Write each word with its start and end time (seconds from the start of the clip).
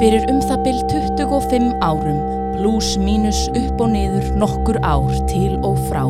Fyrir 0.00 0.24
um 0.26 0.40
það 0.42 0.62
byll 0.64 0.80
25 0.90 1.66
árum, 1.84 2.16
pluss 2.56 2.96
mínus 2.98 3.44
upp 3.54 3.82
og 3.84 3.92
niður 3.92 4.24
nokkur 4.40 4.78
ár 4.82 5.12
til 5.30 5.54
og 5.66 5.78
frá, 5.86 6.02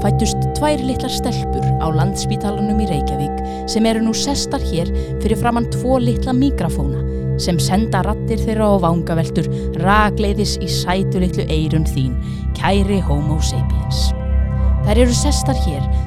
fættust 0.00 0.40
tvær 0.56 0.80
litlar 0.80 1.12
stelpur 1.12 1.66
á 1.84 1.86
landspítalanum 1.92 2.80
í 2.80 2.88
Reykjavík 2.88 3.68
sem 3.68 3.88
eru 3.88 4.06
nú 4.06 4.14
sestar 4.16 4.64
hér 4.64 4.88
fyrir 5.20 5.36
framann 5.40 5.68
tvo 5.74 5.98
litla 6.00 6.32
mikrafóna 6.36 7.02
sem 7.42 7.60
senda 7.60 8.00
rattir 8.06 8.40
þeirra 8.40 8.70
á 8.72 8.74
vangaveltur 8.86 9.50
ragleiðis 9.84 10.56
í 10.64 10.70
sætu 10.72 11.20
litlu 11.20 11.44
eirun 11.52 11.84
þín, 11.92 12.16
kæri 12.56 13.02
homo 13.04 13.36
sapiens. 13.44 14.06
Þær 14.86 15.02
eru 15.02 15.16
sestar 15.18 15.58
hér, 15.66 15.84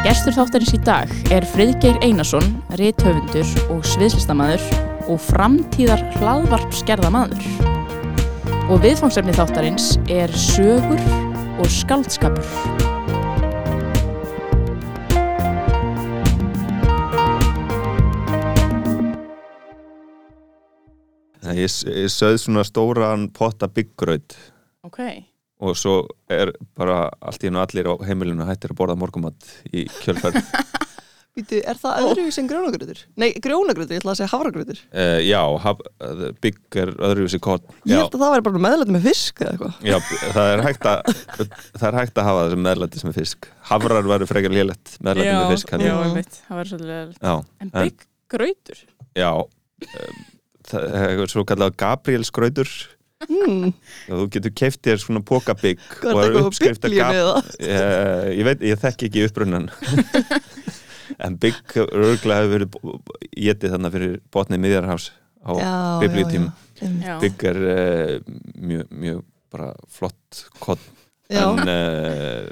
Gestur 0.00 0.32
þáttarins 0.32 0.70
í 0.72 0.78
dag 0.80 1.10
er 1.28 1.44
Friðgeir 1.44 1.98
Einarsson, 2.00 2.46
rithöfundur 2.80 3.44
og 3.68 3.82
sviðslistamæður 3.84 4.62
og 5.12 5.18
framtíðar 5.20 6.00
hlaðvarpsgerðamaður. 6.14 7.44
Og 8.72 8.80
viðfangsefni 8.80 9.34
þáttarins 9.36 9.90
er 10.08 10.32
sögur 10.32 11.04
og 11.60 11.68
skaldskapur. 11.68 12.48
Ég, 21.50 21.68
ég 21.68 22.08
sögð 22.08 22.40
svona 22.46 22.64
stóran 22.64 23.28
potta 23.36 23.68
byggraut 23.68 24.32
Ok. 24.86 25.29
Og 25.60 25.76
svo 25.78 25.94
er 26.32 26.52
bara 26.78 27.02
allt 27.20 27.42
í 27.44 27.50
hennu 27.50 27.60
allir 27.62 27.88
á 27.92 27.94
heimilinu 28.08 28.46
hættir 28.48 28.72
að 28.74 28.78
borða 28.80 28.96
morgumat 29.00 29.50
í 29.72 29.86
kjölferð. 30.02 30.40
Býtu, 31.30 31.60
er 31.62 31.78
það 31.78 32.00
öðruvísi 32.08 32.40
en 32.42 32.48
grjónagröður? 32.50 33.00
Nei, 33.22 33.28
grjónagröður, 33.38 33.92
ég 33.94 34.00
ætla 34.00 34.10
að 34.16 34.18
segja 34.18 34.30
hafragröður. 34.32 34.80
uh, 34.90 35.20
já, 35.22 35.38
haf, 35.62 35.82
bygg 36.42 36.78
er 36.82 36.90
öðruvísi 37.06 37.38
kott. 37.44 37.68
Ég 37.86 38.00
held 38.00 38.16
að 38.16 38.24
það 38.24 38.32
væri 38.34 38.44
bara 38.48 38.62
meðlæti 38.64 38.94
með 38.96 39.06
fisk 39.06 39.44
eða 39.44 39.52
eitthvað. 39.52 39.76
já, 39.86 39.96
það 40.34 40.50
er 40.56 40.62
hægt 40.66 40.88
að 40.90 41.12
það 41.78 41.86
er 41.92 41.98
hægt 42.00 42.18
að 42.18 42.26
hafa 42.30 42.42
það 42.42 42.50
sem 42.56 42.64
meðlæti 42.66 43.02
sem 43.04 43.12
er 43.12 43.16
fisk. 43.20 43.48
Havrar 43.70 44.10
væri 44.10 44.28
frekar 44.32 44.56
lélett 44.58 44.96
meðlæti 45.06 45.36
með 45.38 45.52
fisk. 45.54 45.70
já, 45.70 45.86
Já, 45.86 45.94
einmitt. 46.08 46.40
Það 46.48 46.60
var 46.60 46.72
svolítið... 46.72 47.14
já, 47.22 47.34
En 47.62 47.70
En- 47.70 47.74
bygg 47.86 48.06
grautur? 48.34 48.82
já 49.22 49.30
um, 49.38 50.20
það 50.74 50.98
er 51.06 51.30
svo 51.36 51.46
kallað 51.46 51.78
Gabriels 51.86 52.34
grautur 52.34 52.74
Hmm, 53.28 53.72
og 54.08 54.20
þú 54.22 54.26
getur 54.32 54.52
keift 54.56 54.80
þér 54.86 55.00
svona 55.02 55.20
pókabygg 55.28 55.80
hvað 56.00 56.20
er 56.22 56.36
þetta 56.38 56.40
eitthvað 56.40 56.46
á 56.48 56.80
biblíunni 56.80 57.18
eða? 57.20 57.34
uh, 57.60 58.28
ég 58.32 58.46
veit, 58.48 58.62
ég 58.64 58.80
þekki 58.80 59.08
ekki 59.10 59.24
upprunnan 59.28 59.66
en 61.26 61.36
bygg 61.42 61.74
örglega 61.84 62.38
hefur 62.40 62.54
verið 62.54 62.78
getið 63.44 63.74
þannig 63.74 63.94
fyrir 63.96 64.14
botnið 64.32 64.62
miðjarhás 64.64 65.10
á. 65.44 65.52
Já. 67.04 67.18
bygg 67.20 67.44
er 67.50 67.60
uh, 67.60 68.14
mjög, 68.56 68.88
mjög 69.04 69.20
bara 69.52 69.70
flott 69.92 70.42
kott 70.62 70.88
Já, 71.30 71.44
en 71.44 71.68
uh, 71.70 72.48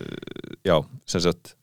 já, 0.69 0.77
sem 1.09 1.25
sagt 1.25 1.55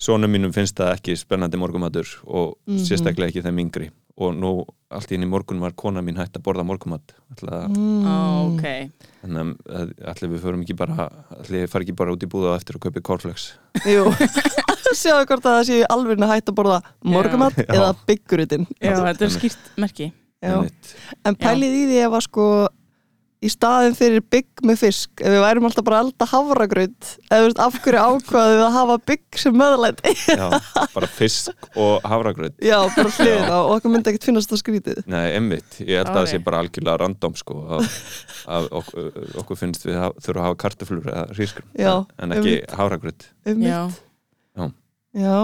sonum 0.00 0.30
mínum 0.32 0.54
finnst 0.54 0.78
það 0.78 0.94
ekki 1.00 1.18
spennandi 1.18 1.58
morgumatur 1.60 2.08
og 2.24 2.54
Mhm. 2.66 2.78
sérstaklega 2.86 3.32
ekki 3.34 3.42
þeim 3.44 3.60
yngri 3.66 3.90
og 4.16 4.34
nú 4.36 4.50
allt 4.96 5.10
í 5.10 5.16
enn 5.18 5.26
í 5.26 5.28
morgun 5.28 5.58
var 5.60 5.74
kona 5.76 6.00
mín 6.04 6.16
hætt 6.20 6.38
að 6.38 6.44
borða 6.46 6.64
morgumat 6.64 7.12
ætla, 7.34 7.64
Mm. 7.68 8.06
Ó, 8.06 8.54
ok. 8.54 8.66
þannig 9.24 9.56
að 9.66 9.90
allir 10.12 10.30
við 10.32 10.44
förum 10.44 10.62
ekki 10.62 10.76
bara 10.78 11.08
allir 11.40 11.64
við 11.66 11.72
fara 11.72 11.84
ekki 11.84 11.96
bara 11.98 12.14
út 12.14 12.22
í 12.22 12.30
búða 12.30 12.54
á 12.54 12.58
eftir 12.60 12.78
og 12.78 12.84
kaupi 12.86 13.02
cornflakes 13.02 13.48
Jú, 13.84 14.06
sjáðu 15.00 15.26
hvort 15.26 15.44
að 15.44 15.56
það 15.58 15.66
séu 15.68 15.88
alveg 15.90 16.22
hægt 16.30 16.52
að 16.52 16.58
borða 16.60 16.78
morgumat 17.04 17.58
Já. 17.58 17.66
eða 17.74 17.90
byggurutinn. 18.08 18.66
Já, 18.80 18.94
þetta 19.10 19.26
er 19.26 19.34
skýrt 19.34 19.68
merki. 19.76 20.12
En 21.26 21.36
pælið 21.40 21.74
í 21.74 21.82
því 21.90 21.98
ef 22.06 22.16
að 22.16 22.24
sko 22.28 22.46
í 23.44 23.50
staðin 23.52 23.92
fyrir 23.96 24.22
bygg 24.32 24.62
með 24.64 24.78
fisk 24.80 25.20
ef 25.20 25.28
við 25.34 25.42
værum 25.44 25.66
alltaf 25.68 25.84
bara 25.84 25.98
að 26.00 26.06
elda 26.06 26.26
havragraut 26.30 27.08
eða 27.28 27.40
veist 27.44 27.58
af 27.60 27.74
hverju 27.84 28.04
ákvaðið 28.06 28.62
að 28.64 28.76
hafa 28.78 28.96
bygg 29.10 29.40
sem 29.42 29.58
möðlæti 29.60 30.12
já, 30.30 30.46
bara 30.94 31.10
fisk 31.18 31.68
og 31.76 32.06
havragröð 32.08 32.54
Já, 32.64 32.78
bara 32.96 33.12
hliðina 33.18 33.58
og 33.58 33.74
okkur 33.74 33.92
myndi 33.92 34.12
ekkert 34.12 34.28
finnast 34.30 34.50
það 34.54 34.62
skrítið. 34.62 35.02
Nei, 35.12 35.26
emmitt, 35.36 35.76
ég 35.84 36.00
held 36.00 36.08
að 36.14 36.18
það 36.22 36.30
sé 36.32 36.40
bara 36.48 36.62
algjörlega 36.64 36.96
random 37.04 37.36
sko 37.36 37.58
að, 37.76 37.86
að 38.56 38.70
okkur, 38.80 39.12
okkur 39.44 39.60
finnst 39.60 39.84
við 39.86 40.00
haf, 40.00 40.16
þurfa 40.24 40.40
að 40.40 40.48
hafa 40.48 40.60
kartaflur 40.64 41.12
eða 41.12 41.26
hrískur 41.36 41.68
Já, 41.76 41.92
en 42.16 42.36
ekki 42.38 42.56
einmitt. 42.56 42.74
havragröð 42.80 43.30
um 43.52 43.62
Já. 43.68 43.80
Já, 45.16 45.36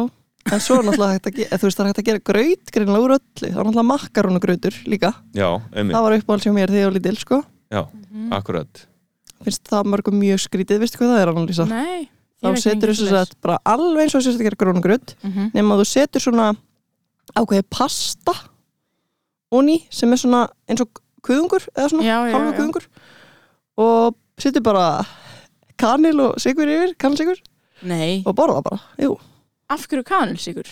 en 0.53 0.61
svo 0.61 0.81
er 0.81 0.85
náttúrulega 0.89 1.15
hægt 1.17 1.29
að 1.31 1.37
gera 1.39 1.57
þú 1.61 1.69
veist 1.69 1.79
það 1.79 1.85
er 1.85 1.89
hægt 1.93 2.01
að 2.03 2.09
gera 2.09 2.23
graut 2.29 2.73
greinlega 2.75 3.05
úr 3.07 3.13
öllu. 3.15 3.39
Það 3.41 3.47
er 3.49 3.57
náttúrulega 3.69 3.89
makkarónugrautur 3.89 4.77
líka. 4.91 5.11
Já, 5.37 5.49
emmitt, 5.73 5.95
það 5.97 6.05
var 6.09 6.17
uppáhald 6.19 6.45
hjá 6.49 6.53
mér 6.57 6.73
þegar 6.73 6.83
ég 6.83 6.89
var 6.91 6.97
lítil 6.99 7.21
sko 7.21 7.39
já, 7.73 7.83
Mhm. 7.89 8.33
akkurat 8.37 8.87
finnst 9.43 9.65
það 9.67 9.89
mörgum 9.91 10.15
mjög 10.21 10.39
skrítið, 10.45 10.79
veistu 10.85 10.99
hvað 11.01 11.11
það 11.17 11.23
er 11.23 11.33
Annalísa? 11.33 11.67
Nei. 11.69 12.09
þá 12.43 12.57
setur 12.59 12.91
þú 12.91 13.07
þess 13.07 13.13
að 13.23 13.35
bara 13.41 13.59
alveg 13.65 14.03
eins 14.05 14.15
og 14.19 14.23
þess 14.23 14.39
að 14.39 14.47
gera 14.47 14.61
grónugraut 14.61 15.15
Mhm. 15.25 15.51
nema 15.55 15.77
þú 15.79 15.85
setur 15.87 16.21
svona 16.21 16.57
ákveði 17.39 17.63
pasta 17.71 18.33
onni 19.53 19.87
sem 19.91 20.13
er 20.13 20.17
svona 20.21 20.49
eins 20.69 20.81
og 20.81 20.89
kuðungur 21.23 21.67
eða 21.77 21.89
svona 21.91 22.03
já. 22.03 22.53
kuðungur 22.57 22.87
og 23.79 24.15
setur 24.39 24.61
bara 24.63 25.05
kanil 25.79 26.21
og 26.21 26.37
sigur 26.43 26.67
yfir, 26.67 26.95
kanilsigur 26.97 27.39
Nei. 27.83 28.23
og 28.27 28.35
borða 28.37 28.63
bara, 28.63 28.81
jú, 28.99 29.19
Af 29.71 29.87
hverju 29.89 30.05
kanilsikur? 30.05 30.67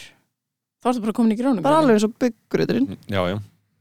Þá 0.83 0.91
ertu 0.91 1.01
bara 1.01 1.13
komin 1.13 1.33
í 1.33 1.39
grónum. 1.41 1.63
bara 1.63 1.79
alveg 1.81 1.97
eins 1.97 2.05
og 2.05 2.15
bygggrauturinn 2.19 2.97
Já, 3.09 3.23
já, 3.31 3.41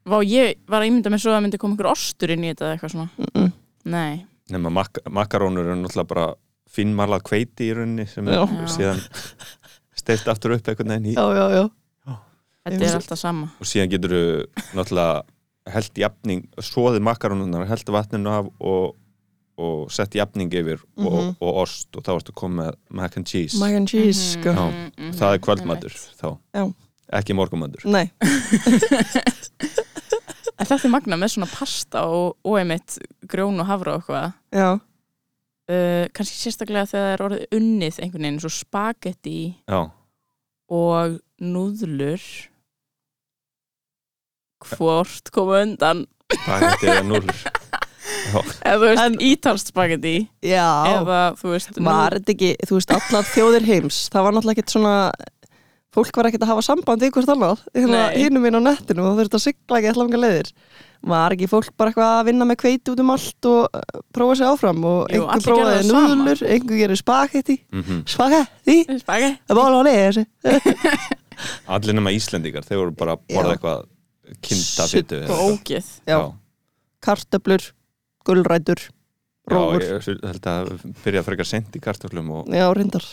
Vá, 0.10 0.18
ég 0.26 0.58
var 0.68 0.82
að 0.82 0.90
ímynda 0.90 1.12
með 1.14 1.22
svo 1.24 1.32
að 1.36 1.44
myndi 1.46 1.58
koma 1.62 1.76
einhver 1.76 1.92
ostur 1.92 2.32
inn 2.34 2.44
í 2.44 2.50
þetta 2.54 2.66
eða 2.66 2.76
eitthvað 2.78 2.94
svona. 2.96 3.10
mm 3.18 3.26
-mm. 3.36 3.52
Nei. 3.86 4.26
nema 4.50 4.70
mak 4.74 4.98
makarónur 5.10 5.68
er 5.70 5.76
náttúrulega 5.78 6.08
bara 6.08 6.28
finnmarlað 6.70 7.22
kveiti 7.24 7.70
í 7.70 7.74
rauninni 7.76 8.08
sem 8.10 8.28
er 8.28 8.34
Já. 8.34 8.46
síðan 8.68 9.00
steift 9.96 10.28
aftur 10.28 10.52
upp 10.56 10.68
einhvern 10.68 10.90
veginn 10.90 11.06
í 11.12 11.14
já, 11.14 11.26
já, 11.36 11.46
já, 11.56 11.70
Þetta 12.66 12.86
er 12.86 12.96
alltaf 12.96 13.18
sama. 13.20 13.48
og 13.60 13.66
síðan 13.66 13.90
getur 13.90 14.10
þú 14.10 14.46
náttúrulega 14.76 15.22
held 15.70 15.92
jafning, 15.98 16.48
svoðið 16.62 17.00
makarónunar 17.02 17.68
held 17.68 17.86
vatninu 17.90 18.30
af 18.30 18.46
og, 18.60 18.96
og 19.58 19.92
sett 19.92 20.16
jafning 20.16 20.52
yfir 20.54 20.80
og, 20.98 21.14
Mhm. 21.14 21.36
og 21.42 21.56
ost 21.64 21.96
og 21.96 22.04
þá 22.04 22.16
ertu 22.18 22.32
komið 22.34 22.56
með 22.58 22.74
mac 22.90 23.18
and 23.18 23.26
cheese 23.28 23.58
mac 23.60 23.72
and 23.74 23.88
cheese 23.88 24.38
Mhm, 24.38 24.42
sko. 24.42 24.50
Já, 24.50 24.92
mhm, 24.98 25.12
það 25.14 25.34
er 25.34 25.40
kvöldmatur 25.40 25.94
þá, 26.22 26.38
Já. 26.56 26.74
ekki 27.14 27.34
morgumatur 27.34 27.86
nei, 27.86 28.10
En 30.60 30.68
þetta 30.68 30.88
er 30.90 30.92
magna 30.92 31.16
með 31.20 31.32
svona 31.36 31.48
pasta 31.54 32.02
og, 32.12 32.36
og 32.44 32.58
einmitt 32.60 32.98
grjón 33.32 33.60
og 33.64 33.68
havra 33.70 33.98
og 33.98 34.02
eitthvað. 34.04 34.34
já, 34.56 34.70
Uh, 35.70 36.08
kannski 36.18 36.34
sérstaklega 36.34 36.88
þegar 36.90 37.04
það 37.04 37.12
er 37.14 37.22
orðið 37.28 37.52
unnið 37.60 37.98
einhvern 38.02 38.24
veginn, 38.26 38.40
svo 38.42 38.50
spagetti 38.50 39.34
já, 39.70 39.82
og 40.74 41.20
núðlur. 41.46 42.24
Hvort 44.66 45.30
koma 45.36 45.60
undan? 45.64 46.02
Spagetti 46.34 46.90
eða 46.90 47.04
núlur 47.08 47.38
já, 47.40 48.42
eða 48.66 48.74
þú 48.74 48.88
veist 48.88 49.04
En- 49.06 49.20
ítalst 49.30 49.70
spagetti 49.72 50.16
já. 50.46 50.66
Eða 50.96 51.20
þú 51.40 51.54
veist 51.54 51.80
var 51.86 52.18
þetta 52.18 52.34
ekki, 52.36 52.50
þú 52.70 52.80
veist, 52.80 52.96
allar 52.98 53.30
þjóðir 53.30 53.70
heims 53.70 54.02
það 54.14 54.26
var 54.26 54.36
náttúrulega 54.40 54.58
ekkert 54.58 54.74
svona 54.76 54.96
fólk 55.96 56.20
var 56.20 56.30
ekkert 56.30 56.46
að 56.46 56.52
hafa 56.54 56.66
samband 56.66 57.04
í 57.04 57.10
hvort 57.14 57.32
annað 57.34 57.64
hérna 57.74 58.04
Nei. 58.10 58.18
hinum 58.22 58.46
inn 58.46 58.60
á 58.60 58.62
nettinu 58.68 59.08
og 59.10 59.18
þurfti 59.20 59.40
að 59.40 59.44
sigla 59.48 59.80
ekki 59.80 59.92
allavega 59.94 60.22
leiðir. 60.22 60.52
Var 61.10 61.36
ekki 61.36 61.48
fólk 61.48 61.70
bara 61.80 61.94
eitthvað 61.94 62.10
að 62.18 62.26
vinna 62.28 62.48
með 62.50 62.60
kveiti 62.60 62.92
út 62.92 63.02
um 63.02 63.14
allt 63.14 63.48
og 63.50 63.78
uh, 63.80 64.02
prófa 64.16 64.36
sig 64.36 64.50
áfram 64.50 64.84
og 64.90 65.14
einhver 65.16 65.46
prófaði 65.46 65.88
núðlur, 65.88 66.44
einhver 66.44 66.82
gerir 66.84 67.00
spagetti 67.00 67.56
mm 67.72 68.02
spagetti, 68.10 68.76
Spagi 69.00 69.32
það 69.48 69.62
bóla 69.62 69.80
á 69.80 69.84
lesi 69.88 70.26
allir 71.72 71.96
nema 71.96 72.12
Íslendingar, 72.16 72.68
þeir 72.68 72.82
voru 72.84 72.96
bara 73.00 73.16
að 73.16 73.26
borða 73.32 73.56
eitthvað 73.56 73.88
kinda 74.44 74.88
Supp 74.92 74.96
fytu 74.98 75.22
og 75.24 75.44
ógið 75.48 75.92
Já. 76.10 76.18
kartöflur, 77.08 77.70
gulrætur 78.28 78.84
rófur, 79.50 79.82
Já, 79.82 79.94
ég 79.96 80.26
held 80.28 80.50
að 80.52 80.74
byrja 81.04 81.24
að 81.24 81.30
frekar 81.32 81.48
sent 81.48 81.78
í 81.80 81.82
kartöflum 81.82 82.28
og 82.36 82.52
já, 82.54 82.68
reyndar. 82.76 83.06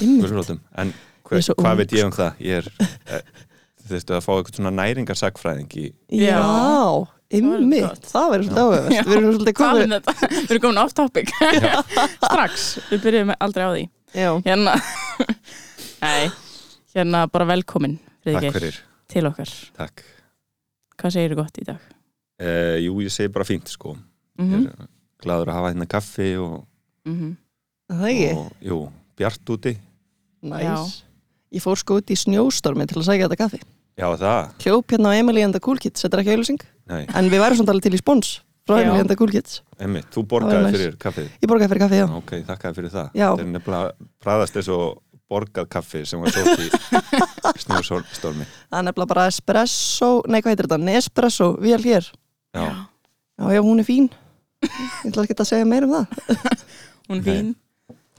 Einmitt. 0.00 0.24
gulrótum 0.24 0.62
en 0.80 0.94
Er 1.32 1.42
svo 1.46 1.54
hvað 1.56 1.80
veit 1.80 1.92
ég 1.96 2.04
um 2.04 2.12
það? 2.14 2.40
Ég 2.44 2.60
er, 2.60 2.68
eh, 3.08 3.22
þú 3.80 3.92
veistu 3.94 4.14
að 4.16 4.24
fá 4.26 4.30
eitthvað 4.34 4.58
svona 4.58 4.72
næringarsakfræðing 4.76 5.76
í 5.80 5.84
Já, 6.20 6.38
gott. 7.88 8.08
það 8.10 8.26
verður 8.34 8.46
svolítið 8.46 8.62
áhugavert. 8.64 8.94
Já. 8.94 9.02
Við 9.08 9.16
erum 9.16 9.32
svolítið 9.34 9.56
er 9.64 9.94
þetta? 9.94 10.14
Við 10.34 10.50
erum 10.54 10.62
komin 10.64 10.80
off 10.84 10.94
topic. 10.94 11.32
Strax, 12.28 12.66
við 12.90 13.04
byrjum 13.06 13.32
aldrei 13.40 13.64
á 13.64 13.70
því. 13.72 13.84
Já, 14.14 14.28
Hérna 14.44 14.74
Nei, 16.04 16.28
hérna 16.94 17.24
bara 17.32 17.46
velkomin 17.48 17.96
Takk 17.96 18.26
Friðgeir, 18.28 18.52
fyrir, 18.54 18.76
til 19.10 19.24
okkar. 19.30 19.54
Takk. 19.78 20.04
Hvað 21.00 21.16
segirðu 21.16 21.40
gott 21.40 21.58
í 21.58 21.64
dag? 21.66 21.80
uh, 22.44 22.76
Jú, 22.84 22.98
ég 23.02 23.12
segi 23.14 23.32
bara 23.34 23.48
fínt 23.48 23.72
sko. 23.72 23.96
Mm 24.38 24.52
Ég 24.52 24.68
er 24.68 24.92
gladur 25.24 25.48
að 25.50 25.56
hafa 25.58 25.72
hérna 25.72 25.88
kaffi 25.88 26.30
og, 26.36 26.60
það 27.88 28.06
ekki? 28.12 28.30
og 28.36 28.52
jú, 28.68 28.78
bjart 29.16 29.52
úti. 29.56 29.74
Næs 30.44 31.00
Ég 31.54 31.62
fór 31.62 31.78
sko 31.78 32.00
út 32.00 32.10
í 32.10 32.16
snjóstormi 32.18 32.86
til 32.90 32.98
að 33.00 33.06
sækja 33.08 33.28
þetta 33.28 33.38
kaffi. 33.44 33.60
Já, 33.94 34.08
það, 34.18 34.48
Hljóp 34.64 34.90
hérna 34.90 35.12
á 35.14 35.18
Emily 35.20 35.44
and 35.46 35.54
the 35.54 35.62
Cool 35.62 35.78
Kids, 35.78 36.02
þetta 36.02 36.18
er 36.18 36.22
ekki 36.24 36.32
auðlýsing 36.34 36.62
nei, 36.90 37.04
En 37.14 37.28
við 37.30 37.42
værum 37.44 37.60
svona 37.60 37.76
til 37.84 37.94
í 37.94 38.00
spons 38.00 38.30
frá. 38.66 38.80
Emily 38.82 39.04
and 39.04 39.10
the 39.12 39.16
Cool 39.20 39.30
Kids. 39.30 39.60
Emmitt, 39.78 40.08
þú 40.10 40.24
borgaði 40.32 40.72
fyrir 40.74 40.96
kaffið. 40.98 41.28
Ég 41.38 41.50
borgaði 41.52 41.70
fyrir 41.70 41.84
kaffi, 41.84 42.00
já. 42.00 42.06
Ok, 42.18 42.32
þakkaði 42.48 42.78
fyrir 42.80 42.92
það. 42.96 43.08
Já. 43.14 43.26
Þetta 43.30 43.44
er 43.46 43.52
nefnilega 43.52 44.08
bræðast 44.24 44.58
eins 44.58 44.70
og 44.74 44.84
borgað 45.30 45.68
kaffi 45.76 46.02
sem 46.10 46.20
var 46.24 46.34
sótt 46.34 46.64
í 46.64 46.68
snjóstormi. 47.64 48.48
Það 48.72 48.80
er 48.80 48.86
nefnilega 48.88 49.12
bara 49.14 49.28
espresso, 49.30 50.10
nei 50.26 50.40
hvað 50.42 50.54
heitir 50.56 50.68
þetta, 50.68 50.80
Nespresso, 50.90 51.52
vél 51.62 51.78
hér. 51.86 52.10
Já, 52.54 52.64
Já, 53.34 53.48
já, 53.50 53.60
hún 53.66 53.82
er 53.82 53.86
fín. 53.86 54.10
Ég 54.64 55.10
ætla 55.10 55.24
ekki 55.26 55.34
að 55.38 55.48
segja 55.52 55.66
meir 55.68 55.86
um 55.86 55.94
það. 55.96 56.06
Hún 57.10 57.18
er 57.18 57.22
Nei. 57.22 57.24
fín 57.26 57.48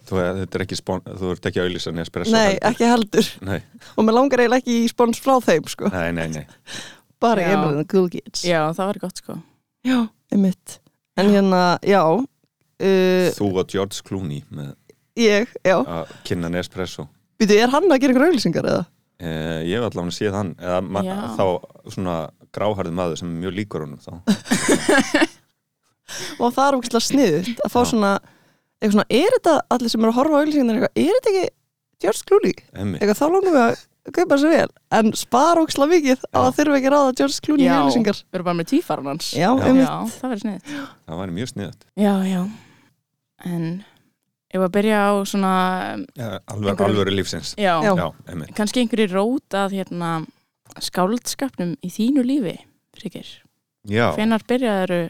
þú, 0.10 0.20
þetta 0.42 0.58
er 0.60 0.64
ekki 0.66 0.78
spon, 0.80 1.02
þú 1.06 1.32
ert 1.34 1.48
ekki 1.50 1.62
að 1.62 1.68
auðlýsa 1.70 1.94
Nespresso 1.96 2.34
Nei, 2.36 2.46
heldur. 2.54 2.70
ekki 2.72 2.90
heldur 2.92 3.30
Nei, 3.50 3.60
Og 3.96 4.06
mér 4.08 4.18
langar 4.20 4.44
eiginlega 4.44 4.64
ekki 4.64 4.78
í 4.84 4.88
spons 4.92 5.22
frá 5.24 5.36
þeim, 5.46 5.68
sko 5.72 5.92
nei, 5.94 6.10
nei, 6.16 6.28
nei. 6.36 6.46
Bara. 7.26 7.46
Emily 7.48 7.78
and 7.78 7.84
the 7.84 7.90
Cool 7.94 8.10
Kids 8.14 8.44
Já, 8.46 8.62
það 8.76 8.90
var 8.92 9.00
gott 9.06 9.22
sko 9.24 9.38
Já, 9.88 10.00
einmitt 10.36 10.80
En 11.16 11.30
hérna, 11.32 11.62
já 11.88 12.02
uh, 12.06 13.30
Þú 13.38 13.48
og 13.62 13.70
George 13.72 14.02
Clooney 14.08 14.42
með 14.52 14.74
Ég, 15.16 15.48
já 15.64 15.78
að 15.80 16.10
kynna 16.28 16.50
Nespresso 16.52 17.06
Býtu, 17.40 17.56
er 17.60 17.72
hann 17.72 17.88
að 17.92 18.02
gera 18.04 18.14
ykkur 18.16 18.26
auðlýsingar 18.28 18.68
eða? 18.68 18.84
eh, 19.24 19.62
Ég 19.68 19.80
hef 19.80 19.86
allavega 19.90 20.16
séð 20.18 20.36
hann 20.36 20.52
eða 20.60 21.16
þá 21.38 21.46
svona 21.96 22.16
gráharði 22.56 22.92
maður 22.96 23.20
sem 23.22 23.32
er 23.32 23.40
mjög 23.46 23.56
líkur 23.62 23.86
honum 23.86 24.00
þá 24.04 24.12
Og 26.40 26.52
það 26.54 26.68
er 26.68 26.78
ógæslega 26.78 27.06
sniðut 27.08 27.64
að 27.66 27.72
fá 27.74 27.80
Já. 27.82 27.88
svona 27.92 28.12
eitthvað 28.86 28.96
svona, 29.00 29.10
er 29.20 29.36
þetta 29.40 29.56
allir 29.76 29.92
sem 29.94 30.06
eru 30.06 30.14
að 30.14 30.18
horfa 30.20 30.38
á 30.38 30.40
auðlýsingar 30.42 30.78
eitthvað, 30.80 31.04
er 31.04 31.18
þetta 31.20 31.34
ekki 31.34 31.46
George 32.06 32.26
Clooney? 32.30 32.56
Eitthvað 32.76 33.20
þá 33.20 33.26
langum 33.32 33.56
við 33.56 33.64
að 33.66 33.84
kaupa 34.14 34.36
þessu 34.36 34.52
vel. 34.52 34.68
En 34.94 35.12
spara 35.18 35.64
ógæslega 35.64 35.92
mikið 35.96 36.26
á 36.30 36.38
Já. 36.38 36.42
að 36.44 36.52
þurfa 36.60 36.78
ekki 36.78 36.90
að 36.90 36.94
ráða 36.96 37.16
George 37.20 37.40
Clooney 37.48 37.66
í 37.66 37.70
Já, 37.70 37.76
auðlýsingar 37.80 38.20
við 38.22 38.38
erum 38.38 38.48
bara 38.50 38.60
með 38.60 38.70
tífarn 38.72 39.10
hans. 39.10 39.32
Já, 39.34 39.48
Já. 39.50 39.66
einmitt. 39.66 39.90
Já, 39.90 40.14
það 40.20 40.30
verður 40.34 40.44
snið 40.44 40.70
það 40.76 41.22
væri 41.22 41.36
mjög 41.40 41.52
sniðat 41.54 41.88
Já, 42.06 42.14
já. 42.30 42.42
En 43.46 43.66
ef 44.56 44.62
að 44.68 44.72
byrja 44.78 45.00
á 45.02 45.12
svona 45.28 45.54
ja, 46.16 46.30
alveg, 46.54 46.86
Alvöru 46.86 47.16
lífsins. 47.18 47.56
Já, 47.60 47.74
Já. 47.84 47.92
Já, 47.98 48.08
kannski 48.56 48.84
einhverju 48.84 49.10
rót 49.12 49.58
að 49.58 49.76
hérna 49.80 50.12
skáldskapnum 50.86 51.76
í 51.82 51.92
þínu 51.94 52.24
lífi 52.26 52.56
Frikir, 52.96 53.28
Já, 53.90 54.14
hvenar 54.16 54.46
byrjaður 54.48 55.10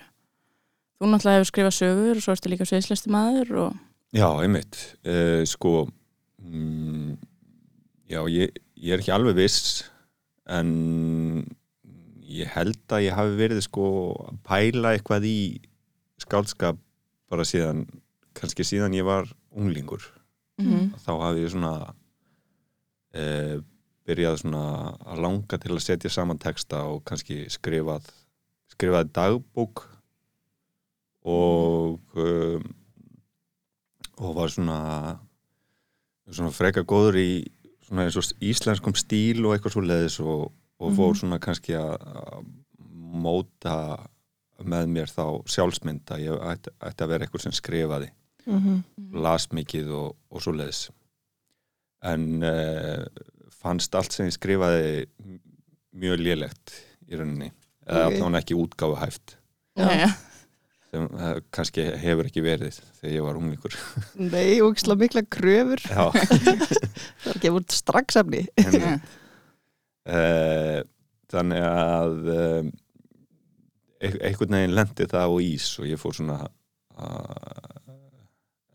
þú 0.95 1.11
náttúrulega 1.11 1.41
hefur 1.41 1.51
skrifað 1.51 1.77
sögur 1.79 2.19
og 2.19 2.25
svo 2.25 2.35
ertu 2.35 2.51
líka 2.51 2.67
sviðslestu 2.69 3.11
maður 3.13 3.53
og 3.65 3.77
já, 4.15 4.27
einmitt. 4.41 4.79
Uh, 5.03 5.43
Sko 5.49 5.87
mm, 6.39 7.15
Já, 8.05 8.21
ég, 8.29 8.53
ég 8.77 8.93
er 8.93 9.01
ekki 9.01 9.13
alveg 9.15 9.37
viss 9.39 9.85
en 10.45 11.45
ég 12.25 12.49
held 12.53 12.93
að 12.93 13.07
ég 13.07 13.15
hafi 13.17 13.37
verið 13.39 13.63
sko 13.65 13.85
að 14.27 14.41
pæla 14.45 14.91
eitthvað 14.93 15.25
í 15.25 15.37
skáldskap 16.21 16.77
bara 17.31 17.45
síðan 17.47 17.87
kannski 18.37 18.65
síðan 18.67 18.93
ég 18.97 19.07
var 19.07 19.29
unglingur. 19.55 20.05
Mm 20.61 20.93
þá 21.01 21.11
hafi 21.19 21.43
ég 21.43 21.51
svona 21.51 21.73
uh, 23.17 23.57
byrjað 24.05 24.37
svona 24.43 24.63
að 25.01 25.21
langa 25.25 25.59
til 25.59 25.73
að 25.73 25.83
setja 25.83 26.13
saman 26.13 26.39
texta 26.41 26.85
og 26.91 27.01
kannski 27.09 27.45
skrifað 27.51 28.07
skrifað 28.71 29.11
dagbók 29.17 29.87
og 31.25 31.99
um, 32.21 32.65
og 34.21 34.35
var 34.37 34.51
svona 34.53 34.79
svona 36.31 36.51
freka 36.55 36.81
góður 36.87 37.17
í 37.19 37.29
svona 37.85 38.05
eins 38.07 38.15
og 38.17 38.29
íslenskum 38.41 38.95
stíl 38.97 39.43
og 39.45 39.55
eitthvað 39.55 39.75
svo 39.75 39.83
leiðis 39.85 40.19
og, 40.23 40.51
og 40.79 40.93
fór 40.95 41.11
Mhm. 41.13 41.19
svona 41.19 41.39
kannski 41.39 41.75
að 41.77 42.45
móta 43.25 44.07
með 44.63 44.87
mér 44.87 45.11
þá 45.11 45.25
sjálfsmynd 45.51 46.11
að 46.15 46.23
ég 46.25 46.45
ætti, 46.51 46.71
ætti 46.81 47.03
að 47.03 47.09
vera 47.11 47.25
eitthvað 47.25 47.41
sem 47.43 47.51
skrifaði 47.51 48.09
mm 48.45 48.59
-hmm. 48.59 49.21
las 49.21 49.49
mikið 49.51 49.91
og, 49.91 50.15
og 50.31 50.41
svo 50.41 50.51
leiðis 50.53 50.89
en 52.03 52.43
uh, 52.43 53.05
fannst 53.51 53.95
allt 53.95 54.11
sem 54.13 54.27
ég 54.27 54.33
skrifaði 54.37 55.05
mjög 55.95 56.19
lélegt 56.21 56.73
í 57.09 57.15
rauninni 57.17 57.51
eða 57.87 58.07
Ok. 58.07 58.13
allavega 58.15 58.37
ekki 58.39 58.55
útgáfu 58.55 58.95
hæft 58.99 59.37
Já, 59.77 59.89
já. 59.91 60.09
Sem 60.95 61.05
uh, 61.11 61.35
kannski 61.53 61.83
hefur 61.99 62.29
ekki 62.29 62.43
verið 62.45 62.79
þegar 62.99 63.13
ég 63.13 63.25
var 63.25 63.39
unglingur. 63.39 63.75
Nei, 64.33 64.61
ógæslega 64.63 65.01
mikla 65.03 65.23
kröfur. 65.35 65.83
Já, 65.83 66.09
Það 67.21 67.31
er 67.31 67.35
ekki 67.35 67.53
út 67.57 67.75
strax 67.75 68.19
efni. 68.21 68.43
En, 68.63 68.99
uh, 70.07 70.79
þannig 71.33 71.65
að 71.67 72.19
e- 73.99 74.19
einhvern 74.29 74.59
veginn 74.59 74.77
lendi 74.77 75.09
það 75.11 75.27
á 75.27 75.33
ís 75.43 75.67
og 75.81 75.89
ég 75.89 75.99
fór 75.99 76.15
svona 76.15 76.39
að 76.45 76.51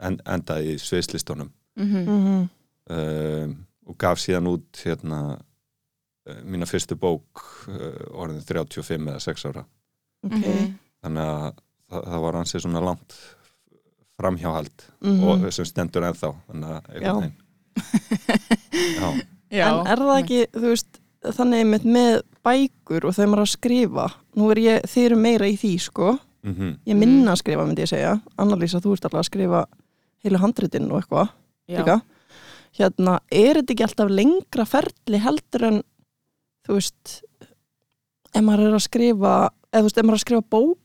en, 0.00 0.18
enda 0.28 0.58
í 0.64 0.76
sviðslistunum. 0.80 1.52
Mhm. 1.80 2.00
mm 2.04 2.24
-hmm. 2.26 3.54
og 3.86 3.96
gaf 3.98 4.18
síðan 4.18 4.48
út 4.50 4.80
hérna 4.84 5.38
uh, 6.28 6.40
mína 6.44 6.66
fyrstu 6.66 6.96
bók 6.98 7.42
uh, 7.68 8.02
orðin 8.12 8.42
35 8.42 9.08
eða 9.08 9.20
6 9.20 9.44
ára. 9.48 9.64
Ok. 10.26 10.36
Mhm. 10.36 10.78
þannig 11.00 11.22
að 11.22 11.60
það, 11.90 12.04
það 12.06 12.24
var 12.24 12.38
ansið 12.40 12.64
svona 12.64 12.82
langt 12.86 13.18
framhjáhald 14.20 14.86
Mhm. 15.00 15.22
og 15.28 15.52
sem 15.52 15.64
stendur 15.64 16.04
ennþá 16.10 16.30
þannig 16.48 16.70
að 16.70 16.82
Já. 17.00 17.12
Já, 19.00 19.08
Já, 19.50 19.66
En 19.80 19.86
er 19.90 19.98
það 20.04 20.18
ekki, 20.20 20.40
þú 20.54 20.66
veist, 20.70 20.98
þannig 21.36 21.64
með, 21.70 21.86
með 21.96 22.16
bækur 22.46 23.06
og 23.08 23.14
þegar 23.16 23.30
maður 23.32 23.44
að 23.46 23.52
skrifa 23.54 24.04
Nú 24.38 24.50
er 24.54 24.60
ég, 24.62 24.84
þið 24.86 25.04
eru 25.08 25.16
meira 25.18 25.48
í 25.50 25.56
því, 25.58 25.70
sko. 25.82 26.12
Mm 26.46 26.70
Ég 26.86 26.96
minna 26.96 27.32
að 27.34 27.40
skrifa, 27.42 27.64
myndi 27.66 27.82
ég 27.82 27.90
segja. 27.90 28.12
Annalísa, 28.40 28.78
þú 28.80 28.92
ert 28.94 29.04
alltaf 29.08 29.20
að 29.24 29.28
skrifa 29.30 29.64
heilu 30.24 30.38
handritin 30.40 30.90
og 30.92 31.00
eitthvað 31.02 31.32
Hérna, 32.70 33.16
er 33.34 33.58
þetta 33.58 33.72
ekki 33.74 33.84
alltaf 33.88 34.10
lengra 34.14 34.64
ferli 34.68 35.18
heldur 35.18 35.64
en 35.66 35.80
þú 36.66 36.76
veist 36.76 37.16
ef 38.30 38.42
maður 38.46 38.68
er 38.68 38.76
að 38.78 38.84
skrifa 38.86 39.32
eða 39.74 39.80
þú 39.80 39.86
veist, 39.88 39.98
ef 39.98 40.04
maður 40.06 40.14
er 40.14 40.20
að 40.20 40.24
skrifa 40.24 40.44
bók 40.54 40.78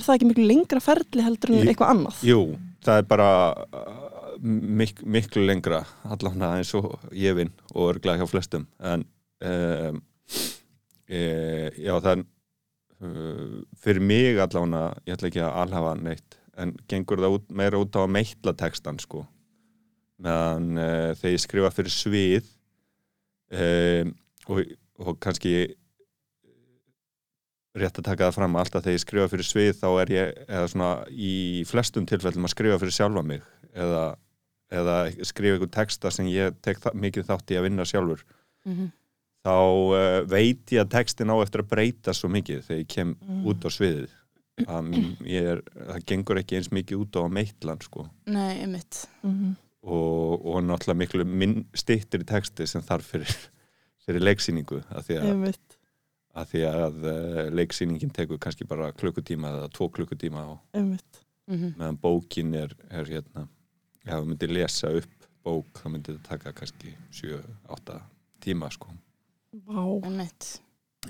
er 0.00 0.06
það 0.06 0.18
ekki 0.18 0.30
miklu 0.30 0.48
lengra 0.50 0.82
ferli 0.84 1.26
heldur 1.26 1.54
en 1.54 1.70
eitthvað 1.70 1.94
annað? 1.94 2.22
jú, 2.26 2.40
það 2.84 3.02
er 3.02 3.08
bara 3.10 3.30
uh, 3.52 4.10
mik 4.40 5.02
miklu 5.04 5.44
lengra 5.44 5.82
allavega 6.08 6.52
eins 6.58 6.72
og 6.78 6.92
ég 7.16 7.36
vinn 7.36 7.52
og 7.74 7.94
örglega 7.94 8.22
hjá 8.22 8.30
flestum 8.30 8.66
en 8.80 9.04
um, 9.44 10.00
e, 11.10 11.20
já 11.76 11.92
það 11.98 12.12
er 12.14 12.22
uh, 12.24 13.58
fyrir 13.80 14.04
mig 14.04 14.40
allavega 14.40 14.86
ég 15.04 15.16
ætla 15.16 15.30
ekki 15.30 15.44
að 15.44 15.58
alhafa 15.64 15.96
neitt 16.00 16.38
en 16.60 16.74
gengur 16.90 17.20
það 17.22 17.36
út, 17.38 17.44
meira 17.56 17.80
út 17.80 17.96
á 17.96 18.00
að 18.04 18.14
meitla 18.16 18.56
textan 18.56 19.00
sko 19.02 19.24
meðan 20.20 20.72
uh, 20.76 21.10
þegar 21.20 21.36
ég 21.36 21.44
skrifa 21.44 21.74
fyrir 21.74 21.94
svið 21.94 22.50
um, 23.56 24.14
og, 24.48 24.72
og 25.00 25.20
kannski 25.22 25.54
rétt 27.78 27.98
að 28.00 28.04
taka 28.10 28.26
það 28.28 28.34
fram 28.40 28.56
alltaf 28.58 28.82
þegar 28.82 28.96
ég 28.98 29.04
skrifa 29.04 29.28
fyrir 29.30 29.46
svið 29.46 29.72
þá 29.78 29.88
er 30.02 30.10
ég 30.14 30.38
eða 30.48 30.68
svona 30.72 30.90
í 31.10 31.34
flestum 31.70 32.06
tilfellum 32.10 32.44
að 32.48 32.54
skrifa 32.54 32.78
fyrir 32.82 32.96
sjálfa 32.96 33.22
mig 33.22 33.42
eða, 33.74 34.04
eða 34.74 34.96
skrifa 35.28 35.54
einhver 35.58 35.70
texta 35.76 36.10
sem 36.10 36.26
ég 36.32 36.56
tek 36.62 36.80
þa 36.82 36.92
mikið 36.98 37.28
þátt 37.30 37.50
í 37.54 37.58
að 37.60 37.68
vinna 37.68 37.86
sjálfur 37.86 38.24
Mhm. 38.66 38.90
þá 39.40 39.54
uh, 39.56 40.24
veit 40.28 40.66
ég 40.74 40.82
að 40.82 40.90
textin 40.92 41.30
á 41.32 41.36
eftir 41.40 41.62
að 41.62 41.70
breyta 41.70 42.12
svo 42.12 42.28
mikið 42.28 42.58
þegar 42.66 42.80
ég 42.82 42.88
kem 42.92 43.14
Mm. 43.24 43.46
út 43.48 43.64
á 43.64 43.68
sviðið 43.72 44.10
er, 45.24 45.62
það 45.64 46.04
gengur 46.10 46.36
ekki 46.42 46.58
eins 46.58 46.68
mikið 46.74 47.00
út 47.06 47.16
á 47.16 47.22
meitlan 47.32 47.80
sko 47.80 48.04
Nei, 48.26 48.60
einmitt 48.60 49.06
Mhm. 49.24 49.54
og, 49.82 50.44
og 50.44 50.60
náttúrulega 50.66 50.98
miklu 51.00 51.24
minn 51.24 51.64
stýttir 51.72 52.20
í 52.20 52.26
texti 52.28 52.66
sem 52.68 52.82
þarf 52.82 53.06
fyrir, 53.14 53.32
fyrir 54.04 54.20
leiksýningu 54.20 54.82
að 54.92 55.06
því 55.08 55.16
að, 55.16 55.28
Einmitt, 55.30 55.69
að, 56.34 56.46
því 56.52 56.60
að 56.68 56.94
uh, 57.10 57.14
leiksýningin 57.54 58.12
tekur 58.14 58.38
kannski 58.42 58.64
bara 58.68 58.92
klukkutíma 58.96 59.48
eða 59.56 59.68
tvo 59.74 59.86
klukkutíma 59.92 60.40
og 60.54 60.58
einmitt. 60.76 61.12
mm 61.50 61.74
meðan 61.78 61.98
bókin 62.00 62.54
er, 62.54 62.70
er 62.90 63.04
hérna 63.04 63.48
ef 64.04 64.14
þú 64.14 64.24
myndir 64.28 64.50
lesa 64.54 64.88
upp 65.00 65.14
bók 65.44 65.66
þá 65.80 65.86
myndir 65.90 66.14
þetta 66.18 66.28
taka 66.28 66.52
kannski 66.52 66.94
7-8 67.12 68.00
tíma 68.40 68.70
sko. 68.70 68.86
Vá, 69.66 69.82
Einmitt, 70.06 70.60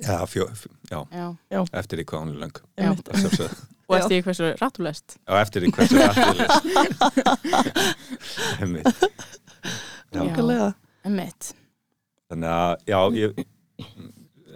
já, 0.00 0.26
fjó, 0.26 0.46
fjó, 0.56 1.06
já, 1.12 1.36
já. 1.50 1.64
Eftir 1.72 1.98
því 2.00 2.04
hvað 2.08 2.20
að 3.10 3.20
sjálfsögðu. 3.20 3.56
Og 3.90 3.96
eftir 3.98 4.14
því 4.14 4.22
hversu 4.22 4.44
rattulest 4.60 5.16
Já, 5.18 5.34
eftir 5.40 5.60
því 5.64 5.70
hversu. 5.74 5.96
Einmitt. 8.62 8.98
Þannig 12.30 12.50
að 12.54 12.72
já, 12.86 13.00
ég 13.18 13.30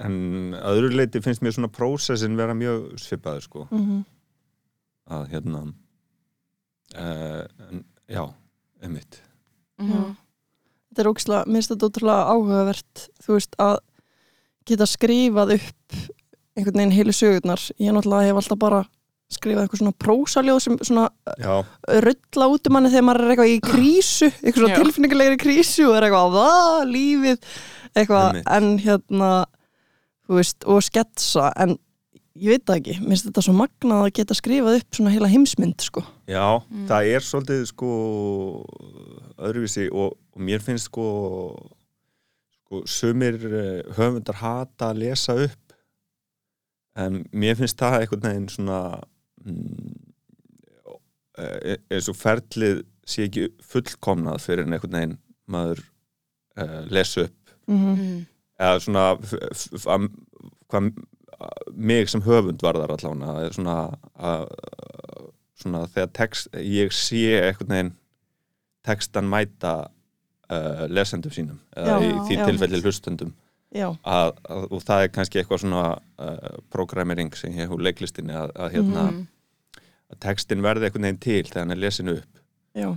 en 0.02 0.56
að 0.58 0.80
öðru 0.80 0.98
leiti 0.98 1.22
finnst 1.24 1.42
mér 1.44 1.54
svona 1.56 1.70
prósessin 1.72 2.36
vera 2.38 2.56
mjög 2.56 2.94
svipaður 3.02 3.46
sko. 3.46 3.66
Mhm. 3.70 4.02
að 5.04 5.24
hérna 5.34 5.58
uh, 6.96 7.42
en, 7.68 7.84
já, 8.08 8.24
einmitt. 8.82 9.20
Mhm. 9.78 10.14
Þetta 10.88 11.02
er 11.02 11.10
ógislega, 11.10 11.46
minnst 11.50 11.72
þetta 11.72 11.88
ótrúlega 11.90 12.28
áhugavert 12.32 13.08
þú 13.24 13.36
veist 13.36 13.56
að 13.60 13.78
geta 14.64 14.86
skrifað 14.88 15.56
upp 15.58 15.96
einhvern 16.54 16.78
veginn 16.78 16.94
heilu 16.94 17.12
sögurnar. 17.12 17.60
Ég 17.82 17.92
náttúrulega 17.92 18.30
hef 18.30 18.40
alltaf 18.40 18.60
bara 18.62 18.84
skrifað 19.34 19.64
eitthvað 19.64 19.80
svona 19.80 19.96
prósaljóð 20.04 20.60
sem 20.62 20.76
svona 20.84 21.06
Já, 21.40 21.54
rulla 22.04 22.48
út 22.52 22.68
um 22.68 22.76
manni 22.76 22.92
þegar 22.92 23.06
maður 23.08 23.24
er 23.24 23.32
eitthvað 23.34 23.52
í 23.52 23.60
krísu 23.64 24.28
eitthvað 24.30 24.60
svona 24.60 24.78
tilfinningulegri 24.80 25.40
krísu 25.40 25.88
og 25.88 25.96
er 25.98 26.06
eitthvað, 26.08 26.36
það, 26.38 26.76
lífið 26.92 27.48
eitthvað, 27.94 28.40
en 28.56 28.68
hérna 28.84 29.30
veist, 30.28 30.64
og 30.64 30.82
sketsa 30.82 31.52
en 31.60 31.76
ég 32.34 32.50
veit 32.50 32.64
það 32.66 32.80
ekki, 32.80 32.96
minnst 33.04 33.28
þetta 33.28 33.44
svo 33.46 33.54
magnað 33.54 34.04
að 34.06 34.12
geta 34.18 34.34
skrifað 34.34 34.80
upp 34.80 34.98
svona 34.98 35.12
heila 35.14 35.30
heimsmynd 35.30 35.80
sko. 35.84 36.02
já 36.26 36.62
Mm. 36.70 36.86
það 36.88 37.10
er 37.14 37.20
svolítið 37.20 37.64
sko 37.70 37.90
öðruvísi 39.38 39.88
og, 39.92 40.18
og 40.34 40.40
mér 40.40 40.60
finnst 40.60 40.90
sko 40.90 41.06
sko 42.64 42.82
sumir 42.86 43.34
eh, 43.34 43.82
höfundar 43.96 44.40
hata 44.40 44.90
að 44.90 44.98
lesa 45.04 45.36
upp 45.46 45.76
en 46.96 47.24
mér 47.32 47.56
finnst 47.58 47.78
það 47.78 48.00
einhvern 48.00 48.26
veginn 48.26 48.48
svona 48.48 48.80
mm, 49.44 49.94
eh, 51.38 51.78
eins 51.90 52.08
og 52.08 52.16
ferlið 52.18 52.84
sé 53.06 53.26
ekki 53.28 53.50
fullkomnað 53.62 54.42
fyrir 54.42 54.66
einhvern 54.66 54.96
veginn 54.96 55.18
maður 55.50 55.82
uh, 56.56 56.84
lesa 56.88 57.26
upp 57.26 57.50
mm 57.68 57.80
-hmm. 57.84 58.24
Eða 58.60 58.80
svona 58.84 59.04
hvað 60.70 60.92
mig 61.74 62.08
sem 62.08 62.22
höfund 62.24 62.62
varðar 62.62 62.94
allavega 62.94 63.52
svona 63.52 63.78
að 64.14 64.48
svona 65.58 65.84
þegar 65.90 66.10
text, 66.16 66.50
ég 66.54 66.92
sé 66.94 67.38
einhvern 67.38 67.72
veginn 67.72 67.92
textan 68.84 69.28
mæta 69.30 69.74
uh, 69.84 70.84
lesendum 70.90 71.32
sínum 71.34 71.60
eða 71.76 71.94
Já, 71.94 72.04
í 72.04 72.10
því 72.28 72.38
já. 72.38 72.44
tilfelli 72.48 72.80
hlustendum. 72.84 73.32
Að, 73.74 74.36
að, 74.46 74.66
og 74.70 74.82
það 74.86 75.04
er 75.04 75.12
kannski 75.14 75.40
eitthvað 75.40 75.64
svona 75.64 75.84
uh, 76.22 76.58
programmering 76.70 77.32
sem 77.34 77.54
ég 77.54 77.64
hefur 77.66 77.82
leiklistinni 77.82 78.36
að, 78.38 78.52
að, 78.54 78.68
hérna, 78.76 79.06
að 80.12 80.20
textin 80.22 80.62
verði 80.62 80.88
einhvern 80.88 81.08
veginn 81.08 81.22
til 81.24 81.40
þegar 81.48 81.64
hann 81.64 81.74
er 81.74 81.82
lesin 81.82 82.12
upp. 82.12 82.42
Já, 82.74 82.90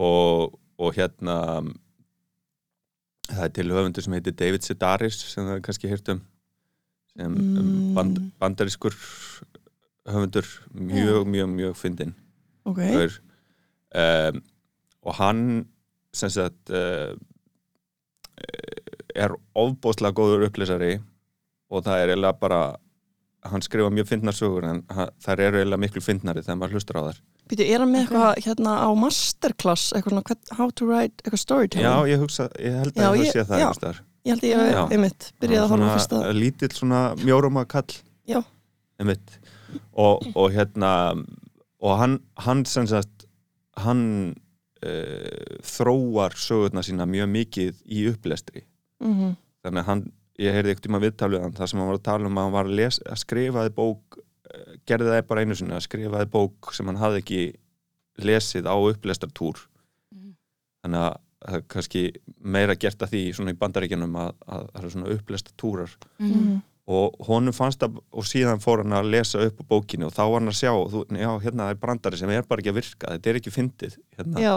og, 0.00 0.58
og 0.80 0.96
hérna 0.96 1.36
það 3.30 3.44
er 3.46 3.54
til 3.56 3.70
höfundur 3.72 4.04
sem 4.06 4.14
heitir 4.16 4.36
David 4.38 4.66
Sedaris 4.66 5.18
sem 5.32 5.46
það 5.46 5.56
er 5.58 5.64
kannski 5.68 5.90
hýrt 5.92 6.12
um 6.14 6.20
sem 7.16 7.34
Mm. 7.34 7.94
band, 7.96 8.18
bandarískur 8.40 8.94
höfundur 10.08 10.46
mjög, 10.72 11.26
mjög, 11.26 11.48
mjög 11.58 11.74
fyndin 11.76 12.12
ok 12.64 12.78
Gaur. 12.78 13.16
um, 13.98 14.38
og 15.02 15.14
hann 15.18 15.42
sem 16.14 16.30
sagt 16.30 16.70
uh, 16.70 17.12
er 19.14 19.34
ofbóðslega 19.58 20.14
góður 20.16 20.46
upplýsari 20.48 20.92
og 21.70 21.84
það 21.86 22.02
er 22.04 22.12
eiginlega 22.14 22.38
bara 22.40 22.60
hann 23.50 23.62
skrifa 23.64 23.90
mjög 23.92 24.08
fyndnar 24.12 24.36
sögur 24.36 24.66
en 24.70 24.82
þær 25.22 25.42
eru 25.48 25.60
eiginlega 25.60 25.82
miklu 25.84 26.02
fyndnari 26.04 26.42
þegar 26.46 26.58
maður 26.62 26.78
hlustar 26.78 27.00
á 27.00 27.02
þær 27.10 27.20
Býtu, 27.50 27.64
er 27.66 27.82
hann 27.82 27.90
með 27.90 28.04
eitthvað 28.04 28.42
hérna 28.46 28.74
á 28.86 28.88
masterclass 28.94 29.88
eitthvað 29.96 30.14
svona, 30.14 30.36
how 30.58 30.70
to 30.70 30.86
write 30.86 31.16
eitthvað 31.24 31.42
storytelling? 31.42 31.88
Já, 31.88 32.12
ég 32.12 32.22
hugsa, 32.22 32.46
ég 32.62 32.76
held 32.78 32.94
að 32.94 33.16
ég 33.18 33.24
ég- 33.26 33.32
sé 33.34 33.42
það 33.48 33.56
einhvers 33.58 33.80
staðar. 33.80 34.00
Ég 34.20 34.34
held 34.36 34.44
ég 34.46 34.60
að 34.60 34.70
Já. 34.70 34.82
einmitt, 34.94 35.26
byrjaði 35.40 35.64
að 35.64 35.70
horfa 35.72 35.88
á 35.90 35.94
fyrsta 35.96 36.20
svona 36.20 36.36
lítill 36.36 36.70
svona 36.76 37.00
mjóruma 37.24 37.64
kall 37.66 37.94
Já. 38.28 38.40
einmitt 39.00 39.38
og, 39.96 40.26
og 40.36 40.50
hérna 40.54 40.92
og 41.80 41.98
hann, 41.98 42.18
hann 42.36 42.64
sem 42.68 42.86
sagt 42.86 43.26
hann 43.80 44.34
uh, 44.84 45.58
þróar 45.64 46.36
sögurna 46.36 46.84
sína 46.84 47.06
mjög 47.08 47.30
mikið 47.34 47.80
í 47.88 48.06
upplestri 48.12 48.66
mm 49.02 49.36
þannig 49.60 49.82
að 49.82 49.88
hann, 49.90 50.02
ég 50.40 50.54
heyrði 50.56 50.72
ekkert 50.72 50.86
um 50.88 50.94
að 50.96 51.02
viðtalið 51.04 51.42
hann 51.44 51.56
þar 51.58 51.68
sem 51.68 51.80
hann 51.80 51.88
var 51.90 51.98
að 51.98 52.04
tala 52.06 52.28
um 52.30 52.38
að 52.40 52.46
hann 52.46 52.54
var 52.54 52.68
að, 52.70 52.76
les, 52.78 52.98
að 53.04 53.18
skrifaði 53.20 53.72
bók 53.76 54.16
gerði 54.86 55.10
það 55.14 55.26
bara 55.30 55.40
einu 55.44 55.54
sinni 55.58 55.76
að 55.76 55.84
skrifaði 55.86 56.30
bók 56.32 56.72
sem 56.76 56.86
hann 56.90 56.96
hafði 57.00 57.22
ekki 57.24 57.42
lesið 58.26 58.66
á 58.68 58.74
upplestartúr 58.76 59.66
Mhm. 60.12 60.32
þannig 60.84 61.04
að 61.06 61.18
það 61.40 61.54
er 61.56 61.62
kannski 61.72 62.00
meira 62.42 62.74
gert 62.76 62.98
að 63.00 63.12
því 63.14 63.20
svona 63.36 63.52
í 63.54 63.58
bandaríkjunum 63.60 64.16
að, 64.20 64.32
að 64.48 64.66
það 64.72 64.80
eru 64.82 64.90
svona 64.90 65.14
upplestartúrar 65.14 65.94
Mhm. 66.20 66.58
og 66.90 67.14
honum 67.28 67.54
fannst 67.54 67.80
að, 67.86 67.96
og 68.12 68.24
síðan 68.26 68.58
fór 68.60 68.82
hann 68.82 68.92
að 68.92 69.10
lesa 69.10 69.38
upp 69.46 69.60
á 69.62 69.64
bókinu 69.70 70.06
og 70.06 70.12
þá 70.12 70.22
var 70.26 70.40
hann 70.40 70.48
að 70.50 70.58
sjá 70.58 70.72
þú, 70.90 71.04
já, 71.16 71.30
hérna 71.44 71.70
er 71.70 71.74
brandari 71.78 72.16
sem 72.18 72.28
er 72.30 72.42
bara 72.42 72.60
ekki 72.60 72.72
að 72.72 72.80
virka 72.80 73.06
þetta 73.14 73.30
er 73.30 73.38
ekki 73.40 73.52
fyndið 73.54 73.96
hérna. 74.18 74.40
Já, 74.40 74.54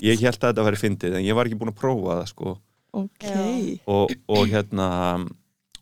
ég 0.00 0.20
held 0.24 0.38
að 0.40 0.48
þetta 0.54 0.64
væri 0.64 0.80
fyndið 0.80 1.14
en 1.18 1.24
ég 1.28 1.34
var 1.36 1.44
ekki 1.46 1.58
búin 1.60 1.74
að 1.74 1.80
prófa 1.82 2.16
það 2.22 2.26
sko 2.32 2.58
ok 2.94 3.22
Já. 3.28 3.80
og, 3.86 4.10
og 4.28 4.46
hérna 4.48 4.88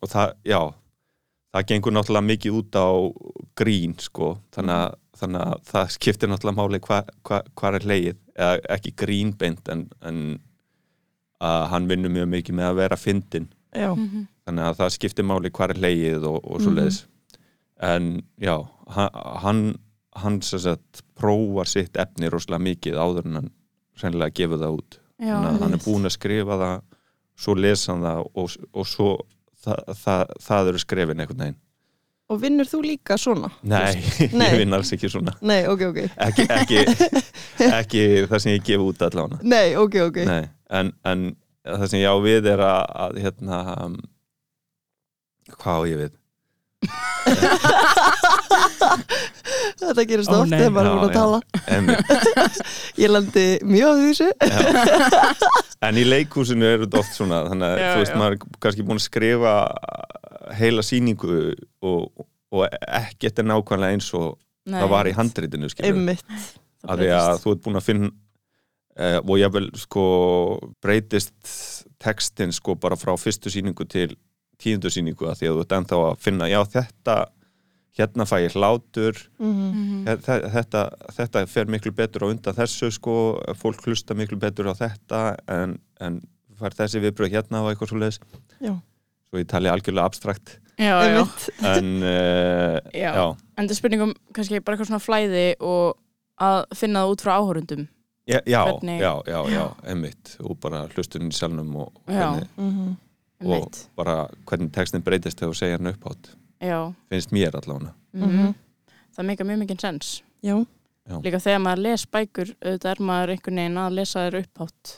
og 0.02 0.08
það, 0.10 0.34
já 0.44 0.60
það 1.52 1.66
gengur 1.68 1.92
náttúrulega 1.96 2.28
mikið 2.30 2.58
út 2.60 2.78
á 2.80 2.88
grín 3.60 3.94
sko. 4.00 4.30
Þannig 4.56 4.76
að, 4.78 4.94
þannig 5.20 5.42
að 5.46 5.66
það 5.72 5.90
skiptir 5.96 6.30
náttúrulega 6.32 6.58
máli 6.62 6.80
hvað 6.86 7.10
hva, 7.28 7.40
hva 7.60 7.72
er 7.76 7.86
leið, 7.92 8.16
eða 8.36 8.60
ekki 8.76 8.94
grínbeint 9.02 9.68
en, 9.74 9.86
en 10.02 10.22
að 11.42 11.64
hann 11.72 11.88
vinnur 11.90 12.12
mjög 12.14 12.28
mikið 12.36 12.54
með 12.58 12.68
að 12.70 12.78
vera 12.82 12.96
fyndin 13.00 13.48
Já, 13.72 13.88
Mhm. 13.96 14.26
þannig 14.46 14.64
að 14.68 14.76
það 14.78 14.90
skiptir 14.96 15.24
máli 15.24 15.50
hvað 15.50 15.70
er 15.74 15.80
leið 15.80 16.24
og, 16.28 16.38
og 16.44 16.60
svo 16.60 16.70
leiðis 16.76 16.98
en 17.82 18.22
já, 18.38 18.56
hann 19.42 19.62
hann, 20.14 20.42
sem 20.44 20.58
sagt 20.60 21.00
prófar 21.16 21.66
sitt 21.66 21.96
efni 21.96 22.28
rosalega 22.30 22.62
mikið 22.66 22.98
áður 23.00 23.26
en 23.30 23.34
hann 23.38 23.50
sennilega 23.96 24.34
gefur 24.34 24.58
það 24.60 24.74
út. 24.76 24.98
Já, 25.18 25.32
þannig 25.32 25.48
að 25.56 25.62
hann 25.64 25.72
er 25.78 25.82
búin 25.86 26.04
að 26.08 26.12
skrifa 26.18 26.58
það 26.60 26.82
svo 27.42 27.54
lesa 27.56 27.92
hann 27.92 28.02
það 28.04 28.20
og, 28.34 28.56
og 28.76 28.86
svo 28.86 29.08
það, 29.64 29.78
það, 30.04 30.22
það 30.46 30.62
eru 30.72 30.78
skrefin 30.82 31.20
einhvern 31.22 31.42
veginn 31.44 31.58
og 32.32 32.36
vinnur 32.40 32.64
þú 32.68 32.78
líka 32.86 33.14
svona? 33.20 33.48
Nei, 33.68 33.92
Nei. 34.32 34.46
ég 34.46 34.58
vinn 34.62 34.74
alls 34.76 34.92
ekki 34.94 35.08
svona 35.12 35.32
Nei, 35.44 35.62
ok, 35.68 35.80
ok 35.90 35.98
ekki, 36.06 36.42
ekki, 36.48 36.78
ekki 37.80 38.02
það 38.30 38.38
sem 38.44 38.52
ég 38.56 38.62
gef 38.66 38.80
út 38.84 38.98
allavega 39.04 39.36
Nei, 39.44 39.68
ok, 39.76 39.94
ok 40.08 40.18
Nei, 40.28 40.44
en, 40.72 40.86
en 41.08 41.18
það 41.66 41.86
sem 41.92 42.00
ég 42.02 42.08
á 42.08 42.16
við 42.24 42.42
er 42.54 42.60
að, 42.64 42.82
að 43.04 43.12
hérna 43.26 43.56
um, 43.84 43.94
hvað 45.58 45.76
á 45.76 45.82
ég 45.90 45.96
við? 46.06 46.12
Þetta 49.82 50.04
gerist 50.10 50.32
Ó, 50.32 50.36
oft 50.38 50.52
þegar 50.52 50.72
maður 50.76 50.88
er 50.88 50.96
búin 50.96 51.08
að 51.08 51.16
tala. 51.18 51.38
Ég 53.02 53.12
lendi 53.12 53.46
mjög 53.66 53.90
á 53.90 53.94
þessu. 54.02 54.28
En 55.82 55.98
í 55.98 56.04
leikhúsinu 56.06 56.66
er 56.68 56.84
þetta 56.84 57.00
oft 57.00 57.16
svona 57.16 57.40
þannig 57.48 57.72
að 57.72 57.80
þú 57.82 58.02
veist 58.04 58.12
já. 58.12 58.18
maður 58.20 58.36
er 58.36 58.58
kannski 58.62 58.84
búin 58.86 59.00
að 59.00 59.06
skrifa 59.08 59.54
heila 60.60 60.84
sýningu 60.86 61.38
og, 61.82 62.26
og 62.54 62.66
ekkert 62.70 63.40
er 63.42 63.48
nákvæmlega 63.48 63.96
eins 63.96 64.10
og 64.14 64.36
Nei, 64.62 64.78
það 64.78 64.92
var 64.92 65.10
í 65.10 65.14
Einmitt. 65.88 66.36
af 66.86 67.00
því 67.00 67.08
að 67.16 67.32
þú 67.42 67.54
ert 67.54 67.64
búin 67.64 67.80
að 67.80 67.86
finna 67.88 68.10
uh, 68.12 69.18
og 69.24 69.34
ég 69.40 69.54
vel 69.56 69.68
sko 69.80 70.04
breytist 70.84 71.54
textin 72.02 72.54
sko 72.54 72.76
bara 72.78 72.98
frá 72.98 73.14
fyrstu 73.18 73.50
sýningu 73.50 73.86
til 73.90 74.12
tíundu 74.62 74.92
sýningu 74.92 75.26
að 75.30 75.40
því 75.40 75.50
að 75.50 75.56
þú 75.56 75.64
ert 75.64 75.76
ennþá 75.78 76.00
að 76.06 76.20
finna 76.22 76.50
já 76.50 76.60
þetta, 76.76 77.16
hérna 77.98 78.24
fæ 78.24 78.38
ég 78.46 78.54
hlátur 78.56 79.18
Mhm. 79.38 79.66
Mhm. 79.72 80.04
þetta, 80.06 80.38
þetta, 80.54 80.82
þetta 81.18 81.46
fer 81.48 81.66
miklu 81.66 81.92
betur 81.92 82.24
á 82.24 82.30
undan 82.32 82.54
þessu 82.56 82.90
sko, 82.92 83.40
fólk 83.54 83.82
hlusta 83.86 84.14
miklu 84.14 84.38
betur 84.40 84.70
á 84.72 84.74
þetta 84.74 85.36
en, 85.48 85.78
en 86.00 86.20
fær 86.58 86.70
þessi 86.78 87.00
viðbröð 87.02 87.32
hérna 87.36 87.62
og 87.62 87.72
eitthvað 87.74 87.88
svo 87.92 87.98
leiðis 88.00 88.20
Já. 88.60 88.74
svo 89.30 89.38
ég 89.42 89.46
tali 89.48 89.68
algjörlega 89.68 90.04
abstrakt 90.08 90.58
já, 90.78 90.96
já, 91.04 91.18
Einmitt. 91.20 91.48
en 91.62 92.02
uh, 92.02 92.80
Já. 92.94 93.12
já, 93.14 93.26
en 93.58 93.66
það 93.68 93.70
er 93.70 93.74
spurningum 93.80 94.14
kannski 94.32 94.60
bara 94.64 94.76
eitthvað 94.76 94.88
svona 94.92 95.04
flæði 95.04 95.46
og 95.60 95.96
að 96.40 96.64
finna 96.74 97.02
það 97.04 97.12
út 97.12 97.20
frá 97.26 97.32
áhörundum 97.38 97.88
já, 98.26 98.40
já, 98.46 98.62
Hvernig- 98.64 99.00
já, 99.02 99.12
já, 99.26 99.40
já, 99.52 99.64
einmitt 99.84 100.36
og 100.40 100.56
bara 100.60 100.86
hlustun 100.94 101.28
í 101.28 101.32
salnum 101.34 101.76
og, 101.76 101.92
Já. 102.08 102.32
hvernig, 102.32 102.48
Mhm. 102.56 102.96
og 103.42 103.52
Einmitt. 103.52 103.88
bara 103.96 104.28
hvernig 104.46 104.72
textin 104.72 105.02
breytist 105.02 105.36
þegar 105.38 105.50
þú 105.52 105.58
segir 105.60 105.78
hann 105.78 105.92
upphátt 105.92 106.30
já, 106.62 106.78
finnst 107.10 107.34
mér 107.34 107.56
allavega. 107.58 107.92
Mhm. 108.14 108.54
það 109.16 109.28
meika 109.28 109.44
mjög 109.48 109.60
mikið 109.64 109.84
sens. 109.84 110.14
Já, 110.42 110.56
líka 111.22 111.40
þegar 111.42 111.60
maður 111.64 111.84
les 111.88 112.06
bækur 112.06 112.54
auðvitað 112.62 112.90
er 112.94 113.04
maður 113.10 113.34
einhvern 113.34 113.60
veginn 113.62 113.82
að 113.82 113.98
lesa 113.98 114.24
þér 114.26 114.38
upphátt 114.42 114.96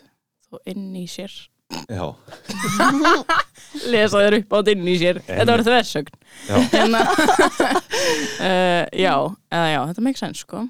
þó 0.49 0.56
inn 0.71 0.87
í 1.00 1.04
sér. 1.11 1.35
Já, 1.88 2.06
lesa 3.94 4.23
þér 4.23 4.38
upphátt 4.42 4.73
inn 4.75 4.88
í 4.88 4.97
sér. 5.00 5.21
Þetta 5.26 5.50
var 5.50 5.64
þversögn. 5.66 6.18
Já, 6.49 6.56
hérna 6.75 7.04
uh, 8.38 8.83
já, 9.06 9.14
eða 9.50 9.68
já, 9.73 9.80
þetta 9.90 10.04
meika 10.09 10.25
sens 10.25 10.44
sko. 10.44 10.66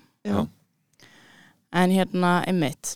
En 1.74 1.90
hérna, 1.90 2.36
einmitt. 2.46 2.94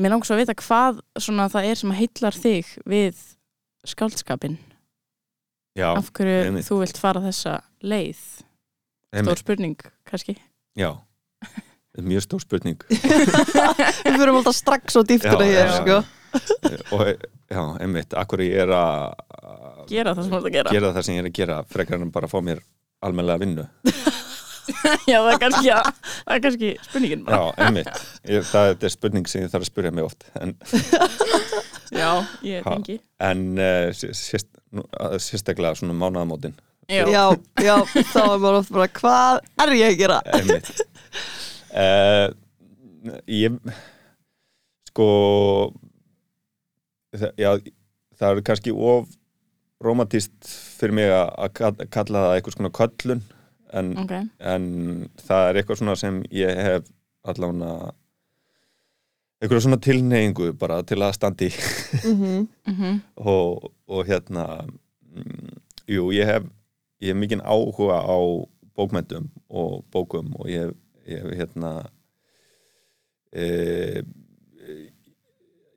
Mér 0.00 0.14
langs 0.14 0.30
að 0.32 0.40
vita 0.42 0.56
hvað 0.58 0.98
svona 1.20 1.46
það 1.52 1.68
er 1.68 1.78
sem 1.78 1.92
að 1.92 2.00
heillar 2.00 2.36
þig 2.42 2.70
við 2.88 3.20
skáldskapin 3.86 4.56
já, 5.80 5.88
af 5.96 6.10
hverju 6.16 6.36
einmitt. 6.46 6.66
þú 6.68 6.78
vilt 6.84 7.00
fara 7.00 7.22
þessa 7.24 7.56
leið? 7.82 8.20
Stór 9.10 9.18
einmitt, 9.24 9.42
spurning, 9.42 9.76
kannski. 10.06 10.36
Já. 10.78 10.90
Þetta 11.90 12.04
er 12.04 12.06
mjög 12.06 12.22
stór 12.28 12.44
spurning. 12.44 12.78
Við 12.90 14.16
fyrir 14.20 14.30
alltaf 14.36 14.54
strax 14.60 14.94
á 14.94 15.02
dýftina 15.02 15.46
Já, 15.48 15.50
hér, 15.50 15.70
já, 15.72 15.78
sko. 15.80 15.96
og 16.94 17.02
já, 17.50 17.62
einmitt, 17.82 18.14
akkur 18.14 18.44
ég 18.44 18.60
er 18.62 18.70
að 18.76 19.88
gera 19.90 20.12
það 20.14 20.22
sem 20.28 20.30
þú 20.30 20.38
ert 20.38 20.46
að 20.50 20.54
gera. 20.60 20.74
gera 20.76 20.92
það 20.94 21.06
sem 21.08 21.16
ég 21.16 21.24
er 21.24 21.30
að 21.32 21.38
gera 21.40 21.56
frekar 21.72 22.04
en 22.04 22.12
bara 22.14 22.28
að 22.30 22.34
fá 22.36 22.38
mér 22.46 22.60
almennilega 23.02 23.42
vinnu. 23.42 23.64
Já, 25.10 25.16
það 25.18 25.32
er 25.32 25.38
kannski, 25.42 25.70
það 25.74 26.34
er 26.36 26.42
kannski 26.44 26.68
spurningin 26.86 27.22
já, 27.24 27.26
bara 27.26 27.66
einmitt, 27.66 27.88
ég, 28.30 28.44
það 28.46 28.84
er 28.86 28.92
spurning 28.94 29.26
sem 29.26 29.42
ég 29.42 29.50
þarf 29.50 29.64
að 29.66 29.70
spyrja 29.72 29.90
mig 29.96 30.06
oft 30.06 30.28
en, 30.38 30.52
já, 32.00 32.10
ég 32.46 32.62
Ha. 32.68 32.76
tengi. 32.76 33.00
en 33.26 33.42
uh, 33.58 33.90
sérst, 33.96 34.14
nú, 34.14 34.44
að- 34.46 34.59
sérstaklega 35.20 35.74
svona 35.78 35.96
mánaðamótin. 35.98 36.54
Já, 36.90 37.04
Já, 37.06 37.24
já, 37.62 37.76
þá 38.12 38.18
er 38.24 38.38
maður 38.42 38.56
oft 38.60 38.72
bara, 38.74 38.88
hvað 38.98 39.40
er 39.62 39.72
ég 39.78 39.92
að 39.92 40.00
gera? 40.00 40.16
uh, 41.70 42.26
ég 43.30 43.58
sko 44.90 45.06
það, 47.14 47.30
já, 47.38 47.50
það 48.18 48.32
er 48.40 48.42
kannski 48.50 48.74
of 48.74 49.08
romantist 49.80 50.50
fyrir 50.80 50.94
mig 50.98 51.12
að 51.14 51.54
kalla- 51.56 52.26
það 52.26 52.34
eitthvað 52.36 52.56
svona 52.58 52.72
köllun 52.80 53.22
en, 53.72 53.92
ok, 54.02 54.14
en 54.52 54.66
það 55.22 55.46
er 55.52 55.60
eitthvað 55.60 55.78
svona 55.80 55.94
sem 56.00 56.18
ég 56.34 56.58
hef 56.66 56.90
allavega 57.30 57.92
eitthvað 59.40 59.64
svona 59.64 59.80
tilneyingu 59.80 60.52
bara 60.60 60.82
til 60.86 61.00
að 61.02 61.16
standi 61.16 61.50
Mm 62.04 62.46
mhm, 62.66 63.00
og, 63.16 63.70
og 63.88 64.06
hérna 64.06 64.66
mm, 64.66 65.60
jú, 65.88 66.10
ég 66.12 66.28
hef 66.28 66.48
ég 67.00 67.12
hef 67.12 67.16
mikinn 67.16 67.40
áhuga 67.44 68.02
á 68.04 68.18
bókmentum 68.76 69.30
og 69.48 69.84
bókum 69.92 70.34
og 70.38 70.48
ég 70.48 70.68
hef, 70.68 70.76
ég 71.06 71.22
hef 71.24 71.38
hérna 71.38 71.72
e, 73.32 74.02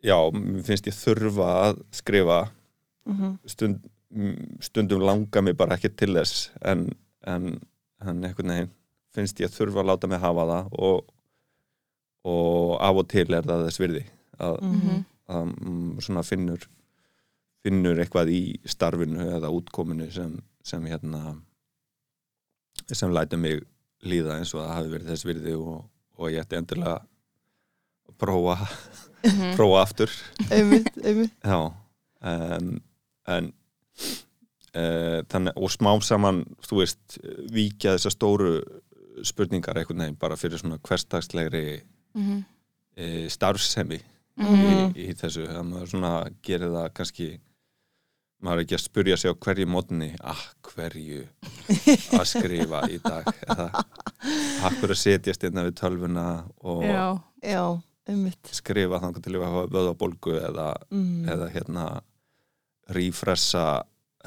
já, 0.03 0.17
mér 0.31 0.63
finnst 0.67 0.87
ég 0.87 0.97
þurfa 0.97 1.49
að 1.69 1.81
skrifa. 1.91 2.51
-hmm. 3.05 3.37
stund, 3.45 3.79
mm, 4.09 4.59
stundum 4.59 5.01
langa 5.01 5.41
mig 5.41 5.57
bara 5.57 5.75
ekki 5.75 5.89
til 5.89 6.15
þess 6.15 6.51
en, 6.61 6.89
en, 7.27 7.59
en 8.01 8.23
einhvern 8.23 8.49
veginn 8.49 8.71
finnst 9.13 9.39
ég 9.39 9.51
þurfa 9.51 9.83
að 9.83 9.89
láta 9.91 10.07
mig 10.07 10.19
hafa 10.19 10.45
það 10.51 10.69
og, 10.71 11.12
og 12.23 12.77
af 12.83 13.01
og 13.01 13.09
til 13.11 13.27
er 13.35 13.47
það 13.47 13.65
þess 13.67 13.81
virði 13.81 14.03
að, 14.39 14.59
mhm, 14.61 15.03
að 15.33 15.49
mm, 15.51 15.89
svona 16.03 16.23
finnur 16.27 16.67
finnur 17.63 17.99
eitthvað 18.03 18.31
í 18.33 18.41
starfinu 18.67 19.23
eða 19.37 19.51
útkominu 19.53 20.09
sem, 20.11 20.35
sem 20.63 20.83
hérna 20.87 21.37
sem 22.91 23.13
lætur 23.13 23.39
mig 23.39 23.61
líða 24.03 24.37
eins 24.39 24.51
og 24.55 24.63
það 24.63 24.75
hafi 24.75 24.93
verið 24.93 25.11
þess 25.13 25.27
virði 25.27 25.55
og, 25.55 25.83
og 26.19 26.31
ég 26.31 26.43
ætti 26.43 26.59
endilega 26.59 26.97
að 26.99 28.17
prófa, 28.19 28.57
mhm. 29.23 29.53
prófa 29.57 29.83
aftur 29.83 30.15
Einmitt, 30.49 30.91
einmitt. 31.03 31.35
já 31.51 31.59
um, 32.23 32.73
en 33.27 33.53
uh, 34.75 35.19
þannig, 35.31 35.55
og 35.55 35.71
smám 35.71 36.03
saman 36.03 36.43
þú 36.67 36.81
veist, 36.81 37.19
víkja 37.53 37.95
þessar 37.97 38.17
stóru 38.17 38.53
spurningar 39.23 39.77
einhvern 39.77 40.03
veginn 40.03 40.19
bara 40.19 40.37
fyrir 40.39 40.59
svona 40.59 40.81
hverstagslegri 40.83 41.83
Mhm, 42.13 42.43
e, 42.95 43.05
starfsemi 43.33 43.99
mhm. 44.37 44.93
í, 44.93 45.07
í 45.07 45.15
þessu 45.17 45.47
að 45.49 45.63
maður 45.69 45.91
svona 45.95 46.13
gerir 46.45 46.73
það 46.73 46.91
kannski 46.99 47.29
maður 48.43 48.59
er 48.59 48.65
ekki 48.65 48.77
að 48.77 48.83
spurja 48.83 49.17
sig 49.19 49.31
á 49.31 49.41
hverju 49.45 49.69
mótni 49.71 50.09
ah, 50.19 50.43
hverju 50.67 51.23
að 52.19 52.25
skrifa 52.27 52.83
í 52.91 52.99
dag 53.03 53.29
eða 53.47 53.69
að 54.67 54.95
setjast 54.99 55.45
einna 55.47 55.65
við 55.67 55.77
tölvuna 55.79 56.25
og 56.61 56.83
já, 56.85 57.05
Já, 57.43 57.63
einmitt. 58.09 58.51
skrifa 58.51 58.99
þannig 59.03 59.23
til 59.23 59.35
að 59.37 59.45
hafa 59.47 59.63
vöðabólgu 59.71 60.35
eða, 60.41 60.67
Mm. 60.91 61.23
eða 61.33 61.49
hérna 61.55 61.85
rífressa 62.93 63.65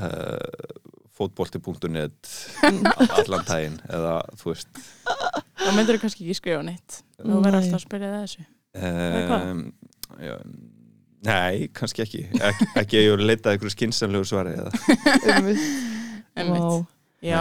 uh, 0.00 0.76
fótbolti.net 1.16 2.32
allan 3.20 3.44
daginn 3.48 3.78
eða 3.88 4.18
þú 4.40 4.52
veist 4.52 4.80
þá 5.66 5.74
myndur 5.74 5.98
þú 5.98 6.04
kannski 6.04 6.24
ekki 6.24 6.38
skrifa 6.38 6.62
neitt. 6.66 7.00
Þú 7.18 7.42
verður 7.42 7.60
alltaf 7.60 7.78
að 7.78 7.84
spyrja 7.84 8.10
það 8.14 8.24
þessu. 8.26 8.46
Um, 8.76 9.62
já, 10.22 10.34
Nei, 11.26 11.68
kannski 11.74 12.04
ekki. 12.04 12.22
Ekki, 12.38 12.66
ekki 12.78 12.98
að 12.98 13.02
ég 13.02 13.14
voru 13.14 13.26
leitað 13.26 13.56
eitthvað 13.56 13.72
skynsamlegu 13.74 14.28
svari. 14.28 14.52
Vá. 16.36 16.66
Já, 17.24 17.40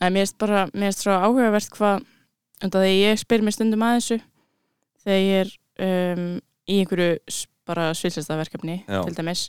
en 0.00 0.14
mér 0.14 0.24
erst 0.24 0.38
bara, 0.40 0.64
mér 0.72 0.90
erst 0.90 1.04
svo 1.04 1.14
áhugavert 1.14 1.74
hvað, 1.76 2.06
það 2.64 2.86
ég 2.88 3.20
spyr 3.20 3.44
mér 3.44 3.54
stundum 3.54 3.84
að 3.84 3.98
þessu 3.98 4.18
þegar 5.04 5.20
ég 5.20 5.42
er 5.44 5.52
um, 5.86 6.26
í 6.64 6.80
einhverju 6.80 7.10
bara 7.68 7.90
svilsestaverkefni 7.94 8.80
til 8.88 9.14
dæmis 9.14 9.44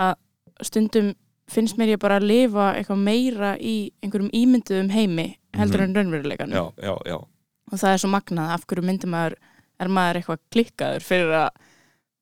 að 0.00 0.16
stundum 0.66 1.12
finnst 1.50 1.78
mér 1.80 1.94
ég 1.94 2.02
bara 2.02 2.18
að 2.20 2.28
lifa 2.30 2.72
eitthvað 2.78 3.04
meira 3.06 3.54
í 3.56 3.76
einhverjum 4.02 4.32
ímynduðum 4.36 4.90
heimi 4.92 5.28
heldur 5.56 5.86
en 5.86 5.94
raunveruleikanum. 5.96 6.54
Já, 6.54 6.90
já, 6.90 6.94
já, 7.06 7.16
og 7.72 7.78
það 7.78 7.92
er 7.94 8.02
svo 8.02 8.10
magnað 8.12 8.54
af 8.54 8.66
hverju 8.66 8.84
myndir 8.86 9.10
maður 9.12 9.34
er 9.80 9.88
maður 9.88 10.20
eitthvað 10.20 10.40
klikkaður 10.52 11.02
fyrir 11.06 11.34
að 11.46 11.50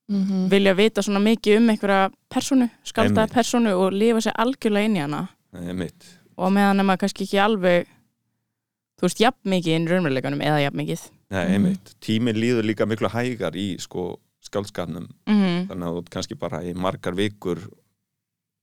Mhm. 0.08 0.48
vilja 0.48 0.72
vita 0.74 1.02
svona 1.04 1.20
mikið 1.20 1.56
um 1.58 1.66
einhverja 1.68 2.10
personu, 2.32 2.70
skaldaða 2.82 3.28
personu 3.30 3.74
og 3.76 3.92
lifa 3.92 4.22
sér 4.24 4.32
algjörlega 4.40 4.84
inn 4.88 4.96
í 4.96 5.00
hana? 5.04 5.28
Og 6.38 6.52
meðan 6.52 6.80
er 6.80 6.84
maður 6.88 6.98
kannski 7.02 7.26
ekki 7.26 7.38
alveg 7.44 7.86
þú 8.98 9.02
veist, 9.04 9.20
jafn 9.20 9.44
mikið 9.52 9.74
inn 9.76 9.84
í 9.86 9.90
raunveruleikanum 9.90 10.40
eða 10.40 10.62
jafn 10.64 10.76
mikið. 10.80 11.02
Nei, 11.30 11.44
Mhm. 11.44 11.52
einmitt, 11.54 11.94
tíminn 12.00 12.36
líður 12.40 12.64
líka 12.64 12.86
miklu 12.88 13.08
hægar 13.10 13.52
í 13.54 13.78
sko 13.78 14.18
skaldskapnum 14.40 15.10
mm 15.26 15.68
þannig 15.68 15.84
að 15.84 15.92
þú 15.92 15.98
ert 15.98 16.10
kannski 16.10 16.38
bara 16.38 16.62
í 16.62 16.72
margar 16.74 17.12
vikur 17.14 17.58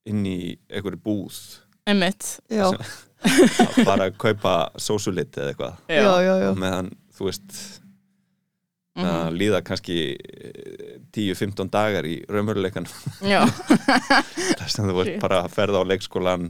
inn 0.07 0.25
í 0.25 0.57
einhverju 0.71 0.97
búð. 0.97 1.59
Einmitt. 1.85 2.39
Já, 2.49 2.71
að 3.25 3.85
bara 3.85 4.09
að 4.09 4.17
kaupa 4.21 4.53
sósulit 4.77 5.35
eða 5.37 5.53
eitthvað 5.53 5.73
já, 5.89 6.11
já, 6.25 6.33
já. 6.45 6.51
meðan, 6.55 6.91
þú 7.17 7.31
veist 7.31 7.81
Mhm. 8.95 9.07
að 9.11 9.33
líða 9.35 9.59
kannski 9.67 9.95
eh, 10.15 10.99
10-15 11.11 11.67
dagar 11.69 12.05
í 12.07 12.13
raunveruleikan 12.31 12.85
já. 13.27 13.41
þess 14.61 14.79
að 14.79 14.93
þú 14.93 15.03
Shit. 15.09 15.17
bara 15.19 15.41
að 15.43 15.51
ferða 15.51 15.81
á 15.83 15.89
leikskólan 15.89 16.45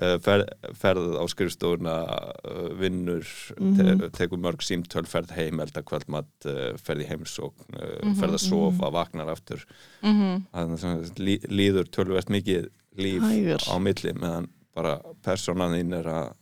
eh, 0.00 0.14
ferð, 0.24 0.48
ferð 0.80 1.10
á 1.20 1.24
skrifstofuna 1.28 1.96
eh, 2.40 2.70
vinnur 2.80 3.28
Mhm. 3.60 4.00
te 4.00 4.08
tekur 4.16 4.40
mörg 4.40 4.64
símtöl, 4.64 5.04
ferð 5.04 5.34
heim 5.36 5.60
elda 5.60 5.82
kvöldmatt, 5.84 6.32
eh, 6.48 6.72
ferð 6.80 7.04
í 7.04 7.10
heimsókn 7.12 7.76
eh, 7.76 8.00
Mhm, 8.00 8.16
ferð 8.22 8.38
að 8.38 8.44
sofa, 8.48 8.90
vaknar 8.90 9.28
aftur 9.36 9.60
Mhm. 10.02 10.46
þannig 10.54 10.88
að 10.88 11.20
lí, 11.20 11.36
líður 11.52 11.90
tölvert 11.92 12.32
mikið 12.32 12.70
líf 12.96 13.20
Hægur. 13.28 13.60
á 13.68 13.76
milli 13.76 14.12
meðan 14.16 14.48
bara 14.74 14.96
personan 15.22 15.72
þín 15.76 15.94
er 16.00 16.08
að 16.10 16.32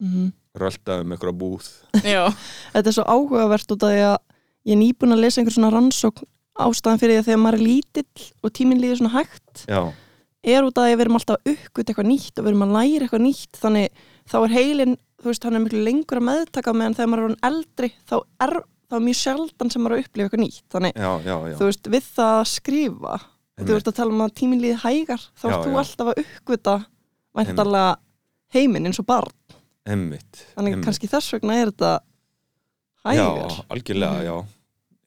Mhm. 0.00 0.32
rölda 0.58 1.00
um 1.02 1.10
einhverja 1.12 1.34
búð. 1.38 1.66
Já, 2.06 2.28
Þetta 2.74 2.86
er 2.86 2.94
svo 2.94 3.04
áhugavert 3.04 3.72
út 3.74 3.82
af 3.82 3.90
því 3.90 4.02
að 4.06 4.18
ég 4.68 4.72
er 4.74 4.78
nýbúin 4.82 5.14
að 5.14 5.22
lesa 5.24 5.40
einhver 5.40 5.54
svona 5.56 5.72
rannsókn 5.74 6.26
ástæðan 6.58 7.00
fyrir 7.02 7.14
því 7.16 7.22
að 7.22 7.26
þegar 7.28 7.40
maður 7.42 7.58
er 7.58 7.66
lítill 7.66 8.24
og 8.42 8.52
tíminn 8.54 8.80
líður 8.82 8.98
svona 9.00 9.14
hægt 9.14 9.64
já, 9.70 9.80
er 10.42 10.62
út 10.66 10.78
af 10.78 10.86
því 10.86 10.92
að 10.94 10.96
við 10.98 11.04
erum 11.04 11.18
alltaf 11.18 11.50
uppgöt 11.52 11.90
eitthvað 11.92 12.08
nýtt 12.10 12.38
og 12.38 12.44
við 12.46 12.50
erum 12.52 12.64
að 12.66 12.74
læra 12.78 13.06
eitthvað 13.06 13.24
nýtt 13.26 13.58
þannig 13.62 14.02
þá 14.28 14.36
er 14.44 14.54
heilin, 14.54 14.96
þú 15.22 15.30
veist, 15.30 15.44
hann 15.46 15.58
er 15.58 15.62
miklu 15.66 15.82
lengur 15.86 16.18
að 16.20 16.26
meðtaka 16.30 16.74
meðan 16.74 16.96
þegar 16.98 17.10
maður 17.12 17.30
er 17.30 17.36
eldri 17.50 17.90
þá 18.10 18.16
er 18.46 18.54
þá 18.88 18.94
er 18.98 19.04
mjög 19.06 19.18
sjaldan 19.22 19.70
sem 19.74 19.82
maður 19.84 19.94
er 19.94 19.98
að 19.98 20.06
upplifa 20.08 20.26
eitthvað 20.28 20.44
nýtt 20.46 20.62
þannig, 20.74 20.94
já, 20.98 21.10
já, 21.26 21.36
já, 21.50 21.56
þú 21.58 21.70
veist, 21.70 21.90
við 21.94 22.06
það 22.18 22.34
að 22.38 22.46
skrifa 22.54 23.14
og 23.58 23.66
þú 23.66 23.74
ert 23.78 23.90
að 23.90 23.98
tala 23.98 24.14
um 24.14 24.22
að 24.26 24.34
tíminn 24.38 24.62
líði 24.62 24.78
hægar 24.82 25.22
þá 25.38 25.44
Já, 25.46 25.54
ert 25.54 25.66
þú 25.66 25.72
já. 25.74 25.78
alltaf 25.82 26.10
að 26.12 26.20
uppgöta 26.24 26.76
væntalega 27.38 27.96
heiminn 28.54 28.90
eins 28.90 29.00
og 29.02 29.06
barn. 29.08 29.32
Emmitt 29.88 30.44
þannig 30.54 30.74
einmitt. 30.76 30.84
kannski 30.86 31.08
þess 31.10 31.32
vegna 31.36 31.56
er 31.56 31.72
þetta 31.72 31.92
hægar. 33.08 33.52
Já, 33.56 33.64
algjörlega, 33.72 34.22
já 34.26 34.36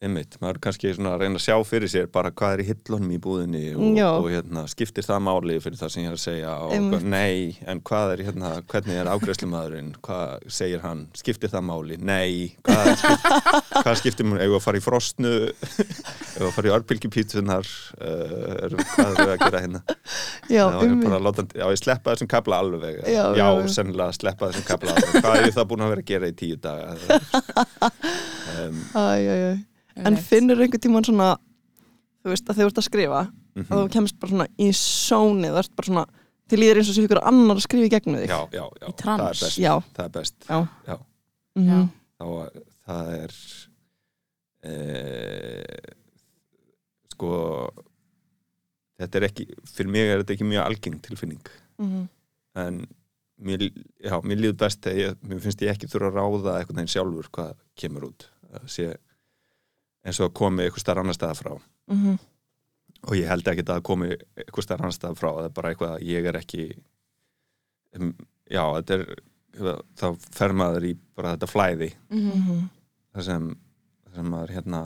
Einmitt, 0.02 0.40
maður 0.42 0.58
er 0.58 0.62
kannski 0.66 0.92
svona 0.96 1.12
að 1.14 1.22
reyna 1.22 1.38
að 1.38 1.44
sjá 1.44 1.56
fyrir 1.70 1.90
sér 1.92 2.08
bara 2.10 2.32
hvað 2.34 2.56
er 2.56 2.62
í 2.64 2.68
hillunum 2.72 3.10
í 3.14 3.18
búðinni 3.22 3.60
og, 3.76 4.00
og 4.02 4.30
hérna, 4.34 4.64
skiptir 4.72 5.06
það 5.06 5.20
máli 5.28 5.58
fyrir 5.62 5.78
það 5.78 5.92
sem 5.94 6.02
ég 6.02 6.10
er 6.10 6.16
að 6.18 6.24
segja? 6.24 6.54
Og 6.66 7.06
nei, 7.06 7.60
en 7.70 7.84
hvað 7.86 8.14
er 8.16 8.24
hérna, 8.26 8.50
hvernig 8.72 8.98
er 8.98 9.10
ágreðslumadurinn, 9.12 9.92
hvað 10.02 10.48
segir 10.58 10.82
hann? 10.82 11.04
Skiptir 11.22 11.54
það 11.54 11.68
máli, 11.68 12.00
nei 12.02 12.58
hvað, 12.66 12.90
skipt, 13.04 13.30
hvað 13.84 14.00
skiptir 14.02 14.26
mér, 14.26 14.42
eigum 14.42 14.56
við 14.56 14.58
að 14.58 14.66
fara 14.66 14.82
í 14.82 14.86
frostnu 14.88 15.36
eigum 15.38 16.42
við 16.42 16.50
að 16.50 16.56
fara 16.58 16.72
í 16.72 16.76
örbylgjupítsunar 16.80 17.72
uh, 18.02 18.36
er, 18.58 18.78
hvað 18.82 19.06
er 19.06 19.22
við 19.22 19.36
að 19.36 19.40
gera 19.46 19.64
hérna? 19.68 19.86
Já, 20.50 20.66
ég 20.66 20.88
um 20.88 21.06
bara 21.06 21.24
láta, 21.28 21.46
já, 21.54 21.68
ég 21.70 21.84
sleppa 21.84 22.16
þessum 22.16 22.32
kabla 22.34 22.64
alveg. 22.66 23.04
Já, 23.06 23.24
já, 23.38 23.48
sennilega 23.70 24.18
sleppa 24.18 24.50
þessum 24.50 24.66
kabla 24.66 24.98
alveg. 24.98 25.22
Hvað 25.22 25.46
er 25.46 25.56
það 25.62 25.70
búin 25.70 25.86
að 25.86 25.94
vera 25.94 26.04
að 26.08 26.14
gera 26.16 26.32
í 26.34 26.40
tíu 26.42 26.58
daga? 26.58 26.98
Um, 28.52 28.82
en 30.08 30.18
finnur 30.18 30.62
einhvern 30.64 30.82
tímann 30.84 31.06
svona 31.08 31.30
þú 32.22 32.32
veist 32.34 32.50
að 32.50 32.56
þegar 32.58 32.68
þú 32.68 32.72
ert 32.74 32.82
að 32.82 32.88
skrifa 32.90 33.22
mm 33.28 33.66
að 33.68 33.82
þú 33.82 33.88
kemst 33.92 34.20
bara 34.22 34.32
svona 34.32 34.48
í 34.64 34.68
sóni 34.80 35.50
þú 35.52 35.58
ert 35.60 35.74
bara 35.76 35.90
svona, 35.90 36.04
þið 36.52 36.62
líður 36.62 36.78
eins 36.80 36.92
og 36.92 36.96
sé 36.96 37.04
ykkur 37.04 37.20
annar 37.32 37.58
að 37.60 37.66
skrifa 37.66 37.88
í 37.88 37.92
gegnum 37.92 38.16
þig. 38.22 38.30
Já, 38.32 38.40
já, 38.56 38.64
já, 38.80 38.88
það 39.02 39.24
er 39.26 39.34
best, 39.42 39.58
já, 39.60 39.74
það 39.98 40.06
er 40.06 40.14
best. 40.16 40.38
Já. 40.48 40.60
Já. 40.88 40.96
mhm, 41.60 41.90
Þá, 42.22 42.28
það 42.86 43.12
er 43.18 43.36
e, 44.72 44.74
sko 47.12 47.32
þetta 49.02 49.20
er 49.20 49.28
ekki, 49.28 49.46
fyrir 49.74 49.94
mig 49.98 50.08
er 50.14 50.22
þetta 50.24 50.36
ekki 50.38 50.48
mjög 50.52 50.66
algeng 50.68 50.98
tilfinning. 51.06 51.52
Mhm, 51.82 52.04
en 52.62 52.82
mér, 53.42 53.68
já, 54.00 54.16
mér 54.24 54.42
líður 54.46 54.60
best 54.62 54.84
þegar 54.86 55.02
ég, 55.02 55.22
mér 55.28 55.42
finnst 55.44 55.64
ég 55.66 55.74
ekki 55.74 55.90
þurfa 55.92 56.12
að 56.12 56.20
ráða 56.20 56.58
eitthvað 56.60 56.82
þeim 56.82 56.92
sjálfur 56.96 57.32
hvað 57.36 57.56
kemur 57.80 58.08
út. 58.12 58.28
Það 58.52 58.68
sé 58.76 58.88
eins 60.06 60.20
og 60.22 60.30
að 60.30 60.38
komi 60.40 60.66
eitthvað 60.66 60.86
starf 60.86 61.04
annar 61.04 61.18
staða 61.18 61.38
frá. 61.38 61.54
Mhm, 61.92 62.20
og 63.02 63.18
ég 63.18 63.30
held 63.30 63.48
ekki 63.50 63.66
að 63.66 63.74
það 63.74 63.84
komi 63.90 64.10
eitthvað 64.12 64.66
starf 64.68 64.86
annar 64.86 64.98
staða 64.98 65.20
frá 65.20 65.30
það 65.30 65.46
er 65.46 65.56
bara 65.58 65.72
eitthvað 65.72 65.96
að 65.96 66.06
ég 66.10 66.30
er 66.30 66.40
ekki 66.42 66.66
um, 67.98 68.14
já, 68.50 68.64
þetta 68.80 68.98
er 69.00 69.82
þá 70.00 70.06
fer 70.32 70.54
maður 70.56 70.88
í 70.92 70.94
bara 71.16 71.36
þetta 71.36 71.52
flæði. 71.52 71.92
Mhm. 72.10 72.38
mhm, 72.38 72.70
það 73.16 73.28
sem, 73.28 73.50
það 74.06 74.16
sem 74.20 74.32
maður 74.36 74.56
hérna 74.58 74.84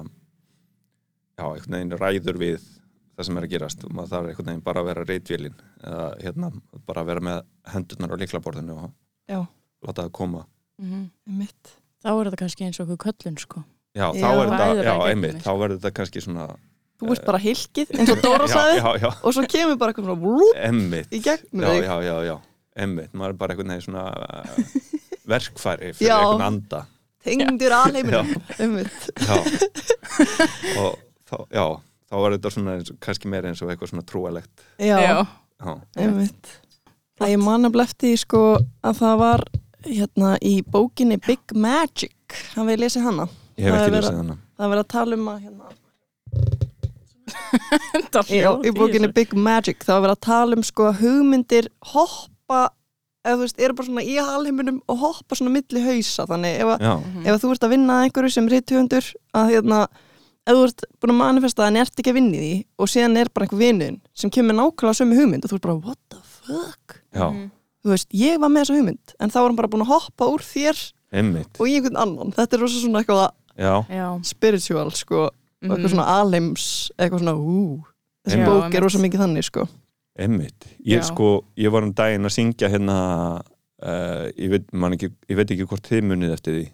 já, 1.35 1.45
einhvern 1.45 1.77
veginn 1.77 1.99
ræður 1.99 2.41
við 2.41 2.71
það 3.15 3.27
sem 3.27 3.37
er 3.37 3.47
að 3.47 3.53
gerast. 3.53 3.85
Og 3.85 3.93
maður 3.95 4.13
þarf 4.15 4.29
einhvern 4.31 4.51
veginn 4.51 4.65
bara 4.65 4.81
að 4.81 4.89
vera 4.91 5.05
reytvélin 5.07 5.61
eða 5.85 6.07
hérna, 6.23 6.51
bara 6.85 7.03
að 7.03 7.11
vera 7.11 7.25
með 7.29 7.41
hendurnar 7.71 8.15
á 8.15 8.21
líklaborðinu 8.23 8.75
og 8.75 8.91
já, 9.29 9.39
láta 9.85 10.03
það 10.03 10.11
koma. 10.11 10.45
Mhm. 10.81 11.09
mitt 11.25 11.77
Þá 12.05 12.11
er 12.11 12.27
þetta 12.27 12.37
kannski 12.37 12.65
eins 12.67 12.79
og 12.79 12.89
okkur 12.91 13.07
köllun 13.07 13.37
sko 13.39 13.63
já, 13.95 14.07
þá 14.11 14.21
Já. 14.21 14.29
er 14.29 14.49
þetta, 14.53 14.85
já, 14.89 14.95
einmitt 15.11 15.41
þá 15.45 15.51
verður 15.61 15.77
þetta 15.79 15.93
kannski 15.99 16.23
svona 16.25 16.47
þú 16.99 17.11
ert 17.15 17.25
bara 17.27 17.39
hilkið 17.43 17.93
eins 17.99 18.11
og 18.13 18.19
Dóra 18.23 18.47
já, 18.49 18.53
sagði 18.55 18.75
já, 18.81 18.89
já, 19.05 19.09
og 19.23 19.35
svo 19.35 19.45
kemur 19.51 19.77
bara 19.81 19.91
eitthvað 19.93 20.09
svona 20.09 20.21
blúp 20.25 20.59
emmitt 20.69 21.15
í 21.15 21.21
gegnum 21.25 21.63
já, 21.65 21.71
þig. 21.73 21.87
já, 21.89 21.95
já, 22.09 22.17
já, 22.29 22.35
emmitt 22.85 23.13
maður 23.15 23.33
er 23.35 23.39
bara 23.43 23.55
einhvern 23.55 23.73
veginn 23.75 23.87
svona 23.87 24.05
verkfæri 25.31 25.93
fyrir 25.97 26.11
Já. 26.11 26.17
einhvern 26.21 26.45
anda. 26.45 26.83
Tengdur 27.25 27.73
alheiminum 27.73 28.27
einmitt. 28.61 29.07
Já. 29.25 29.37
Og 30.77 30.99
þá, 31.25 31.37
já, 31.49 31.63
þá 32.11 32.15
var 32.21 32.35
þetta 32.35 32.51
svona 32.53 32.75
eins, 32.77 32.91
og- 32.93 32.99
kannski 33.01 33.31
meira 33.31 33.49
eins 33.49 33.63
og 33.65 33.71
eitthvað 33.73 33.89
svona 33.93 34.05
trúalegt 34.05 34.65
já, 34.77 34.99
já, 35.01 35.73
einmitt. 35.97 36.51
Það 37.17 37.31
ég 37.33 37.41
manna 37.41 37.71
blefti 37.73 38.11
sko 38.19 38.43
að 38.85 38.99
það 39.01 39.17
var 39.23 39.45
hérna 39.87 40.35
í 40.45 40.53
bókinni 40.61 41.17
Big 41.25 41.55
Magic. 41.55 42.13
Hann 42.53 42.67
við 42.69 42.83
lesið 42.85 43.05
hana 43.09 43.27
ég 43.57 43.65
hef 43.65 43.73
Það 43.75 43.81
ekki 43.85 43.95
lesið 43.97 44.17
hana 44.21 44.37
það 44.57 44.65
er 44.65 44.71
verið 44.73 44.83
að 44.85 44.93
tala 44.95 45.15
um 45.19 45.27
að 45.33 45.41
hérna 45.45 45.73
í, 48.29 48.39
í 48.69 48.71
bókinni 48.75 49.09
Big 49.15 49.33
Magic 49.35 49.83
það 49.85 49.95
var 49.97 50.03
verið 50.05 50.15
að 50.17 50.23
tala 50.27 50.57
um 50.59 50.65
sko 50.65 50.87
að 50.89 50.99
hugmyndir 51.03 51.69
hoppa 51.93 52.61
eða 53.25 53.35
þú 53.39 53.41
veist, 53.45 53.61
eru 53.65 53.73
bara 53.77 53.87
svona 53.89 54.03
í 54.05 54.15
alheiminum 54.21 54.81
og 54.91 54.99
hoppa 55.01 55.37
svona 55.39 55.53
milli 55.55 55.81
hausa 55.81 56.27
þannig 56.29 56.59
ef, 56.61 56.73
ef 57.25 57.31
að 57.33 57.39
þú 57.41 57.53
ert 57.55 57.65
að 57.65 57.73
vinna 57.73 57.95
að 57.99 58.03
einhverju 58.09 58.35
sem 58.35 58.49
rithöfundur 58.51 59.07
að 59.39 59.49
hérna 59.55 59.79
ef 60.45 60.53
þú 60.53 60.65
ert 60.67 60.83
búin 61.01 61.13
að 61.15 61.19
manifesta 61.23 61.65
en 61.71 61.79
ert 61.81 61.95
ekki 62.03 62.11
að 62.13 62.19
vinna 62.19 62.37
í 62.37 62.41
því 62.43 62.51
og 62.85 62.91
síðan 62.93 63.17
er 63.23 63.31
bara 63.33 63.47
einhver 63.47 63.63
vinnun 63.63 63.97
sem 64.13 64.29
kemur 64.35 64.57
nákvæmlega 64.59 64.99
sömu 64.99 65.17
hugmynd 65.17 65.47
og 65.47 65.53
þú 65.53 65.57
ert 65.57 65.65
bara 65.65 65.79
what 65.87 65.99
the 66.13 66.19
fuck? 66.21 66.99
Já, 67.15 67.25
Mhm. 67.31 67.47
þú 67.85 67.89
veist, 67.95 68.09
ég 68.13 68.37
var 68.43 68.49
með 68.53 68.61
þessa 68.67 68.77
hugmynd 68.77 69.15
en 69.19 69.29
þá 69.33 69.39
var 69.41 69.49
hann 69.49 69.55
bara 69.63 69.71
búin 69.73 69.85
að 69.87 69.93
hoppa 69.95 70.29
úr 70.29 70.45
þér 70.45 70.83
einmitt. 71.15 71.57
og 71.59 71.65
í 71.65 71.75
einhvern 71.79 71.97
annan, 71.97 72.31
þetta 72.37 72.53
er 72.53 72.61
rosa 72.61 72.77
svona 72.83 73.01
eitthvað 73.01 73.25
spiritual 74.27 74.91
sko, 74.95 75.25
og 75.29 75.71
eitthvað 75.71 75.91
svona 75.95 76.07
alheims 76.19 76.69
eitthvað 76.97 77.23
svona, 77.23 77.35
ú 77.35 77.81
þessi 78.25 78.39
Já, 78.41 78.45
bók 78.49 78.75
er 78.75 78.85
rosa 78.85 79.01
mikið 79.01 79.25
þannig 79.25 79.47
sko. 79.47 79.67
Einmitt. 80.15 80.69
Ég 80.87 81.01
Já. 81.01 81.07
sko, 81.09 81.29
ég 81.59 81.73
var 81.73 81.83
um 81.85 81.91
daginn 81.95 82.27
að 82.27 82.35
syngja 82.37 82.69
hérna 82.71 82.97
uh, 83.83 84.25
ég, 84.37 84.49
veit, 84.53 84.67
man 84.73 84.95
ekki, 84.95 85.11
ég 85.29 85.39
veit 85.39 85.51
ekki 85.51 85.67
hvort 85.69 85.87
þið 85.89 86.09
munið 86.11 86.35
eftir 86.37 86.59
því 86.59 86.65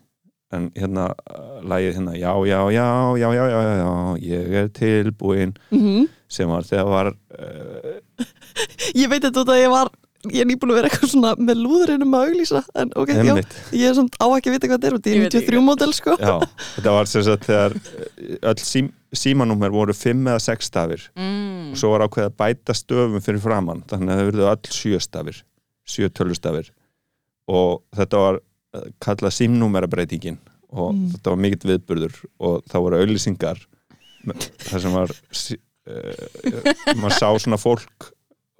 en 0.51 0.67
hérna 0.75 1.07
uh, 1.15 1.59
lagið 1.63 1.97
hérna 1.97 2.15
já, 2.19 2.31
já, 2.47 2.59
já, 2.75 2.85
já, 3.17 3.27
já, 3.33 3.45
já, 3.47 3.59
já, 3.61 3.75
já 3.81 3.91
ég 4.27 4.57
er 4.61 4.73
tilbúin 4.75 5.55
mm 5.71 6.09
sem 6.31 6.47
var 6.47 6.63
þegar 6.63 6.87
var 6.87 7.07
uh, 7.11 7.97
ég 9.01 9.09
veit 9.11 9.19
þetta 9.25 9.41
út 9.41 9.49
að 9.51 9.57
ég 9.59 9.73
var 9.73 9.89
ég 10.29 10.43
er 10.43 10.47
nýbúin 10.49 10.71
að 10.73 10.77
vera 10.79 10.89
eitthvað 10.91 11.11
svona 11.13 11.31
með 11.41 11.61
lúðurinnum 11.63 12.15
að 12.17 12.25
auglýsa 12.27 12.61
en 12.81 12.91
ok, 13.01 13.11
já, 13.15 13.33
ég 13.73 13.85
er 13.89 13.95
samt 13.97 14.17
á 14.21 14.25
ekki 14.37 14.51
að 14.51 14.55
vita 14.57 14.69
hvað 14.69 14.83
þetta 14.85 14.89
er 14.91 14.95
í 14.95 15.15
Ég 15.15 15.23
veit 15.25 15.37
93 15.39 15.63
módel 15.65 15.93
sko. 15.97 16.15
Já, 16.21 16.35
þetta 16.75 16.93
var 16.97 17.09
sem 17.11 17.25
sagt 17.27 17.47
þegar 17.49 17.75
uh, 17.79 18.35
öll 18.51 18.61
sím, 18.61 18.91
símanúmer 19.23 19.73
voru 19.73 19.95
fimm 19.97 20.27
eða 20.29 20.43
sex 20.43 20.69
stafir. 20.71 21.07
Mm. 21.17 21.71
og 21.73 21.81
svo 21.81 21.91
var 21.95 22.05
ákveð 22.05 22.27
að 22.29 22.37
bæta 22.43 22.75
stöfum 22.77 23.23
fyrir 23.25 23.41
framann 23.43 23.81
þannig 23.89 24.13
að 24.13 24.21
það 24.21 24.29
verður 24.31 24.51
öll 24.53 24.75
sjö 24.77 25.01
stafir 25.03 25.41
sjö 25.91 26.07
tölustafir. 26.13 26.69
Og 27.51 27.81
þetta 27.97 28.19
var 28.21 28.37
eh, 28.77 28.87
kallað 29.03 29.33
símnúmerabreitingin 29.41 30.37
og 30.71 30.93
Mm. 30.95 31.09
þetta 31.11 31.31
var 31.33 31.39
mikill 31.43 31.67
viðburður 31.73 32.13
og 32.39 32.61
það 32.71 32.83
voru 32.85 32.99
auðlýsingar 33.01 33.57
þar 34.69 34.79
sem 34.85 34.93
var 34.95 35.11
uh, 35.11 36.93
maður 36.95 37.15
sá 37.17 37.27
svona 37.43 37.57
fólk 37.59 38.11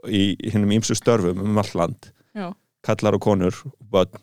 í 0.08 0.36
hinnum 0.50 0.72
ímsu 0.80 0.96
störfum 0.98 1.40
um 1.44 1.58
all 1.62 1.72
land 1.78 2.12
Já. 2.36 2.52
kallar 2.82 3.18
og 3.18 3.22
konur 3.22 3.56
börn 3.92 4.20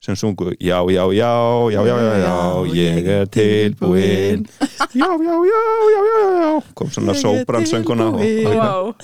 sem 0.00 0.16
sungu 0.16 0.52
já, 0.60 0.78
já, 0.90 1.04
já, 1.12 1.32
já, 1.72 1.86
já, 1.86 1.96
já, 1.98 2.18
já, 2.18 2.34
ég 2.74 3.06
er 3.06 3.26
tilbúin 3.26 4.46
já, 4.94 5.08
já, 5.08 5.16
já, 5.16 5.36
já, 5.50 5.62
já, 5.94 6.02
já, 6.04 6.28
já 6.40 6.62
kom 6.74 6.90
svona 6.90 7.14
sóbransönguna 7.14 8.06
og, 8.12 8.20
Wow. 8.20 8.94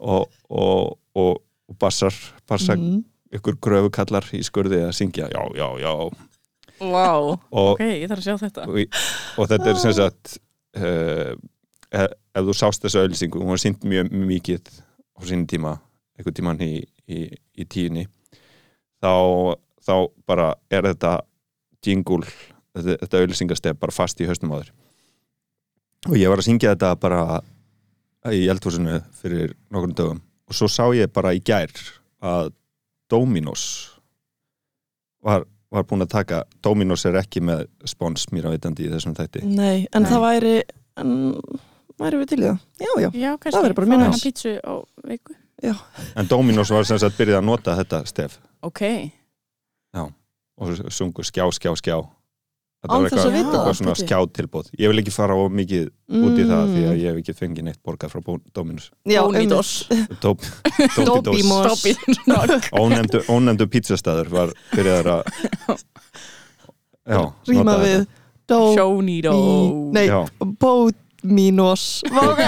og, 0.00 0.28
og, 0.48 0.98
og, 1.14 1.42
bassar, 1.78 2.14
bassar 2.48 2.76
mm. 2.76 3.02
ykkur 3.34 3.56
gröfukallar 3.56 4.28
í 4.36 4.42
skurði 4.44 4.84
að 4.84 4.94
syngja 5.00 5.30
já, 5.32 5.42
já, 5.56 5.68
já 5.80 5.94
Wow. 6.84 7.38
Ok, 7.50 7.80
ég 7.80 8.08
þarf 8.10 8.20
að 8.20 8.26
sjá 8.26 8.36
þetta 8.44 8.68
og, 8.68 9.48
þetta 9.48 9.70
er 9.70 9.78
sem 9.80 9.94
sagt 9.96 10.36
uh, 10.76 11.34
ef 11.94 12.48
þú 12.48 12.56
sást 12.58 12.84
þessu 12.84 13.04
auðlýsingu, 13.04 13.40
hún 13.40 13.54
var 13.54 13.62
sínt 13.62 13.86
mjög 13.86 14.10
mikið 14.12 14.70
á 15.14 15.20
sínum 15.24 15.46
tíma, 15.50 15.76
einhvern 16.18 16.36
tíman 16.36 16.62
í, 16.64 16.82
í, 17.08 17.26
í 17.58 17.66
tíunni 17.70 18.06
þá, 19.02 19.14
þá 19.84 19.94
bara 20.26 20.52
er 20.72 20.88
þetta 20.90 21.14
jingle, 21.84 22.26
þetta, 22.74 22.98
þetta 23.04 23.22
auðlýsingastef 23.22 23.80
bara 23.80 23.94
fast 23.94 24.20
í 24.20 24.28
haustum 24.28 24.54
á 24.56 24.60
þér. 24.62 24.70
Og 26.10 26.16
ég 26.20 26.28
var 26.32 26.40
að 26.40 26.48
syngja 26.48 26.74
þetta 26.74 26.92
bara 27.00 27.24
í 28.32 28.44
eldhúsinu 28.52 29.00
fyrir 29.20 29.54
nokkurnu 29.72 29.96
dögum. 29.96 30.22
Og 30.48 30.56
svo 30.56 30.68
sá 30.68 30.84
ég 30.96 31.12
bara 31.12 31.32
í 31.36 31.40
gær 31.44 31.72
að 32.24 32.52
Dominos 33.12 33.64
var, 35.24 35.44
var 35.72 35.86
búin 35.88 36.04
að 36.04 36.14
taka 36.16 36.42
Dominos 36.64 37.04
er 37.08 37.18
ekki 37.20 37.42
með 37.44 37.66
spons 37.88 38.26
mér 38.32 38.48
að 38.48 38.58
vitandi 38.58 38.88
í 38.88 38.92
þessum 38.92 39.16
þætti. 39.16 39.44
Nei, 39.48 39.86
en 39.92 40.04
Nei. 40.04 40.10
það 40.10 40.24
væri 40.24 40.54
en, 41.00 41.14
væri 42.00 42.20
við 42.22 42.28
til 42.32 42.40
í 42.40 42.46
það? 42.48 42.58
Já, 42.80 42.90
já, 43.04 43.08
Já, 43.14 43.30
kannski 43.38 43.62
verður 43.62 43.74
bara 43.78 43.86
fá 43.86 43.90
minna. 43.94 44.08
eina 44.10 44.22
pítsu 44.24 44.54
á 44.64 44.74
viku. 45.08 45.36
En 46.16 46.26
Dominos 46.28 46.70
var 46.74 46.84
sem 46.84 46.98
sagt 46.98 47.16
byrjað 47.18 47.38
að 47.40 47.44
nota 47.48 47.76
þetta 47.78 48.02
stef. 48.06 48.38
Ok, 48.62 48.80
og 50.56 50.70
sungu 50.94 51.24
skjá, 51.26 51.48
skjá, 51.50 51.72
skjá. 51.80 51.96
Þetta 52.84 52.92
var 53.00 53.06
eitthvað, 53.08 53.24
það, 53.24 53.36
eitthvað 53.40 53.76
svona 53.78 53.92
bíddu. 53.94 54.04
skjátilbóð 54.04 54.66
ég 54.78 54.90
vil 54.92 55.00
ekki 55.00 55.12
fara 55.14 55.34
of 55.40 55.52
mikið 55.56 55.86
út 56.20 56.36
í 56.36 56.44
það 56.44 56.64
því 56.74 56.82
að 56.84 56.90
Mm. 56.92 57.00
ég 57.00 57.06
hef 57.08 57.16
ekki 57.22 57.34
fengið 57.38 57.64
neitt 57.64 57.80
borgað 57.82 58.10
frá 58.12 58.20
Dominus 58.54 58.90
já, 59.08 59.22
Dópimos. 59.24 59.70
Dobby 60.20 61.94
ónefndu, 62.76 63.22
ónefndu 63.32 63.66
pizzastæður 63.72 64.28
var 64.28 64.52
byrjaður 64.74 65.08
að 65.14 65.22
já, 67.14 67.22
rýma 67.48 67.78
við 67.80 67.96
þetta. 67.96 68.20
Dó, 68.46 68.58
Sjóníró 68.76 69.32
Í- 69.32 69.92
nei. 69.96 70.04
já, 70.10 70.20
Hvað 72.10 72.38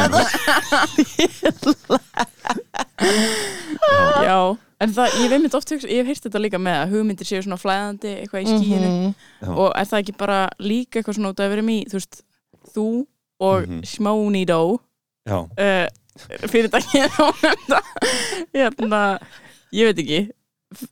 Já, 4.26 4.38
en 4.82 4.92
það, 4.92 5.06
ég 5.16 5.24
hef 5.26 5.34
einmitt 5.36 5.56
oft 5.56 5.72
ég 5.72 5.84
hef 6.00 6.08
heyrt 6.10 6.24
þetta 6.26 6.40
líka 6.42 6.60
með 6.60 6.78
að 6.82 6.94
hugmyndir 6.94 7.28
séu 7.28 7.42
svona 7.44 7.58
flæðandi 7.60 8.12
eitthvað 8.22 8.42
í 8.44 8.46
skíinu 8.56 8.88
Mhm. 8.90 9.14
Já. 9.42 9.50
og 9.52 9.68
er 9.76 9.88
það 9.90 10.02
ekki 10.02 10.16
bara 10.18 10.40
líka 10.60 10.98
eitthvað 11.00 11.16
svona 11.18 11.32
út 11.32 11.40
að 11.40 11.48
við 11.50 11.56
erum 11.58 11.70
í, 11.72 11.78
þú 11.90 11.96
veist, 12.00 12.22
þú 12.74 12.86
og 13.40 13.66
mm. 13.66 13.72
-hmm. 13.72 13.82
Smónidó 13.84 14.78
já, 15.28 15.38
uh, 15.44 15.88
fyrirtæki 16.48 16.98
hérna, 17.00 17.80
hérna, 18.54 19.02
ég 19.72 19.84
veit 19.86 19.98
ekki 19.98 20.30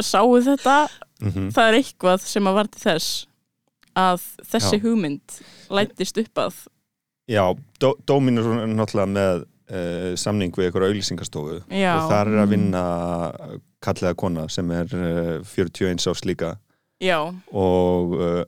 sáu 0.01 0.41
þetta, 0.41 0.89
mm 1.21 1.51
það 1.51 1.69
er 1.69 1.75
eitthvað 1.81 2.21
sem 2.21 2.45
að 2.47 2.55
var 2.55 2.67
til 2.67 2.81
þess 2.81 3.27
að 3.97 4.21
þessi 4.51 4.77
Já. 4.77 4.83
hugmynd 4.83 5.41
lættist 5.71 6.19
upp 6.19 6.35
að 6.39 6.55
já 7.29 7.45
Dó, 7.81 7.95
Dominus 8.07 8.47
er 8.47 8.67
náttúrulega 8.69 9.11
með 9.15 9.45
uh, 9.45 10.15
samning 10.21 10.53
við 10.57 10.69
einhverja 10.69 10.91
auglýsingastofu 10.93 11.61
Já. 11.73 11.95
og 11.97 12.11
þar 12.13 12.31
er 12.33 12.43
að 12.45 12.53
vinna 12.55 12.83
kallega 13.85 14.15
kona 14.17 14.47
sem 14.53 14.71
er 14.73 14.93
uh, 14.97 15.41
41 15.45 16.07
árs 16.11 16.25
líka. 16.29 16.55
Já, 17.03 17.19
og, 17.53 18.15
uh, 18.17 18.45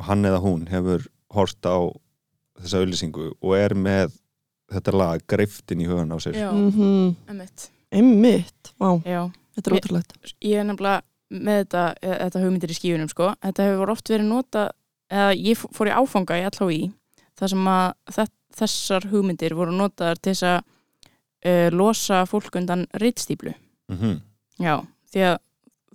og 0.00 0.06
hann 0.08 0.24
eða 0.26 0.40
hún 0.42 0.64
hefur 0.70 1.04
hort 1.36 1.62
á 1.68 1.78
þessa 2.60 2.80
auglýsingu 2.82 3.28
og 3.38 3.52
er 3.58 3.74
með 3.78 4.16
þetta 4.70 4.94
lag 4.94 5.22
greiftin 5.30 5.82
í 5.84 5.86
hugan 5.90 6.10
á 6.14 6.18
sér. 6.22 6.34
Já, 6.38 6.50
Mhm. 6.52 7.16
emmitt 7.30 7.68
Einmitt, 7.90 8.70
vá, 8.78 9.02
já, 9.02 9.30
þetta 9.58 9.70
er 9.70 9.76
ótrúlegt. 9.80 10.12
ég 10.46 10.60
er 10.60 10.64
nefnilega 10.64 11.02
með 11.30 11.64
þetta, 11.64 11.94
eh, 12.02 12.18
þetta 12.24 12.42
hugmyndir 12.44 12.70
í 12.70 12.76
skífunum 12.78 13.08
sko. 13.10 13.34
þetta 13.42 13.66
hefur 13.66 13.90
oft 13.90 14.08
verið 14.08 14.28
nota 14.30 14.70
eða 15.10 15.34
ég 15.34 15.58
fór 15.58 15.90
í 15.90 15.94
áfanga 15.94 16.38
í 16.38 16.44
LHI 16.50 16.92
þar 17.40 17.52
sem 17.54 17.68
að 17.72 17.86
þe- 18.16 18.28
þessar 18.60 19.06
hugmyndir 19.10 19.54
voru 19.58 19.72
notaðar 19.76 20.18
til 20.20 20.32
þess 20.34 20.46
að 20.50 20.58
uh, 20.60 21.68
losa 21.76 22.24
fólk 22.28 22.56
undan 22.60 22.86
reitstýplu 23.00 23.54
mm 23.90 24.18
já, 24.60 24.74
því 25.12 25.20
að 25.30 25.38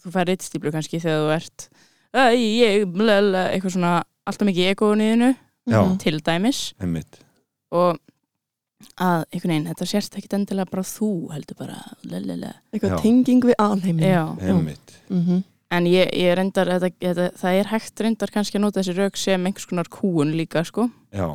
þú 0.01 0.11
fær 0.15 0.25
reitstýplu 0.31 0.71
kannski 0.73 0.99
þegar 1.03 1.21
þú 1.25 1.33
ert 1.35 1.67
ég, 2.39 2.85
blöla, 2.89 3.49
eitthvað 3.53 3.75
svona 3.75 3.93
alltaf 4.25 4.47
mikið. 4.47 5.35
Mhm. 5.67 5.97
til 6.01 6.19
dæmis 6.21 6.73
einmitt 6.79 7.19
og 7.71 7.97
að 9.01 9.23
einhvern 9.33 9.49
veginn, 9.51 9.67
þetta 9.71 9.85
sérst 9.89 10.15
ekkit 10.17 10.33
endilega 10.37 10.69
bara 10.71 10.83
þú 10.85 11.07
heldur 11.33 11.57
bara 11.57 11.77
lalala. 12.05 12.51
Eitthvað 12.73 13.01
tenging 13.01 13.41
við 13.47 13.55
alheimin 13.59 14.03
já, 14.05 14.23
einmitt, 14.49 14.93
Mhm. 15.09 15.43
En 15.73 15.87
ég, 15.89 16.11
ég 16.13 16.35
reyndar, 16.37 16.69
þetta, 16.75 16.89
þetta, 17.01 17.23
það 17.41 17.55
er 17.59 17.69
hægt 17.71 18.01
reyndar 18.05 18.31
kannski 18.31 18.59
að 18.59 18.61
nota 18.67 18.79
þessi 18.83 18.93
rauk 18.99 19.17
sem 19.17 19.45
einhvers 19.49 19.65
konar 19.65 19.87
kúun 19.89 20.35
líka, 20.37 20.61
sko, 20.67 20.85
já. 21.11 21.25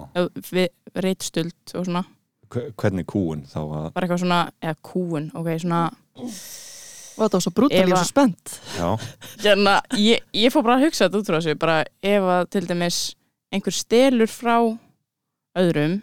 Við 0.53 0.69
reitstöld 1.03 1.75
og 1.75 1.87
svona, 1.89 2.05
Hve- 2.51 2.71
hvernig 2.79 3.07
kúun 3.11 3.43
þá 3.51 3.59
að 3.63 3.89
bara 3.95 4.07
eitthvað 4.07 4.23
svona, 4.23 4.39
eða 4.63 4.77
kúun, 4.87 5.31
ok, 5.35 5.51
svona, 5.63 5.81
Og 6.21 7.27
þetta 7.27 7.37
var 7.37 7.43
svo 7.45 7.53
brútal, 7.53 7.77
ég 7.83 7.91
er 7.91 7.99
svo 8.01 8.09
spennt. 8.09 8.53
Já, 8.79 8.89
hérna, 9.43 9.75
ég, 9.99 10.23
ég 10.33 10.53
fór 10.55 10.63
bara 10.65 10.79
að 10.79 10.87
hugsa 10.87 11.05
þetta 11.09 11.19
út 11.21 11.27
frá 11.29 11.37
þessu, 11.41 11.57
bara 11.61 11.75
ef 12.15 12.29
að 12.37 12.45
til 12.55 12.63
dæmis 12.71 13.01
einhver 13.53 13.77
stelur 13.77 14.31
frá 14.31 14.55
öðrum, 15.59 15.99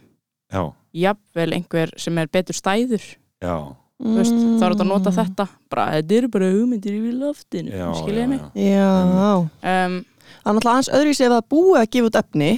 já, 0.51 0.61
jafnvel 0.93 1.53
einhver 1.57 1.93
sem 1.97 2.17
er 2.21 2.29
betur 2.31 2.57
stæður, 2.59 3.07
já 3.41 3.55
þú 3.97 4.13
veist, 4.17 4.33
þá 4.37 4.63
er 4.67 4.73
þetta 4.75 4.85
að 4.85 4.91
nota 4.91 5.09
Mm. 5.11 5.17
þetta, 5.17 5.47
bara, 5.69 5.85
þetta 5.97 6.17
eru 6.17 6.27
bara 6.29 6.51
hugmyndir 6.53 6.93
í 6.97 7.11
loftinu, 7.17 7.71
skiljaði 8.01 8.27
mig. 8.29 8.41
já. 8.53 8.87
Já, 9.17 9.33
Um, 9.37 10.05
það 10.43 10.47
er 10.47 10.53
náttúrulega 10.53 10.73
aðeins 10.75 10.91
öðruvísi 10.97 11.25
ef 11.25 11.31
það 11.33 11.47
búið 11.53 11.79
að 11.81 11.89
gefa 11.95 12.07
út 12.11 12.19
efni 12.21 12.51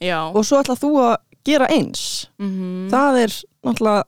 já, 0.00 0.18
og 0.34 0.44
svo 0.44 0.60
ætla 0.62 0.76
þú 0.78 0.90
að 1.02 1.16
gera 1.44 1.66
eins 1.68 2.28
mm 2.38 2.88
það 2.90 3.18
er 3.24 3.32
náttúrulega 3.64 4.04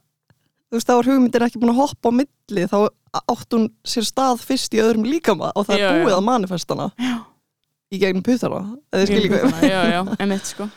þú 0.66 0.76
veist, 0.76 0.86
þá 0.88 0.94
er 0.98 1.08
hugmyndir 1.10 1.42
ekki 1.46 1.60
búin 1.62 1.72
að 1.74 1.80
hoppa 1.82 2.08
á 2.08 2.12
milli 2.20 2.66
þá 2.70 2.78
átt 3.16 3.50
hún 3.56 3.68
sér 3.86 4.04
stað 4.04 4.40
fyrst 4.44 4.74
í 4.76 4.80
öðrum 4.82 5.04
líkama 5.08 5.50
og 5.56 5.66
það 5.66 5.78
Já, 5.80 5.86
er 5.90 6.02
búið 6.04 6.12
já. 6.12 6.18
að 6.18 6.24
manifestana 6.26 6.86
Já. 7.00 7.14
í 7.92 7.98
gegnum 8.02 8.22
puttana 8.26 8.62
eða 8.92 9.06
skiljið 9.08 9.36
hvað 9.36 9.62
já, 9.70 9.80
já, 9.94 10.00
emitt, 10.20 10.46
sko. 10.52 10.68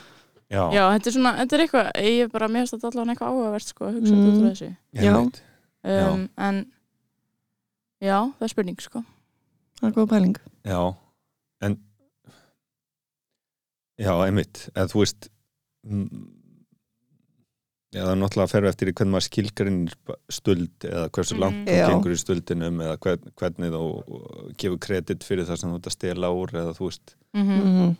já, 0.50 0.62
Já, 0.72 0.82
þetta 0.94 1.06
er 1.10 1.12
svona, 1.16 1.32
þetta 1.42 1.54
er 1.58 1.64
eitthvað, 1.66 1.90
ég 2.00 2.22
er 2.24 2.28
bara 2.32 2.48
mér 2.48 2.64
finnst 2.64 2.74
þetta 2.76 2.88
allavega 2.90 3.12
eitthvað 3.14 3.30
áhugavert 3.34 3.68
sko 3.72 3.84
að 3.88 3.94
hugsa 3.98 4.14
mm. 4.14 4.20
út 4.20 4.30
Mm. 4.30 4.40
frá 4.40 4.50
þessu. 4.50 4.70
Já. 4.94 5.12
einmitt 5.14 5.42
Um, 5.84 6.26
en 6.36 6.58
já, 8.04 8.18
það 8.36 8.42
er 8.44 8.52
spurning 8.52 8.80
sko. 8.84 9.00
það 9.80 9.88
er 9.88 9.94
góð 9.96 10.08
pæling 10.10 10.36
já, 10.68 10.80
en 11.64 11.78
já, 14.00 14.12
einmitt 14.26 14.66
eða 14.74 14.90
þú 14.92 15.00
veist 15.02 15.28
mm, 15.88 16.26
já, 17.94 18.02
það 18.04 18.12
er 18.12 18.20
náttúrulega 18.20 18.46
að 18.48 18.52
ferja 18.54 18.72
eftir 18.74 18.90
í 18.90 18.94
hvernig 18.98 19.14
maður 19.14 19.26
skilgarinnir 19.28 19.96
stuld 20.36 20.86
eða 20.90 21.06
hversu 21.16 21.34
Mhm. 21.36 21.40
langt 21.44 21.64
þú 21.68 21.78
Já. 21.80 21.88
gengur 21.90 22.12
í 22.14 22.20
stuldinum 22.20 22.80
eða 22.84 22.98
hvern, 23.06 23.32
hvernig 23.40 23.72
þú 23.74 23.82
uh, 23.88 24.52
gefur 24.60 24.78
kredit 24.86 25.24
fyrir 25.26 25.48
það 25.48 25.60
sem 25.62 25.70
þú 25.72 25.80
ert 25.80 25.90
að 25.90 25.96
stela 25.96 26.30
úr 26.36 26.54
eða 26.54 26.76
þú 26.76 26.90
veist 26.90 27.16
Mm 27.32 27.46
mm 27.46 27.60
-hmm. 27.62 27.96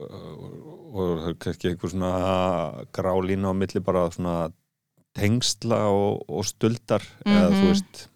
og, 0.00 1.18
það 1.20 1.28
er 1.28 1.34
kannski 1.34 1.68
einhver 1.68 1.90
svona 1.90 2.84
grálína 2.92 3.50
á 3.50 3.54
milli 3.54 3.80
bara 3.80 4.10
svona 4.10 4.52
tengsla 5.14 5.78
og, 5.90 6.24
og 6.28 6.44
stuldar 6.46 7.02
eða 7.26 7.50
þú 7.50 7.60
Mhm. 7.60 7.66
veist 7.68 8.08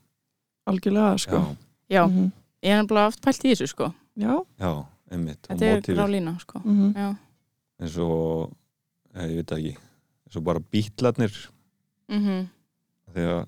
algjörlega 0.66 1.18
sko 1.18 1.36
já, 1.36 1.56
Já, 1.90 2.06
Mhm. 2.08 2.32
ég 2.62 2.70
er 2.70 2.82
nefnilega 2.82 3.06
oft 3.06 3.20
pælt 3.22 3.44
í 3.44 3.50
þessu 3.52 3.68
sko. 3.68 3.94
já. 4.16 4.44
já, 4.58 4.86
einmitt 5.10 5.42
Þetta 5.48 5.62
er 5.62 5.80
mótífið. 5.80 5.96
grálína 5.96 6.40
sko. 6.40 6.58
Mm 6.64 6.94
Já. 6.94 7.16
eins 7.80 7.98
og 7.98 8.52
ég 9.14 9.36
veit 9.36 9.52
ekki 9.52 9.76
eins 9.76 10.36
og 10.36 10.44
bara 10.44 10.58
bítlarnir 10.60 11.48
Mm 12.08 12.48
þegar 13.14 13.46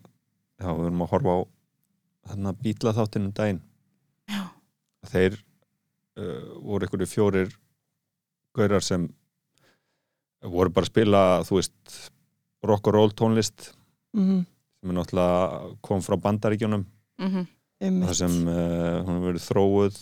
já, 0.61 0.67
við 0.67 0.87
erum 0.87 1.03
að 1.03 1.09
horfa 1.11 1.31
á 1.37 1.39
þarna 2.29 2.53
bítlaþáttinn 2.53 3.25
um 3.27 3.33
daginn 3.33 3.61
Já. 4.29 4.51
þeir 5.07 5.43
uh, 6.17 6.59
voru 6.61 6.87
einhverju 6.87 7.07
fjórir 7.07 7.55
gaurar 8.55 8.83
sem 8.83 9.09
voru 10.43 10.71
bara 10.73 10.85
að 10.87 10.91
spila 10.93 11.23
þú 11.45 11.59
veist 11.61 12.11
rock 12.67 12.87
og 12.89 12.95
roll 12.95 13.11
tónlist 13.13 13.73
-hmm. 14.15 14.45
sem 14.81 14.91
er 14.91 14.95
náttúrulega 14.97 15.77
kom 15.83 16.01
frá 16.01 16.17
bandaríkjunum 16.21 16.87
-hmm. 17.21 17.47
þar 17.81 18.15
sem 18.15 18.49
uh, 18.49 19.03
hún 19.05 19.15
hefur 19.17 19.33
verið 19.33 19.49
þróuð 19.51 19.97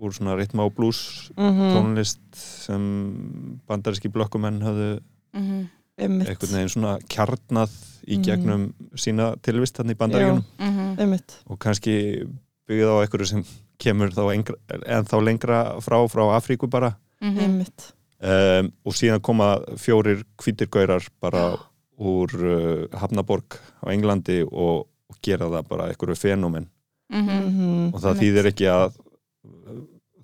úr 0.00 0.12
svona 0.12 0.36
ritma 0.36 0.64
og 0.64 0.74
blues 0.74 1.30
Mhm. 1.36 1.74
tónlist 1.76 2.20
sem 2.34 3.60
bandaríski 3.68 4.08
blokkumenn 4.08 4.62
hafðu 4.62 5.00
Mm 5.34 5.68
einmitt 6.00 6.28
einhvern 6.28 6.52
veginn 6.54 6.68
svona 6.68 6.98
kjarnað 7.12 7.70
í 8.08 8.16
Mhm. 8.16 8.22
gegnum 8.24 8.72
sína 8.96 9.36
tilvist 9.42 9.76
hann 9.78 9.90
í 9.90 9.94
bandaríkjunum 9.94 10.44
-hmm. 10.58 10.98
einmitt 10.98 11.36
og 11.46 11.58
kannski 11.58 12.24
byggð 12.68 12.88
á 12.88 13.02
einhverju 13.04 13.26
sem 13.26 13.44
kemur 13.78 14.08
þá 14.10 14.34
engra, 14.34 14.54
en 14.86 15.04
þá 15.04 15.24
lengra 15.24 15.80
frá 15.80 16.08
frá 16.08 16.36
Afríku 16.36 16.66
bara 16.70 16.96
Mhm. 17.20 17.38
einmitt 17.38 17.92
um, 18.22 18.72
og 18.84 18.92
síðan 18.94 19.20
koma 19.20 19.58
fjórir 19.76 20.24
hvítir 20.38 20.68
gaurar 20.70 21.06
bara 21.20 21.58
úr 22.00 22.32
uh, 22.40 22.98
Hafnaborg 22.98 23.58
á 23.84 23.92
Englandi 23.92 24.40
og, 24.46 24.86
og 25.10 25.16
gera 25.22 25.50
það 25.52 25.68
bara 25.68 25.88
einhverju 25.92 26.16
fenómen 26.16 26.68
Mhm. 27.10 27.26
Mhm. 27.26 27.94
og 27.94 28.00
það 28.04 28.20
þýðir 28.22 28.46
ekki 28.52 28.66
að 28.70 28.92
uh, 28.94 29.80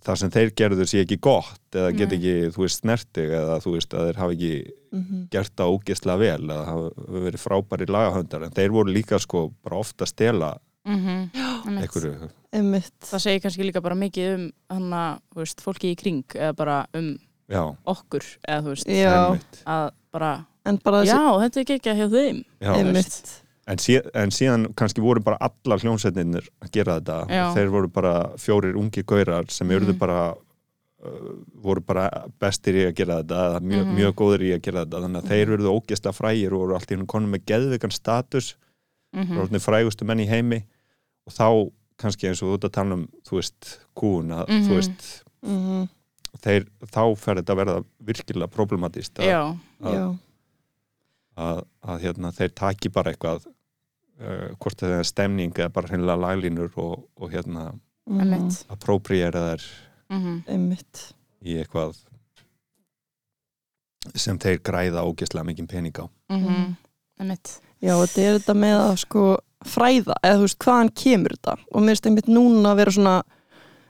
það 0.06 0.18
sem 0.20 0.30
þeir 0.30 0.50
gerðu 0.60 0.84
sé 0.86 1.00
ekki 1.02 1.16
gott 1.18 1.74
eða 1.74 1.96
get 1.98 2.12
ekki, 2.14 2.34
þú 2.54 2.62
veist, 2.62 2.78
snertig 2.84 3.32
eða 3.34 3.56
þú 3.64 3.72
veist 3.74 3.94
að 3.98 4.04
þeir 4.06 4.20
hafa 4.22 4.36
ekki 4.36 4.52
Mhm. 4.96 5.24
gert 5.34 5.52
það 5.58 5.72
ógeðslega 5.74 6.18
vel 6.18 6.44
eða 6.46 6.64
hafa 6.64 6.90
verið 7.26 7.42
frábæri 7.42 7.86
lagahöndar 7.90 8.44
en 8.46 8.54
þeir 8.54 8.70
voru 8.70 8.94
líka 8.94 9.18
sko 9.20 9.50
bara 9.64 9.76
ofta 9.82 10.04
að 10.06 10.08
stela 10.14 10.52
Mhm. 10.86 11.30
Einmitt. 11.66 11.82
einhverju 11.82 12.30
Það 13.02 13.18
segir 13.20 13.40
kannski 13.42 13.64
líka 13.66 13.82
bara 13.82 13.94
mikið 13.98 14.34
um 14.36 14.52
hana, 14.70 15.18
veist, 15.34 15.58
fólki 15.60 15.90
í 15.92 15.96
kring 15.98 16.22
eða 16.32 16.54
bara 16.56 16.86
um 16.94 17.18
já, 17.50 17.76
okkur 17.84 18.22
eða 18.48 18.62
þú 18.62 18.70
veist, 18.70 18.86
að 19.66 19.90
bara, 20.12 20.46
en 20.66 20.78
bara 20.84 21.02
já, 21.06 21.14
þessi 21.16 21.42
þetta 21.42 21.56
er 21.60 21.64
ekki 21.64 21.74
ekki 21.80 21.96
hjá 22.00 22.08
þeim. 22.14 22.44
En, 23.66 23.78
síð, 23.82 24.04
en 24.14 24.30
síðan 24.30 24.64
kannski 24.78 25.02
voru 25.02 25.18
bara 25.26 25.38
allar 25.42 25.80
hljómsveitinir 25.82 26.44
að 26.62 26.68
gera 26.76 27.00
þetta 27.00 27.16
Já. 27.34 27.46
þeir 27.56 27.70
voru 27.74 27.88
bara 27.90 28.12
fjórir 28.38 28.76
ungir 28.78 29.02
gaurar 29.04 29.48
sem 29.50 29.66
Mhm. 29.66 29.74
mm 29.96 29.98
bara 29.98 30.18
uh, 31.06 31.32
voru 31.62 31.80
bara 31.86 32.06
bestir 32.40 32.74
í 32.78 32.84
að 32.86 32.94
gera 32.94 33.16
þetta 33.22 33.60
mjög, 33.60 33.86
Mhm. 33.86 33.96
mjög 33.98 34.14
góðir 34.14 34.42
í 34.46 34.52
að 34.54 34.62
gera 34.62 34.84
þetta 34.84 35.00
þannig 35.02 35.22
að 35.22 35.28
þeir 35.32 35.50
verðu 35.52 35.74
ógeðslega 35.80 36.14
frægir 36.14 36.52
og 36.54 36.60
voru 36.62 36.74
allt 36.74 36.90
í 36.90 36.96
hún 36.96 37.06
konum 37.06 37.30
með 37.34 37.44
geðvikan 37.46 37.92
status 37.92 38.54
Mm 39.12 39.22
mm. 39.26 39.38
orðinir 39.38 39.62
frægustu 39.64 40.04
menn 40.04 40.20
í 40.20 40.26
heimi 40.28 40.62
og 41.26 41.32
þá 41.32 41.70
kannski 41.98 42.28
eins 42.28 42.42
og 42.42 42.48
þú 42.48 42.54
ert 42.54 42.64
að 42.70 42.72
tala 42.72 42.94
um 42.94 43.08
þú 43.24 43.36
veist, 43.40 43.78
kún 43.96 44.28
að 44.30 44.48
Mhm. 44.48 44.68
þú 44.68 44.74
veist, 44.76 45.22
Mhm. 45.42 45.88
þeir, 46.42 46.66
þá 46.86 47.16
fer 47.18 47.34
þetta 47.36 47.52
að 47.54 47.60
verða 47.64 47.84
virkilega 48.04 48.48
problematist 48.50 49.14
að, 49.18 49.24
Já, 49.82 50.18
að, 51.36 51.58
að, 51.58 51.62
að 51.92 52.00
hérna, 52.06 52.32
þeir 52.32 52.52
taki 52.54 52.88
bara 52.88 53.12
eitthvað 53.12 53.46
uh, 53.46 54.48
hvort 54.60 54.80
það 54.80 54.94
er 55.00 55.08
stemning 55.10 55.52
eða 55.56 55.72
bara 55.72 55.88
hreinlega 55.90 56.22
laglínur 56.22 56.70
og, 56.76 57.06
og 57.20 57.30
hérna 57.34 57.72
Mhm. 58.06 58.20
einmitt. 58.22 58.64
appropriera 58.70 59.40
þær 59.50 59.62
Mhm. 60.14 60.34
einmitt 60.48 61.12
í 61.42 61.56
eitthvað 61.58 61.96
sem 64.14 64.38
þeir 64.38 64.60
græða 64.64 65.02
ógeðslega 65.08 65.46
mikið 65.50 65.68
pening 65.72 65.98
á 65.98 66.06
Mhm. 66.30 66.76
Einmitt. 67.20 67.60
Já, 67.82 67.94
þetta 67.96 68.20
er 68.22 68.38
þetta 68.38 68.54
með 68.54 68.76
að 68.80 68.96
sko 68.98 69.22
fræða, 69.64 70.14
eða 70.22 70.36
þú 70.36 70.42
veist, 70.46 70.58
hvaðan 70.58 70.90
kemur 70.94 71.32
þetta 71.36 71.54
og 71.72 71.82
mér 71.82 71.94
finnst 71.96 72.06
einmitt 72.06 72.28
núna 72.28 72.72
að 72.72 72.76
vera 72.76 72.90
svona 72.90 73.22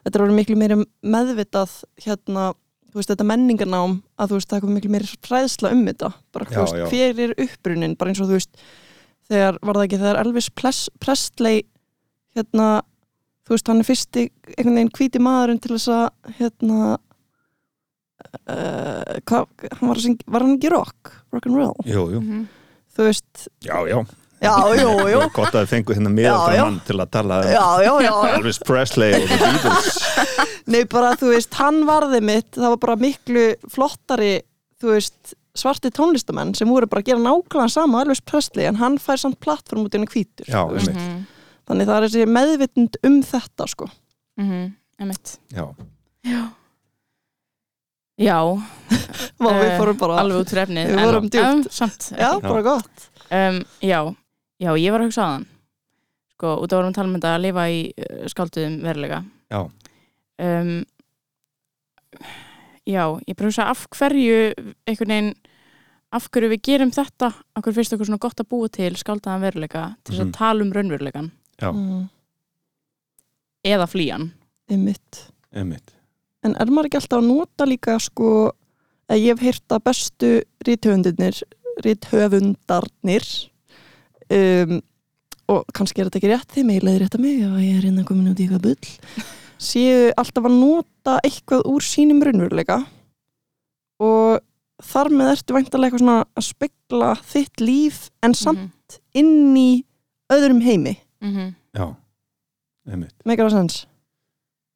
þetta 0.05 0.15
er 0.17 0.25
orðið 0.27 0.39
miklu 0.41 0.57
meiri 0.57 0.77
meðvitað 1.05 1.85
hérna, 2.07 2.55
þú 2.97 3.03
veist, 3.03 3.11
þetta 3.13 3.29
menningarnám 3.29 3.95
að 4.17 4.31
þú 4.33 4.39
veist, 4.41 4.49
það 4.49 4.57
er 4.57 4.65
komið 4.65 4.77
miklu 4.81 4.91
meiri 4.97 5.09
fræðsla 5.29 5.73
um 5.77 5.85
þetta. 5.91 6.09
Bara, 6.33 6.49
þú 6.49 6.57
Já, 6.57 6.61
veist, 6.65 6.77
já. 6.81 6.87
hver 6.91 7.21
er 7.27 7.35
upprunin 7.45 7.97
bara 8.01 8.11
eins 8.15 8.21
og 8.25 8.31
þú 8.31 8.39
veist, 8.39 8.61
þegar 9.29 9.59
var 9.63 9.77
það 9.77 9.87
ekki 9.89 9.99
þegar 10.03 10.21
Elvis 10.25 10.49
Presley 11.03 11.63
hérna, 12.37 12.69
þú 13.47 13.55
veist, 13.57 13.69
hann 13.69 13.83
er 13.85 13.89
fyrsti 13.91 14.25
einhvern 14.57 14.79
veginn 14.81 14.95
hvíti 14.97 15.21
maðurinn 15.23 15.61
til 15.63 15.75
þess 15.77 15.89
að 15.93 16.33
hérna 16.41 16.81
uh, 18.49 19.17
hvað, 19.29 19.47
hann 19.77 19.89
var 19.91 19.99
að 20.01 20.05
syngja 20.07 20.33
var 20.33 20.45
hann 20.47 20.57
ekki 20.57 20.73
rock, 20.73 21.13
rock 21.35 21.49
and 21.51 21.59
roll? 21.61 21.77
Jú, 21.87 22.07
jú, 22.17 22.21
Mhm. 22.23 22.47
þú 22.97 23.07
veist, 23.11 23.49
já, 23.61 23.77
já 23.91 23.99
já, 24.43 24.53
jú, 24.81 24.91
jú 25.11 25.21
Gott 25.33 25.55
að 25.55 25.63
þið 25.65 25.71
fengu 25.73 25.95
hérna 25.97 26.11
Já, 26.11 26.13
já. 26.13 26.19
miðaldra 26.19 26.65
mann 26.67 26.81
til 26.87 26.97
að 27.01 27.11
tala 27.17 27.39
um 27.41 27.49
já, 27.55 27.65
já, 27.87 27.93
já, 28.07 28.13
Elvis 28.37 28.59
Presley 28.67 29.15
og 29.17 29.29
The 29.31 29.39
Beatles 29.41 29.99
Nei, 30.73 30.83
bara 30.91 31.15
þú 31.17 31.31
veist, 31.33 31.55
hann 31.61 31.83
varði 31.89 32.21
mitt 32.27 32.51
það 32.59 32.73
var 32.75 32.81
bara 32.85 32.97
miklu 33.01 33.45
flottari 33.73 34.33
þú 34.83 34.93
veist, 34.97 35.35
svarti 35.57 35.89
tónlistamenn 35.95 36.53
sem 36.59 36.69
voru 36.69 36.89
bara 36.91 37.01
að 37.05 37.13
gera 37.13 37.23
nákvæmlega 37.25 37.73
sama 37.73 38.03
Elvis 38.05 38.21
Presley 38.21 38.67
en 38.69 38.77
hann 38.83 38.99
fær 39.01 39.17
samt 39.23 39.39
plattform 39.41 39.87
út 39.87 39.95
í 39.95 40.01
henni 40.01 40.11
hvítur 40.13 40.51
Já, 40.51 40.61
einmitt, 40.67 40.93
Mhm. 41.01 41.25
þannig 41.71 41.89
það 41.89 41.97
er 41.97 42.07
þessi 42.09 42.27
meðvitund 42.37 43.01
um 43.09 43.23
þetta 43.23 43.69
sko 43.73 43.89
Mhm. 44.37 44.75
Einmitt. 45.01 45.39
já, 45.53 45.65
Já. 46.27 46.43
Já, 48.17 48.39
Vá, 49.41 49.51
við 49.61 49.73
fórum 49.77 49.99
bara 50.01 50.15
alveg 50.23 50.39
út 50.41 50.49
fyrir 50.53 50.63
efnið. 50.67 50.87
Við 50.89 50.97
en- 50.97 51.05
vorum 51.07 51.27
djúpt. 51.31 51.67
Samt. 51.77 52.07
Já, 52.17 52.31
bara 52.41 52.63
gott 52.65 53.11
Um, 53.27 53.57
já, 53.83 54.15
já, 54.61 54.71
ég 54.79 54.91
var 54.93 55.01
að 55.01 55.09
hugsa 55.11 55.23
á 55.25 55.29
þann. 55.37 55.47
Sko, 56.37 56.51
út 56.61 56.73
af 56.73 56.77
að 56.77 56.81
vorum 56.83 56.93
að 56.93 56.97
tala 56.99 57.09
um 57.09 57.15
þetta 57.17 57.35
að 57.37 57.45
lifa 57.47 57.65
í 57.73 57.81
uh, 57.97 58.27
skálduðum 58.33 58.81
verulega. 58.85 59.25
já, 59.51 59.61
Um, 60.37 60.85
já, 62.85 63.03
ég 63.27 63.37
bara 63.39 63.49
hugsa 63.49 63.65
af 63.73 63.87
hverju 63.97 64.35
einhvern 64.87 65.09
veginn 65.15 65.31
af 66.13 66.27
hverju 66.31 66.51
við 66.53 66.61
gerum 66.69 66.93
þetta 66.93 67.31
af 67.33 67.63
hverju 67.65 67.75
finnst 67.79 67.95
okkur 67.97 68.07
svona 68.11 68.21
gott 68.21 68.43
að 68.45 68.49
búa 68.53 68.69
til 68.69 68.93
skáldaðan 69.01 69.41
veruleika 69.47 69.85
til 70.05 70.13
þess 70.15 70.21
Mhm. 70.21 70.29
að 70.29 70.37
tala 70.37 70.63
um 70.67 70.73
raunveruleikan 70.77 71.31
Já. 71.59 71.71
mm, 71.73 72.05
eða 73.65 73.87
flýjan 73.89 74.29
einmitt. 74.71 75.33
einmitt 75.55 75.95
En 76.45 76.55
er 76.61 76.67
maður 76.67 76.87
ekki 76.91 77.01
alltaf 77.01 77.19
að 77.23 77.27
nota 77.33 77.65
líka 77.67 77.97
sko 77.99 78.53
að 79.09 79.17
ég 79.25 79.33
hef 79.33 79.41
heyrt 79.41 79.69
að 79.73 79.85
bestu 79.89 80.43
rithöfundirnir 80.69 81.43
rithöfundarnir 81.83 83.49
um, 84.35 84.77
og 85.53 85.65
kannski 85.77 86.03
er 86.03 86.09
þetta 86.09 86.21
ekki 86.21 86.31
rétt 86.33 86.59
ég 86.59 86.85
leiði 86.85 87.01
rétt 87.03 87.17
að 87.19 87.23
mig 87.23 87.41
ef 87.47 87.57
ég 87.63 87.79
er 87.79 87.87
hérna 87.87 88.05
komin 88.07 88.33
út 88.33 88.41
í 88.41 88.47
eitthvað 88.47 88.67
bull. 88.67 89.25
Séu 89.69 90.13
alltaf 90.19 90.49
að 90.49 90.59
nota 90.59 91.17
eitthvað 91.25 91.67
úr 91.71 91.85
sínum 91.87 92.23
raunveruleika 92.25 92.83
og 94.03 94.43
þar 94.85 95.13
með 95.15 95.33
ertu 95.33 95.57
væntalega 95.57 95.89
eitthvað 95.89 96.05
svona 96.05 96.19
að 96.37 96.49
spegla 96.51 97.13
þitt 97.25 97.63
líf 97.65 98.01
en 98.27 98.37
samt 98.37 98.99
inn 99.17 99.57
í 99.57 99.71
öðrum 100.33 100.61
heimi. 100.61 100.99
Mm 101.25 101.33
-hmm. 101.33 101.53
Já, 101.77 101.87
einmitt. 102.91 103.17
Megar 103.25 103.49
það 103.49 103.57
sens 103.57 103.87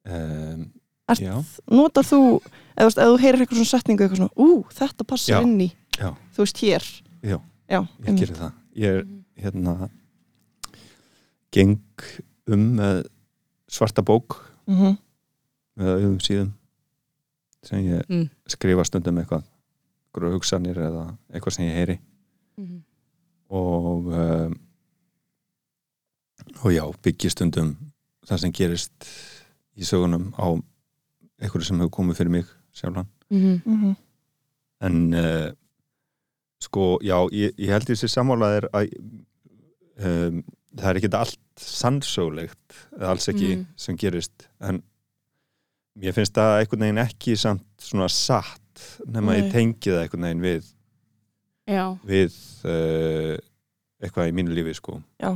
um, 0.07 0.71
notar 1.69 2.05
þú, 2.07 2.39
eða 2.75 2.87
þú 2.87 2.87
veist, 2.87 3.01
ef 3.01 3.09
þú 3.11 3.17
heyrir 3.21 3.43
eitthvað 3.43 3.59
svona 3.59 3.71
setningu 3.71 4.05
eitthvað 4.05 4.21
svona, 4.21 4.35
ú, 4.35 4.65
þetta 4.71 5.07
passar 5.07 5.35
Já. 5.35 5.41
inn 5.45 5.61
í 5.61 5.69
Já. 5.97 6.09
þú 6.35 6.45
veist, 6.45 6.61
hér. 6.63 6.87
Já. 7.21 7.37
Já, 7.71 7.79
ég 8.07 8.19
gerir 8.19 8.37
það. 8.37 8.53
Ég 8.75 8.97
er 9.01 9.03
hérna 9.41 9.89
geng 11.51 11.77
um 12.51 12.65
með 12.77 13.03
svarta 13.71 14.01
bók 14.03 14.37
mm 14.67 14.77
-hmm. 14.77 14.97
með 15.77 15.93
auðum 15.95 16.19
síðum 16.19 16.51
sem 17.63 17.79
ég 17.85 18.05
Mm. 18.09 18.29
skrifa 18.47 18.83
stundum 18.83 19.17
eitthvað 19.17 19.43
einhverju 20.13 20.33
hugsanir 20.33 20.77
eða 20.77 21.17
eitthvað 21.33 21.53
sem 21.55 21.65
ég 21.65 21.75
heyri 21.75 21.99
Mhm. 22.57 22.81
og 23.49 24.05
um, 24.07 24.55
og 26.63 26.71
já, 26.73 26.83
byggja 27.03 27.29
stundum 27.29 27.77
það 28.27 28.37
sem 28.37 28.51
gerist 28.51 29.07
í 29.77 29.83
sögunum 29.83 30.33
á 30.37 30.47
einhverju 31.41 31.65
sem 31.65 31.79
hefur 31.79 31.89
komið 31.89 32.15
fyrir 32.17 32.29
mig 32.31 32.45
sjálfan 32.73 33.05
Mhm. 33.29 33.61
Mm 33.65 33.81
-hmm. 33.83 33.95
en 34.81 35.13
uh, 35.13 35.51
sko, 36.59 36.99
já, 37.01 37.29
ég, 37.31 37.51
ég 37.57 37.69
held 37.69 37.83
þessi 37.87 38.07
sammálaðir 38.07 38.67
að 38.73 38.89
um, 40.01 40.41
það 40.75 40.89
er 40.91 40.99
ekki 41.01 41.11
allt 41.19 41.39
sannsögulegt, 41.61 42.75
eða 42.97 43.09
alls 43.13 43.27
ekki 43.31 43.49
Mhm. 43.55 43.65
sem 43.75 43.97
gerist, 43.97 44.47
en 44.61 44.81
mér 45.99 46.13
finnst 46.15 46.33
það 46.37 46.59
einhvern 46.61 46.85
veginn 46.85 47.01
ekki 47.05 47.35
samt 47.37 47.65
svona 47.83 48.07
satt 48.09 48.57
nema 49.05 49.33
Nei. 49.33 49.41
ég 49.41 49.51
tengi 49.51 49.91
það 49.91 50.03
einhvern 50.05 50.27
veginn 50.27 50.45
við, 50.45 50.69
já, 51.67 51.85
við 52.07 52.37
uh, 52.65 53.37
eitthvað 54.01 54.29
í 54.31 54.35
mínu 54.39 54.55
lífi 54.55 54.73
sko, 54.79 55.01
Já, 55.21 55.35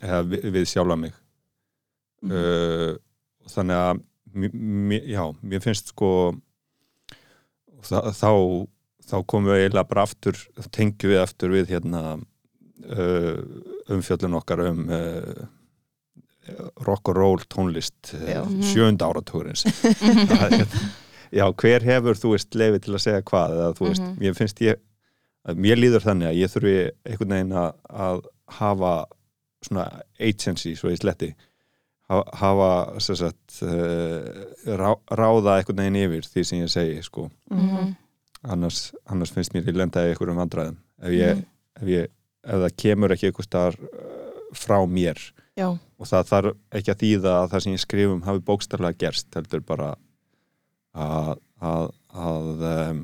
eða 0.00 0.22
við, 0.30 0.46
við 0.54 0.68
sjálfa 0.70 0.96
mig. 0.96 1.12
Mm. 2.22 2.30
Uh, 2.32 2.94
þannig 3.50 3.76
að 3.76 4.00
já, 5.10 5.24
mér 5.42 5.60
finnst 5.64 5.88
sko 5.92 6.10
þá, 7.82 8.28
þá 9.10 9.16
komum 9.26 9.50
við 9.50 9.64
eiginlega 9.64 9.88
bara 9.90 10.04
aftur 10.06 10.38
tengjum 10.70 11.10
við 11.14 11.20
aftur 11.24 11.50
við 11.54 11.72
hérna 11.74 12.02
uh, 12.88 13.38
umfjöllun 13.96 14.34
okkar 14.40 14.60
um 14.68 14.84
uh, 14.88 15.46
rock 16.86 17.08
and 17.08 17.16
roll 17.20 17.38
tónlist 17.52 18.14
uh, 18.16 18.46
sjönda 18.64 19.06
áratúrins 19.10 19.64
já, 21.38 21.44
hver 21.52 21.84
hefur 21.86 22.18
þú 22.18 22.32
veist 22.34 22.54
lefi 22.58 22.80
til 22.86 22.94
að 22.96 23.04
segja 23.04 23.22
hvað 23.28 23.56
eða 23.58 23.74
þú 23.78 23.88
veist, 23.90 24.02
Mhm. 24.02 24.16
mér 24.22 24.34
finnst 24.38 24.60
ég 24.64 24.80
að 25.48 25.60
mér 25.64 25.78
líður 25.80 26.02
þannig 26.04 26.28
að 26.30 26.38
ég 26.40 26.50
þurfi 26.52 26.74
einhvern 27.06 27.34
veginn 27.36 27.52
að, 27.56 27.70
að 27.88 28.18
hafa 28.60 28.94
svona 29.64 29.84
agency, 30.20 30.74
svo 30.76 30.90
ég 30.90 30.98
sletti 31.00 31.30
ha- 32.10 32.26
hafa 32.40 32.70
sem 33.00 33.16
sagt, 33.16 33.60
rá, 33.62 34.90
ráða 35.12 35.58
einhvern 35.60 35.80
veginn 35.84 36.00
yfir 36.02 36.26
því 36.28 36.44
sem 36.48 36.58
ég 36.64 36.72
segi 36.72 37.02
sko. 37.06 37.28
Mhm. 37.50 37.94
annars, 38.42 38.90
annars 39.06 39.30
finnst 39.36 39.52
mér 39.52 39.66
ég 39.68 39.76
lenda 39.76 40.00
í 40.06 40.14
einhverjum 40.14 40.38
vandræðum 40.40 40.76
ef, 41.02 41.10
ég, 41.12 41.36
Mhm. 41.36 41.44
ef, 41.76 41.88
ég, 41.88 42.08
ef 42.44 42.62
það 42.64 42.76
kemur 42.84 43.14
ekki 43.14 43.30
einhver 43.30 43.46
staðar 43.46 43.78
uh, 43.84 44.42
frá 44.56 44.78
mér. 44.88 45.20
Já, 45.58 45.66
og 45.74 46.08
það 46.08 46.28
þarf 46.30 46.56
ekki 46.78 46.92
að 46.94 47.00
þýða 47.02 47.32
að 47.42 47.48
það 47.52 47.64
sem 47.64 47.74
ég 47.74 47.82
skrifum 47.82 48.22
hafi 48.24 48.42
bókstarlega 48.46 49.00
gerst 49.02 49.36
heldur 49.36 49.64
bara 49.66 49.90
að 50.96 51.34
að, 51.60 51.90
að 52.16 52.62
um, 52.70 53.02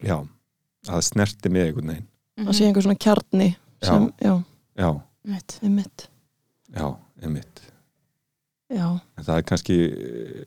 já 0.00 0.16
að 0.88 1.02
snerti 1.04 1.50
mig 1.52 1.66
einhvern 1.68 1.92
veginn. 1.92 2.06
Það 2.40 2.56
sé 2.56 2.68
einhver 2.70 2.86
svona 2.86 3.00
kjarni 3.04 3.48
sem, 3.84 4.06
já, 4.24 4.32
já, 4.80 4.88
Einmitt. 5.26 5.58
einmitt. 5.60 6.06
Já, 6.72 6.86
einmitt. 7.20 7.60
Já, 8.70 8.86
en 9.18 9.26
það 9.26 9.34
er 9.36 9.44
kannski 9.50 9.76
eh, 9.90 10.40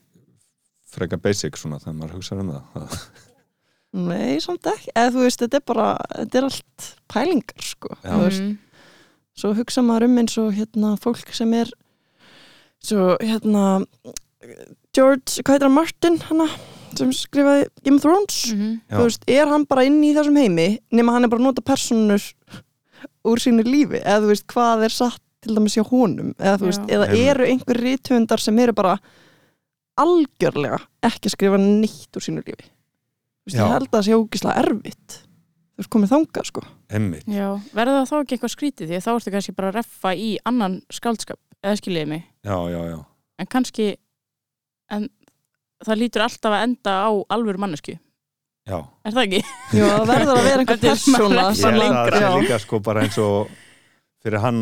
frekar 0.90 1.22
basic 1.22 1.58
svona 1.60 1.78
þegar 1.84 1.98
maður 2.00 2.18
hugsa 2.18 2.40
um 2.40 2.50
það 2.56 2.98
nei, 3.94 4.40
samt 4.42 4.66
ekki 4.66 4.90
eða 4.96 5.12
þú 5.14 5.24
veist, 5.28 5.40
þetta 5.44 5.60
er 5.60 5.66
bara, 5.70 5.88
þetta 6.18 6.40
er 6.40 6.48
allt 6.50 6.88
pælingar, 7.14 7.62
sko, 7.62 7.90
Já. 8.04 8.10
þú 8.10 8.22
veist 8.26 8.42
Mhm. 8.44 8.58
svo 9.38 9.54
hugsa 9.58 9.82
maður 9.86 10.06
um 10.06 10.18
eins 10.18 10.38
og 10.38 10.54
hérna 10.54 10.96
fólk 11.00 11.34
sem 11.34 11.54
er 11.54 11.70
svo 12.84 13.18
hérna 13.22 13.86
George, 14.94 15.42
hvað 15.42 15.54
heitir 15.56 15.68
hann, 15.70 15.74
Martin 15.78 16.18
hana, 16.28 16.48
sem 16.98 17.10
skrifaði 17.12 17.68
Game 17.84 17.96
of 17.96 18.02
Thrones 18.04 18.54
Mhm. 18.54 18.82
Já. 18.90 18.98
þú 18.98 19.04
veist, 19.08 19.24
er 19.28 19.48
hann 19.48 19.66
bara 19.66 19.84
inn 19.86 20.02
í 20.04 20.14
þessum 20.14 20.38
heimi 20.38 20.80
nema 20.92 21.12
hann 21.14 21.24
er 21.24 21.30
bara 21.30 21.42
að 21.42 21.46
nota 21.46 21.62
personur 21.62 22.22
úr 23.26 23.38
sínu 23.40 23.64
lífi, 23.64 24.02
eða 24.04 24.22
þú 24.22 24.28
veist 24.34 24.48
hvað 24.48 24.84
er 24.86 24.90
satt 24.90 25.20
til 25.42 25.56
dæmis 25.56 25.76
hjá 25.76 25.84
honum 25.90 26.34
eða, 26.40 26.58
þú 26.58 26.66
veist, 26.70 26.88
Já. 26.88 26.96
eða 26.98 27.08
eru 27.30 27.46
einhver 27.46 27.78
rithöfundar 27.82 28.40
sem 28.40 28.58
eru 28.60 28.74
bara 28.74 29.00
algjörlega 30.00 30.80
ekki 31.06 31.30
að 31.30 31.36
skrifa 31.36 31.58
neitt 31.60 32.18
úr 32.18 32.24
sínu 32.26 32.44
lífi 32.46 32.70
Já. 33.50 33.60
ég 33.60 33.74
held 33.74 33.88
að 33.90 33.96
það 33.98 34.06
sé 34.08 34.18
ógislega 34.20 34.62
erfitt 34.64 35.16
þú 35.74 35.82
veist, 35.82 35.90
komið 35.96 36.12
þangað 36.14 36.48
sko 36.52 36.62
einmitt, 36.94 37.26
Já, 37.28 37.48
verður 37.74 37.98
það 38.00 38.08
þá 38.12 38.16
ekki 38.22 38.36
eitthvað 38.38 38.54
skrítið 38.56 38.92
því 38.94 39.02
þá 39.04 39.10
ertu 39.16 39.34
kannski 39.34 39.56
bara 39.58 39.72
að 39.74 39.78
reffa 39.82 40.14
í 40.16 40.30
annan 40.48 40.78
skáldskap 40.94 41.40
eða 41.64 41.80
skiljiði 41.82 42.10
mig, 42.14 42.24
já, 42.46 42.56
já, 42.72 42.80
já 42.94 43.00
en 43.44 43.50
kannski 43.50 43.88
en 44.94 45.08
það 45.84 46.00
lítur 46.00 46.24
alltaf 46.28 46.54
að 46.56 46.66
enda 46.68 46.94
á 47.04 47.12
alvöru 47.36 47.60
mannesku 47.64 47.96
já, 47.98 48.78
er 49.04 49.16
það 49.18 49.26
ekki? 49.26 49.42
Jú, 49.80 49.90
það 49.90 50.08
verður 50.14 50.38
að 50.38 50.48
vera 50.48 50.62
einhver 50.64 50.80
Þetta 50.80 50.94
er 50.94 51.02
persóna 51.04 51.48
sem 51.58 51.80
lengra. 51.82 52.14
það 52.16 52.24
já. 52.24 52.30
er 52.30 52.46
líka 52.46 52.60
sko 52.64 52.80
bara 52.86 53.04
eins 53.04 53.18
og 53.24 53.52
fyrir 54.24 54.44
hann 54.46 54.62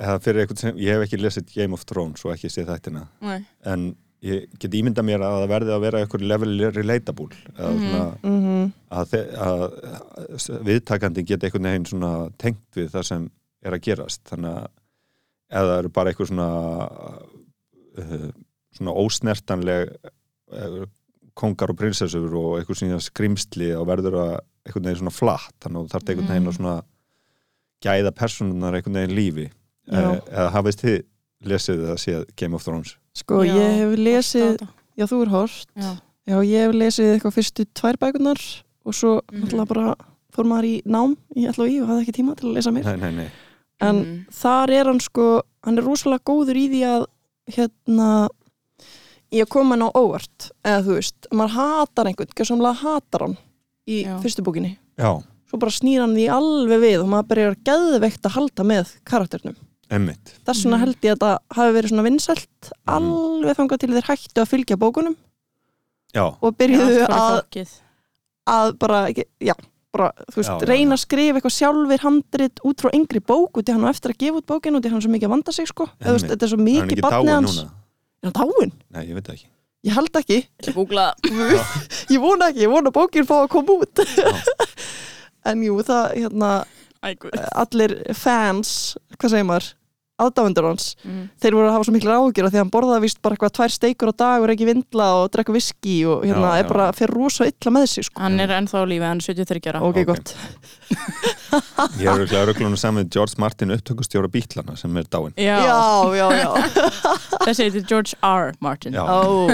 eða 0.00 0.20
fyrir 0.24 0.44
eitthvað 0.44 0.62
sem, 0.62 0.78
ég 0.80 0.94
hef 0.96 1.06
ekki 1.08 1.18
lesið 1.24 1.50
Game 1.56 1.76
of 1.76 1.82
Thrones 1.88 2.22
og 2.24 2.34
ekki 2.36 2.52
séð 2.52 2.70
þættina 2.70 3.02
Nei. 3.26 3.40
en 3.66 3.88
ég 4.22 4.48
get 4.60 4.74
ímynda 4.76 5.02
mér 5.06 5.22
að 5.24 5.36
það 5.40 5.48
verði 5.54 5.72
að 5.74 5.80
vera 5.86 6.00
eitthvað 6.04 6.26
level 6.28 6.54
relatable 6.76 7.36
að, 7.56 7.70
Mhm. 7.74 7.86
svona, 7.86 8.18
mm 8.22 8.72
að, 8.90 9.06
þe- 9.12 9.36
að, 9.46 9.62
að 10.50 10.64
viðtakandi 10.66 11.24
geti 11.24 11.46
einhvern 11.46 11.68
veginn 11.70 11.86
svona 11.86 12.10
tengt 12.38 12.76
við 12.76 12.90
það 12.90 13.04
sem 13.06 13.30
er 13.64 13.72
að 13.76 13.82
gerast. 13.86 14.22
Þannig 14.28 14.56
að 15.50 15.68
það 15.70 15.78
eru 15.78 15.88
bara 15.88 16.10
eitthvað 16.12 16.30
svona 16.32 16.48
uh, 17.98 18.30
svona 18.76 18.94
ósnertanleg 19.02 19.94
uh, 20.52 20.84
kongar 21.38 21.72
og 21.72 21.78
prinsessur 21.80 22.34
og 22.36 22.58
eitthvað 22.60 22.80
svona 22.82 23.00
skrimsli 23.04 23.70
og 23.78 23.86
verður 23.88 24.18
að 24.20 24.32
einhvern 24.66 24.84
veginn 24.90 25.00
svona 25.04 25.14
flatt. 25.16 25.54
Þannig 25.62 25.80
að 25.80 25.86
þú 25.86 25.94
þarf 25.94 26.10
einhvern 26.12 26.30
veginn 26.34 26.44
Mm. 26.44 26.50
að 26.52 26.58
svona 26.58 26.76
gæða 27.86 28.12
personunar 28.18 28.76
einhvern 28.76 28.98
veginn 29.00 29.16
lífi. 29.16 29.46
Uh, 29.90 30.20
eða 30.30 30.50
hafist 30.54 30.82
þið 30.84 30.98
lesið 31.44 31.84
það 31.88 31.98
séð 32.04 32.24
Game 32.36 32.54
of 32.54 32.64
Thrones 32.64 32.96
Sko, 33.14 33.42
Já, 33.44 33.54
ég 33.54 33.78
hef 33.80 33.98
lesið, 33.98 34.60
já 34.96 35.04
þú 35.10 35.22
er 35.24 35.28
hort 35.34 35.66
Já. 35.76 35.90
Já, 36.30 36.36
ég 36.46 36.66
hef 36.66 36.74
lesið 36.74 37.12
eitthvað 37.16 37.36
fyrstu 37.38 37.64
tvær 37.74 37.96
bækunar 37.98 38.40
og 38.84 38.94
svo 38.94 39.20
Mhm. 39.32 39.40
náttúrulega 39.44 39.68
bara 39.68 39.94
fór 40.32 40.44
maður 40.46 40.64
í 40.64 40.82
nám 40.86 41.16
í 41.36 41.46
LOI 41.58 41.80
og 41.82 41.88
hafði 41.88 42.02
ekki 42.06 42.16
tíma 42.22 42.36
til 42.36 42.48
að 42.50 42.54
lesa 42.54 42.70
mér 42.70 42.84
nei, 42.84 42.96
nei, 42.96 43.10
nei. 43.12 43.30
en 43.80 43.96
Mhm. 43.96 44.26
þar 44.30 44.70
er 44.70 44.84
hann 44.84 45.00
sko 45.00 45.42
hann 45.64 45.78
er 45.78 45.82
rosalega 45.84 46.22
góður 46.24 46.56
í 46.56 46.68
því 46.70 46.82
að 46.86 47.06
hérna 47.50 48.28
í 49.32 49.40
að 49.42 49.48
koma 49.48 49.74
hann 49.76 49.86
á 49.86 49.90
óvart 49.94 50.50
eða 50.64 50.82
þú 50.86 50.94
veist, 50.98 51.26
maður 51.32 51.54
hatar 51.56 52.06
einhvern 52.10 52.34
gerðsamlega 52.36 52.76
hatar 52.82 53.20
hann 53.26 53.36
í 53.88 54.04
Já. 54.04 54.18
fyrstu 54.22 54.42
bókinni 54.44 54.76
Já, 54.98 55.22
svo 55.50 55.58
bara 55.58 55.70
snýr 55.70 56.00
hann 56.00 56.14
því 56.14 56.28
alveg 56.30 56.80
við 56.80 57.00
og 57.02 57.08
maður 57.08 57.28
byrjar 57.32 57.56
geðveikt 57.64 58.22
að 58.28 58.34
halda 58.36 58.64
með 58.64 58.94
karakternum 59.04 59.56
emmitt 59.90 60.32
þess 60.46 60.64
vegna 60.64 60.76
Mhm. 60.76 60.84
held 60.84 61.00
ég 61.02 61.12
að 61.16 61.22
það 61.24 61.38
hafi 61.58 61.74
verið 61.76 61.90
svona 61.92 62.06
vinsælt 62.06 62.70
alveg 62.86 63.56
þangað 63.58 63.78
til 63.82 63.90
þeir 63.96 64.08
hættu 64.10 64.40
að 64.44 64.50
fylgja 64.52 64.76
bókunum. 64.78 65.16
Já, 66.14 66.24
og 66.26 66.50
Já, 66.52 66.56
byrjuðu 66.58 67.06
bara 67.06 67.20
að, 67.20 67.66
að 68.50 68.78
bara, 68.78 69.00
ekki- 69.10 69.28
já, 69.40 69.54
bara, 69.92 70.12
þú 70.30 70.36
veist, 70.40 70.50
Já, 70.50 70.58
já, 70.60 70.66
reyna 70.70 70.90
já. 70.90 70.96
að 70.96 71.02
skrifa 71.04 71.38
eitthvað 71.40 71.56
sjálfur 71.58 72.00
handrit 72.06 72.60
út 72.64 72.80
frá 72.82 72.90
yngri 72.94 73.20
bók 73.20 73.52
út 73.60 73.68
í 73.68 73.72
hann 73.72 73.84
og 73.84 73.90
eftir 73.94 74.10
að 74.14 74.18
gefa 74.18 74.36
út 74.40 74.46
bókin 74.46 74.74
út 74.78 74.84
í 74.86 74.90
hann 74.90 75.00
svo 75.02 75.10
mikið 75.10 75.28
að 75.28 75.34
vanda 75.36 75.52
sig 75.52 75.66
sko, 75.70 75.86
eða 76.00 76.10
þú 76.10 76.16
veist, 76.18 76.28
þetta 76.30 76.42
er 76.42 76.52
svo 76.54 76.60
mikið 76.64 77.00
barnið 77.00 77.26
dáin 77.26 77.34
hans. 77.34 77.56
núna. 77.56 77.70
Er 78.22 78.30
hann 78.30 78.36
dáin? 78.50 78.72
Nei, 78.90 79.06
ég 79.06 79.14
veit 79.14 79.24
það 79.24 79.34
ekki. 79.34 79.46
Ég 79.82 79.92
held 79.96 80.12
ekki, 80.20 80.46
Ég 82.10 82.20
vona 82.24 82.48
ekki, 82.50 82.60
ég 82.66 82.70
vona 82.70 82.90
að 82.90 82.96
bókin 82.98 83.24
fá 83.26 83.36
að 83.44 83.48
koma 83.48 83.78
út. 83.80 83.94
En 85.46 85.62
jú, 85.64 85.78
það, 85.80 86.10
hérna 86.20 86.48
allir 87.56 87.94
fans, 88.14 88.96
hvað 89.16 89.30
segir 89.32 89.46
maður 89.48 89.70
aðdáendur 90.24 90.68
hans, 90.70 90.86
mm. 91.04 91.22
þeir 91.42 91.56
voru 91.56 91.68
að 91.70 91.74
hafa 91.76 91.86
svo 91.88 91.94
miklu 91.96 92.14
ágjur 92.14 92.46
af 92.46 92.52
því 92.52 92.58
að 92.58 92.64
hann 92.64 92.72
borðaði 92.74 93.04
vist 93.06 93.20
bara 93.24 93.36
eitthvað 93.36 93.54
tvær 93.58 93.74
steikur 93.74 94.12
á 94.12 94.14
dag 94.22 94.36
og 94.40 94.46
er 94.48 94.52
ekki 94.54 94.68
vindla 94.68 95.08
og 95.20 95.30
drekka 95.34 95.54
viski 95.56 95.96
og 96.10 96.26
hérna 96.28 96.52
Já, 96.52 96.58
er 96.60 96.66
já. 96.66 96.70
bara 96.72 96.88
fyrir 96.96 97.14
rosa 97.16 97.48
illa 97.50 97.74
með 97.76 97.86
sig 97.94 98.08
sko. 98.08 98.20
Hann 98.22 98.40
er 98.44 98.54
ennþá 98.58 98.82
á 98.82 98.84
lífi, 98.90 99.06
hann 99.08 99.22
er 99.22 99.26
73 99.30 99.72
ára 99.72 99.82
ok, 99.86 100.00
Ok. 100.00 100.06
gott 100.12 100.34
Ég 102.00 102.06
er 102.06 102.12
auðvitað 102.14 102.46
röglunum 102.50 102.76
saman 102.78 103.02
með 103.04 103.10
George 103.16 103.40
Martin 103.42 103.74
upptökustjóra 103.74 104.30
bítlana 104.30 104.76
sem 104.78 104.96
er 105.00 105.08
dáin 105.10 105.34
Já, 105.40 105.58
já, 105.64 105.78
já, 106.14 106.26
já, 106.38 106.50
þessi 107.46 107.66
heitir 107.66 107.86
George 107.88 108.16
R. 108.22 108.54
Martin. 108.60 108.94
Ó, 109.00 109.48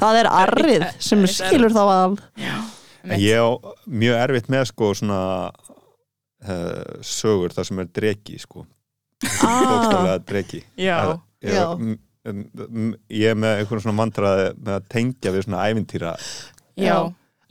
það 0.00 0.20
er 0.22 0.28
arrið 0.30 0.86
sem 1.00 1.24
er 1.24 1.32
skilur 1.32 1.74
þá 1.74 1.82
að 1.86 2.18
ég 3.16 3.40
á 3.40 3.48
mjög 3.88 4.18
erfitt 4.20 4.50
með 4.52 4.66
sko 4.72 4.90
svona 4.98 5.20
uh, 5.48 7.00
sögur 7.06 7.54
þar 7.54 7.68
sem 7.70 7.80
er 7.82 7.88
dregi 7.96 8.38
sko 8.42 8.66
Ah. 9.20 9.60
bókstaflega 9.68 10.16
dregi 10.28 10.62
Já, 10.80 10.96
ég, 11.44 11.52
Já. 11.52 11.66
ég 13.20 13.32
er 13.32 13.38
með 13.38 13.60
einhvern 13.60 13.84
svona 13.84 13.98
mantraði 13.98 14.48
með 14.56 14.74
að 14.78 14.88
tengja 14.92 15.32
við 15.34 15.46
svona 15.46 15.66
ævintýra. 15.68 16.14
Já, 16.80 16.96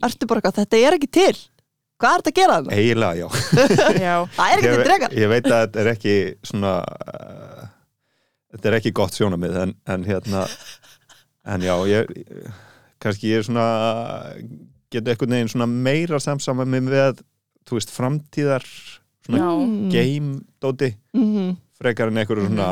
ertu 0.06 0.28
bara 0.30 0.42
eitthvað, 0.42 0.60
þetta 0.62 0.80
er 0.88 0.96
ekki 0.98 1.10
til. 1.20 1.36
Hvað 2.00 2.14
er 2.14 2.22
þetta 2.22 2.30
að 2.32 2.38
gera 2.38 2.56
þannig? 2.56 2.78
eiginlega 2.80 3.18
já. 3.18 3.26
Já. 4.06 4.14
Það 4.36 4.52
er 4.52 4.60
ekki 4.60 4.70
til 4.70 4.86
drekar 4.88 5.16
ég 5.20 5.30
veit 5.34 5.48
að 5.50 5.60
þetta 5.60 5.80
er 5.82 5.90
ekki 5.90 6.14
svona 6.48 6.72
uh, 6.80 7.66
þetta 8.54 8.70
er 8.70 8.76
ekki 8.78 8.92
gott 8.96 9.18
sjónamið 9.18 9.58
en, 9.66 9.74
en 9.94 10.06
hérna 10.08 10.44
en 11.50 11.66
já, 11.66 11.74
ég 11.90 12.14
kannski 13.00 13.34
ég 13.34 13.42
er 13.42 13.46
svona 13.48 13.66
getur 14.90 15.12
einhvern 15.12 15.36
veginn 15.36 15.52
svona 15.52 15.68
meira 15.70 16.20
samsama 16.22 16.66
með 16.68 16.88
við 16.94 17.22
þú 17.68 17.78
veist 17.78 17.92
framtíðar 17.94 18.66
svona 19.30 19.42
Já. 19.42 19.50
game 19.94 20.40
dóti 20.60 20.90
mm 21.16 21.56
frekar 21.80 22.10
en 22.12 22.18
einhverju 22.20 22.46
svona 22.50 22.70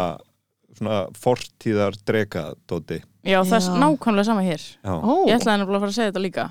svona 0.79 0.99
fortíðar 1.17 1.97
drega 2.07 2.51
dóti 2.69 2.99
Já, 3.25 3.41
það 3.45 3.57
er 3.59 3.81
nákvæmlega 3.83 4.25
sama 4.25 4.43
hér. 4.47 4.63
Já, 4.85 4.93
Ó, 4.95 5.13
Ég 5.29 5.35
ætlaði 5.39 5.59
nefnilega 5.61 5.77
að 5.77 5.83
fara 5.83 5.91
að 5.91 5.97
segja 5.97 6.11
þetta 6.13 6.23
líka. 6.23 6.45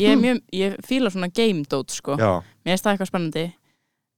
Ég 0.00 0.08
er 0.10 0.16
mjög, 0.18 0.38
ég 0.56 0.76
fíla 0.82 1.10
svona 1.12 1.28
game 1.36 1.62
dót 1.70 1.92
sko. 1.94 2.16
Já, 2.18 2.30
Mér 2.64 2.72
finnst 2.72 2.84
það 2.86 2.94
eitthvað 2.94 3.10
spennandi. 3.10 3.44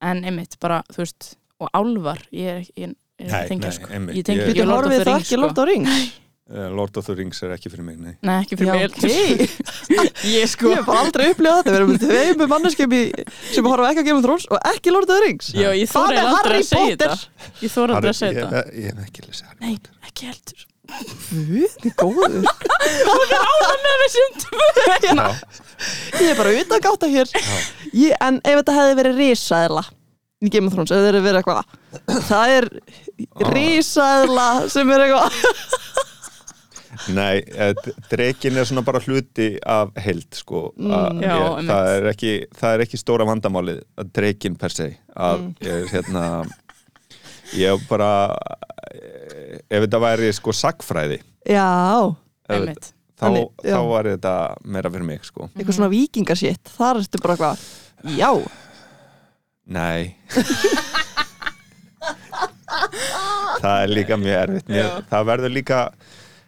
En 0.06 0.22
einmitt, 0.24 0.54
bara, 0.62 0.78
þú 0.94 1.02
veist, 1.02 1.26
og 1.60 1.68
álfar 1.76 2.22
Ég 2.32 2.46
er 2.52 2.60
ekki, 2.62 2.72
ég, 2.84 2.94
ég 3.20 3.30
Nei, 3.32 3.48
tengja 3.50 3.68
nei, 3.68 3.74
sko 3.76 3.90
einmitt. 3.92 4.16
Ég 4.16 4.24
tengi 4.28 4.40
Ég- 4.40 4.48
ekki 4.48 4.60
Getur 4.60 4.70
Lord 4.70 4.86
of 4.86 4.92
horfið 4.92 5.02
the 5.02 5.04
það 5.10 5.12
Rings 5.16 5.26
ekki 5.26 5.40
sko. 5.40 5.52
The 5.58 5.66
Rings? 5.66 5.90
Eh, 5.90 6.06
Lord 6.46 6.94
of 7.00 7.06
the 7.08 7.14
Rings 7.18 7.40
er 7.42 7.50
ekki 7.56 7.70
fyrir 7.72 7.82
mig 7.82 7.96
nei. 7.98 8.12
Nei, 8.22 8.36
ekki 8.44 8.54
fyrir 8.60 8.68
Já, 8.70 8.74
mig 8.78 8.90
ok. 8.94 9.02
Ég 10.36 10.46
sko. 10.52 10.68
Ég 10.70 10.78
hef 10.78 10.86
bara 10.86 11.00
aldrei 11.02 11.24
upplifað 11.32 11.56
þetta, 11.58 11.72
við 11.72 11.78
erum 11.80 11.90
með 11.90 12.04
tveimur 12.04 12.50
manneskjöp 12.52 12.94
í- 12.94 13.24
sem 13.50 13.66
horfa 13.66 13.88
ekki 13.90 14.04
að 14.04 14.06
Game 14.10 14.20
of 14.20 14.26
Thrones 14.28 14.46
og 14.54 14.60
ekki 14.70 14.94
Lord 14.94 15.08
of 15.08 15.10
the 15.10 15.18
Rings. 15.24 15.48
Já, 15.58 15.72
ég 15.74 15.90
með 15.90 16.20
aldrei 16.30 16.60
að 16.60 16.68
segja 16.68 16.94
þetta. 16.94 17.50
Ég 17.64 17.74
þóri 17.74 17.96
aldrei 17.98 18.12
að 18.12 18.18
segja 18.20 18.44
þetta. 18.46 18.62
ég, 18.62 18.78
ég 18.78 18.94
hef 18.94 19.10
ekki 19.10 19.26
lesið 19.26 19.50
Harry 19.50 19.60
Nei, 19.66 19.74
Potter. 19.74 19.98
ekki 20.12 20.30
heldur. 20.30 20.64
Guð, 20.86 21.72
góður 21.98 22.34
Ánægð 23.10 24.02
við 24.04 24.12
sundum 24.14 24.60
Já, 25.02 25.24
Ég 26.22 26.28
er 26.30 26.38
bara 26.38 26.52
utan 26.60 26.84
gáta 26.84 27.08
hér. 27.10 27.32
Ég, 27.90 28.14
En 28.22 28.38
ef 28.46 28.60
þetta 28.60 28.76
hefði 28.78 28.94
verið 29.02 29.18
risaðla 29.24 29.82
í 30.46 30.50
Game 30.52 30.68
of 30.70 30.76
Thrones, 30.76 30.92
ef 30.94 31.00
það 31.00 31.08
hefði 31.10 31.24
verið 31.26 31.40
eitthvað 31.40 32.22
það 32.28 32.54
er 32.54 32.66
risaðla 33.50 34.46
sem 34.70 34.90
er 34.94 35.04
eitthvað 35.06 35.30
Nei, 37.14 37.36
eh, 37.54 37.72
drekin 38.10 38.56
er 38.58 38.64
svona 38.66 38.82
bara 38.86 38.98
hluti 39.04 39.52
af 39.62 39.92
held 40.02 40.26
sko. 40.34 40.72
Mm. 40.78 41.20
Já, 41.22 41.34
ég, 41.36 41.66
það, 41.68 41.90
er 41.92 42.08
ekki, 42.10 42.32
það 42.58 42.74
er 42.74 42.84
ekki 42.86 42.98
stóra 42.98 43.26
vandamálið 43.28 43.78
að 44.02 44.10
drekin 44.18 44.56
per 44.58 44.74
se 44.74 44.88
að 45.14 45.38
Mm. 45.40 45.54
ég 45.62 45.72
er 45.76 45.86
hérna 45.92 46.24
ég 47.54 47.86
bara 47.88 48.10
eh, 48.90 49.58
ef 49.70 49.84
þetta 49.86 50.00
væri 50.02 50.32
sko 50.34 50.50
sagfræði 50.56 51.20
Já, 51.46 51.66
Einmitt 52.50 52.90
þá, 53.16 53.28
þá 53.62 53.80
var 53.88 54.04
þetta 54.10 54.34
meira 54.66 54.90
fyrir 54.90 55.06
mig 55.06 55.22
sko. 55.24 55.46
Eitthvað 55.54 55.76
svona 55.78 55.92
vikingarsitt 55.94 56.72
þar 56.76 57.00
ertu 57.04 57.22
bara 57.22 57.36
eitthvað 57.36 58.18
Já, 58.18 58.32
Nei. 59.66 60.16
Það 63.56 63.82
er 63.82 63.90
líka 63.90 64.16
mjög 64.20 64.36
erfitt. 64.42 64.68
Mér, 64.70 64.90
Það 65.10 65.24
verður 65.30 65.54
líka 65.54 65.78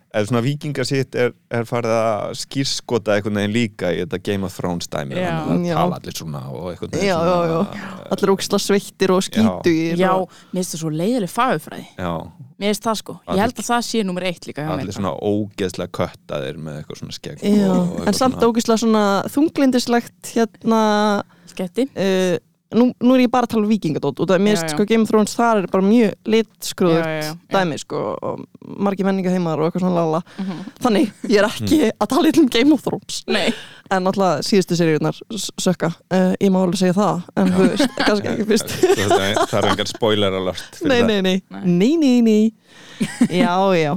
eða 0.09 0.29
svona 0.31 0.41
vikingasitt 0.45 1.17
er, 1.21 1.33
er 1.53 1.67
farið 1.69 1.93
að 1.95 2.37
skýrskota 2.41 3.17
einhvern 3.17 3.41
veginn 3.43 3.53
líka 3.55 3.91
í 3.93 3.99
þetta 4.01 4.21
Game 4.25 4.49
of 4.49 4.55
Thrones 4.57 4.89
dæmi 4.89 5.19
Já. 5.19 5.29
þannig 5.45 5.69
að 5.69 5.69
Já. 5.69 5.77
tala 5.79 5.99
allir 6.01 6.17
svona 6.17 6.43
og 6.49 6.69
einhvern 6.73 6.95
veginn 6.95 7.11
Já, 7.11 7.19
já, 7.29 7.37
svona, 7.53 7.91
allir 8.17 8.33
óksla 8.33 8.61
sveittir 8.65 9.13
og 9.13 9.23
skítugir 9.27 10.01
Já, 10.01 10.11
og... 10.15 10.33
mér 10.53 10.63
finnst 10.63 10.75
það 10.77 10.83
svo 10.85 10.93
leiðileg 10.97 11.33
fagufræði 11.33 11.87
já, 11.93 12.13
Mér 12.59 12.73
finnst 12.73 12.89
það 12.89 13.01
sko, 13.03 13.19
ég 13.29 13.43
held 13.45 13.61
að 13.61 13.69
það 13.69 13.87
sé 13.91 14.05
nummer 14.09 14.29
eitt 14.31 14.49
líka 14.49 14.65
hjá 14.65 14.73
mér. 14.73 14.85
allir 14.87 14.99
svona 14.99 15.15
ógeðslega 15.29 15.95
köttaðir 16.01 16.63
með 16.65 16.81
eitthvað 16.81 17.03
svona 17.03 17.19
skegg 17.19 17.45
Já, 17.45 17.73
en 18.09 18.19
samt 18.23 18.49
ógislega 18.49 18.83
svona 18.87 19.07
þunglindislegt 19.35 20.33
hérna 20.39 20.83
Sketti 21.49 21.89
uh, 21.93 22.37
nú, 22.77 22.91
nú 23.01 23.15
er 23.17 23.23
ég 23.25 23.31
bara 23.33 23.47
að 23.47 23.55
tala 23.55 23.65
um 23.65 23.71
vikingadót 23.71 24.19
og 24.21 24.27
það 24.29 24.35
er 24.37 24.43
mist 24.45 24.73
sko 24.75 24.85
Game 24.85 25.03
of 25.07 25.09
Thrones 25.09 25.35
þar 25.39 25.63
er 25.63 25.67
bara 25.73 25.85
mjög 25.87 26.13
já. 27.25 27.31
dæmi 27.55 27.79
sko 27.81 28.01
og 28.21 28.43
margir 28.85 29.07
menninga 29.09 29.31
heimar 29.33 29.59
og 29.63 29.69
eitthvað 29.71 29.85
svona 29.87 29.95
lala. 30.03 30.21
Mhm. 30.39 30.59
þannig, 30.85 31.13
ég 31.29 31.39
er 31.41 31.49
ekki 31.49 31.79
að 31.95 32.09
tala 32.13 32.33
um 32.43 32.49
Game 32.49 32.73
of 32.77 32.83
Thrones. 32.85 33.23
Nei, 33.27 33.47
en 33.91 34.05
náttúrulega 34.05 34.43
síðustu 34.45 34.77
seríunar 34.77 35.17
sökka, 35.61 35.93
uh, 36.13 36.35
ég 36.41 36.51
má 36.53 36.61
alveg 36.63 36.77
segja 36.83 36.97
það 36.99 37.23
en 37.37 37.53
þú 37.55 37.69
veist, 37.71 37.97
kannski 38.09 38.29
ekki 38.35 38.49
fyrst. 38.51 38.75
Það 39.49 39.57
er 39.63 39.71
engar 39.73 39.89
spoiler 39.89 40.37
alert 40.43 40.83
nei, 40.85 41.01
nei, 41.03 41.21
nei, 41.23 41.43
Nei. 41.51 41.97
nei, 41.97 42.21
nei, 42.21 42.53
já, 43.43 43.55
já, 43.79 43.95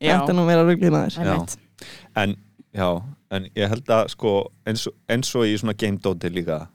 já, 0.00 0.12
þetta 0.18 0.28
er 0.28 0.36
nú 0.36 0.44
meira 0.48 0.66
ruglið 0.68 0.92
með 0.92 1.16
þér 1.16 1.56
en, 2.20 2.36
já, 2.76 2.90
en 3.30 3.48
ég 3.56 3.68
held 3.72 3.88
að 3.96 4.08
sko 4.12 4.34
eins, 4.66 4.84
og- 4.90 4.94
eins 5.08 5.32
og 5.38 5.46
í 5.48 5.56
svona 5.56 5.76
game 5.78 5.96
dóti 5.98 6.28
líka 6.32 6.66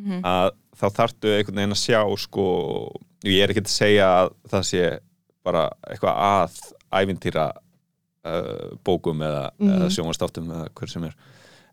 Mhm. 0.00 0.22
að 0.24 0.50
þá 0.80 0.86
þarftu 0.96 1.32
einhvern 1.36 1.60
veginn 1.60 1.76
að 1.76 1.82
sjá 1.84 2.00
sko, 2.24 2.44
ég 3.28 3.42
er 3.44 3.52
ekki 3.52 3.64
að 3.66 3.72
segja 3.74 4.06
að 4.22 4.30
það 4.52 4.62
sé 4.70 4.84
bara 5.44 5.66
eitthvað 5.88 6.20
að 6.26 6.60
ævintýra 7.00 7.48
uh, 8.24 8.76
bókum 8.84 9.22
eða, 9.24 9.50
Mhm. 9.58 9.70
eða 9.76 9.90
sjónvastáttum 9.94 10.48
eða 10.52 10.68
hver 10.74 10.88
sem 10.92 11.04
er 11.04 11.14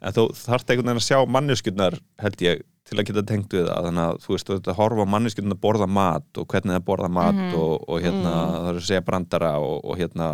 en 0.02 0.14
þú 0.14 0.28
þarftu 0.38 0.74
einhvern 0.74 0.90
veginn 0.92 1.02
að 1.02 1.08
sjá 1.10 1.20
manneskjurnar 1.28 1.96
held 2.22 2.38
ég 2.46 2.62
til 2.88 2.98
að 3.02 3.06
geta 3.10 3.24
tengt 3.28 3.50
við 3.52 3.66
það 3.68 3.88
þannig 3.88 4.04
að 4.08 4.20
þú 4.24 4.30
veist, 4.34 4.48
þú 4.48 4.56
ert 4.56 4.68
að 4.72 4.78
horfa 4.80 5.06
manneskjurnar 5.12 5.58
að 5.58 5.64
borða 5.66 5.88
mat 5.90 6.38
og 6.38 6.46
hvernig 6.48 6.76
það 6.78 6.86
borða 6.88 7.10
mat 7.12 7.36
Mhm. 7.36 7.56
og, 7.56 7.90
og 7.90 8.02
hérna 8.02 8.32
Mhm. 8.36 8.54
það 8.54 8.70
er 8.70 8.78
að 8.80 8.88
segja 8.88 9.06
brandara 9.10 9.52
og, 9.60 9.82
og 9.86 9.98
hérna 9.98 10.30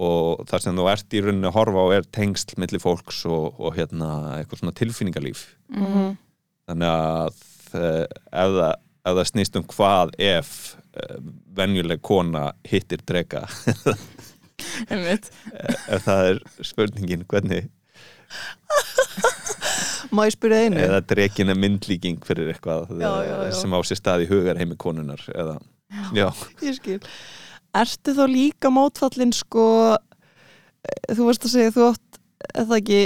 og 0.00 0.46
það 0.46 0.60
sem 0.62 0.76
þú 0.78 0.84
ert 0.92 1.10
í 1.18 1.20
rauninni 1.24 1.48
að 1.50 1.56
horfa 1.58 1.82
á 1.82 1.86
er 1.96 2.02
tengsl 2.14 2.54
milli 2.62 2.78
fólks 2.78 3.24
og, 3.26 3.58
og 3.58 3.74
hérna 3.74 4.10
eitthvað 4.38 4.60
svona 4.62 4.76
tilfinningalíf 4.78 5.46
Mhm. 5.74 6.16
þannig 6.68 6.86
að 6.86 7.34
eh, 7.78 8.04
ef 8.30 8.54
það, 8.56 8.74
ef 9.06 9.16
það 9.18 9.28
snýst 9.32 9.58
um 9.60 9.66
hvað 9.74 10.14
ef 10.18 10.52
eh, 10.96 11.18
venjuleg 11.56 12.00
kona 12.02 12.50
hittir 12.68 13.02
drega 13.06 13.44
einmitt 14.90 15.30
ef 15.90 16.04
það 16.06 16.30
er 16.32 16.42
spurningin 16.66 17.26
hvernig 17.30 17.68
Má 20.10 20.24
ég 20.26 20.34
spyrja 20.34 20.64
einu? 20.66 20.78
eða 20.82 21.00
dregin 21.06 21.52
er 21.52 21.58
myndlíking 21.58 22.18
fyrir 22.26 22.48
eitthvað 22.52 22.88
Já, 22.98 23.10
já, 23.26 23.34
já. 23.46 23.52
sem 23.60 23.74
á 23.74 23.78
sér 23.86 23.98
stað 24.00 24.24
í 24.24 24.28
hugar 24.30 24.58
heimi 24.58 24.76
konunar 24.80 25.22
eða, 25.34 25.56
já, 26.16 26.26
Ég 26.66 26.78
skil. 26.80 26.98
Ertu 27.78 28.14
þá 28.16 28.24
líka 28.26 28.72
mótfallin 28.74 29.30
sko, 29.36 29.64
eh, 29.94 31.12
þú 31.14 31.28
veist 31.28 31.46
að 31.46 31.52
segja, 31.54 31.74
þú 31.76 31.84
átt, 31.92 32.18
eða 32.64 32.78
ekki, 32.80 33.00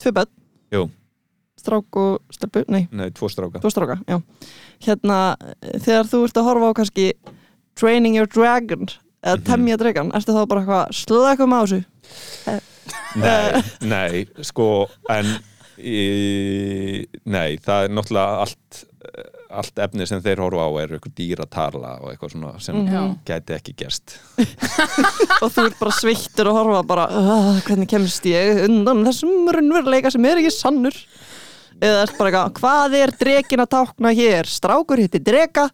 tvö 0.00 0.14
börn? 0.16 0.32
Jú. 0.72 0.86
Strák 1.68 1.98
og 2.00 2.18
stelpu, 2.32 2.64
nei, 2.72 2.86
nei, 2.90 3.10
tvo 3.12 3.28
stráka 3.28 3.60
þú 3.60 3.70
stráka, 3.74 3.98
já. 4.08 4.18
Hérna, 4.88 5.18
eh, 5.62 5.76
þegar 5.84 6.08
þú 6.08 6.24
ert 6.24 6.40
að 6.40 6.48
horfa 6.48 6.72
á 6.72 6.78
kannski 6.80 7.12
Training 7.78 8.16
Your 8.16 8.26
Dragon, 8.26 8.88
eða 9.22 9.36
Mhm. 9.38 9.44
Temja 9.44 9.76
Dragon, 9.78 10.10
ertu 10.16 10.32
þá 10.34 10.42
bara 10.48 10.64
eitthvað 10.64 10.96
slökum 11.04 11.52
á 11.52 11.60
þessu? 11.66 11.84
nei, 13.16 13.62
nei, 13.84 14.26
sko 14.42 14.88
en 15.12 15.26
í, 15.78 17.04
nei, 17.28 17.56
það 17.62 17.84
er 17.88 17.92
náttúrulega 17.94 18.44
allt 18.44 18.84
allt 19.48 19.80
efni 19.80 20.04
sem 20.06 20.20
þeir 20.20 20.42
horfa 20.44 20.66
á 20.68 20.70
er 20.82 20.90
eitthvað 20.98 21.14
dýratarla 21.16 21.92
og 22.02 22.10
eitthvað 22.10 22.32
svona 22.34 22.50
sem. 22.60 22.76
Já. 22.84 23.00
gæti 23.24 23.54
ekki 23.56 23.72
gerst 23.80 24.18
og 25.42 25.48
þú 25.54 25.64
ert 25.70 25.78
bara 25.80 25.94
sveittur 25.96 26.50
og 26.50 26.58
horfa 26.58 26.82
bara 26.90 27.06
"Ah, 27.08 27.60
hvernig 27.64 27.88
kemst 27.88 28.26
ég 28.28 28.64
undan 28.66 29.04
þessum 29.06 29.48
raunveruleika 29.54 30.12
sem 30.12 30.24
er 30.28 30.42
ekki 30.42 30.52
sannur 30.52 30.92
eða 31.78 32.02
ert 32.04 32.18
bara 32.18 32.30
eitthvað 32.30 32.58
hvað 32.58 32.96
er 32.98 33.12
drekin 33.20 33.62
að 33.62 33.70
tákna 33.76 34.12
hér 34.16 34.50
strákur 34.50 35.02
hitti 35.02 35.20
drega 35.22 35.68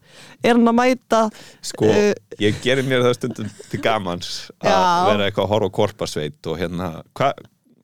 er 0.45 0.55
hann 0.59 0.69
að 0.71 0.79
mæta 0.81 1.23
sko, 1.65 1.89
Eh, 1.89 2.13
ég 2.43 2.61
gerir 2.65 2.87
mér 2.89 3.05
það 3.07 3.17
stundum 3.19 3.51
til 3.71 3.81
gamans 3.85 4.31
að 4.61 4.71
Já. 4.71 4.85
vera 5.11 5.27
eitthvað 5.29 5.45
að 5.47 5.53
horfa 5.55 5.71
á 5.71 5.77
korpasveit 5.79 6.51
og 6.51 6.59
hérna 6.61 6.89
hva, 7.17 7.33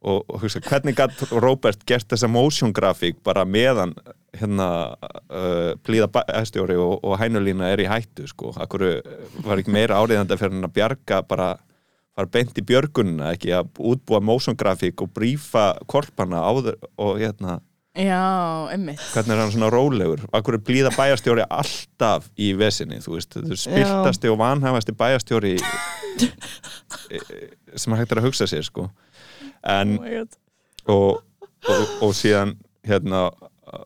og, 0.01 0.25
og 0.29 0.41
hugsa, 0.45 0.61
hvernig 0.65 0.97
gætt 0.99 1.25
Robert 1.33 1.85
gert 1.89 2.09
þessa 2.13 2.29
motion 2.29 2.73
grafík 2.77 3.23
bara 3.25 3.45
meðan 3.45 3.95
hérna 4.37 4.69
uh, 5.31 5.73
blíða 5.85 6.07
bæstjóri 6.15 6.77
og, 6.79 7.01
og 7.03 7.19
hænulína 7.19 7.73
er 7.73 7.83
í 7.83 7.89
hættu 7.91 8.29
sko, 8.31 8.53
akkur 8.63 8.85
var 9.43 9.59
ekki 9.59 9.75
meira 9.75 9.99
áriðanda 9.99 10.39
fyrir 10.39 10.55
hann 10.55 10.69
að 10.69 10.77
bjarga 10.77 11.23
bara 11.27 11.49
fara 12.15 12.31
beint 12.31 12.59
í 12.59 12.63
björgunna, 12.67 13.33
ekki 13.35 13.53
að 13.55 13.73
útbúa 13.79 14.21
motion 14.23 14.57
grafík 14.59 15.03
og 15.03 15.11
brífa 15.17 15.73
korpana 15.91 16.43
áður 16.47 16.77
og 17.01 17.19
hérna 17.21 17.59
já, 17.95 18.23
einmitt. 18.73 19.03
Hvernig 19.15 19.35
er 19.35 19.43
hann 19.43 19.53
svona 19.55 19.71
rólegur? 19.73 20.25
Akkur 20.37 20.59
er 20.59 20.65
blíða 20.67 20.93
bæjarstjóri 20.95 21.47
alltaf 21.51 22.29
í 22.39 22.53
vesinni, 22.59 23.01
þú 23.05 23.17
veist, 23.17 23.37
er 23.41 23.61
spiltasti 23.61 24.31
og 24.31 24.39
vanhæfasti 24.41 24.95
bæjarstjóri 24.99 25.57
sem 27.81 27.99
hægt 27.99 28.13
er 28.15 28.23
að 28.23 28.31
hugsa 28.31 28.49
sér 28.51 28.67
sko. 28.67 28.89
En, 29.67 29.99
oh 30.01 30.29
og, 30.91 31.23
og, 31.69 31.97
og 32.07 32.15
síðan 32.17 32.57
hérna 32.87 33.29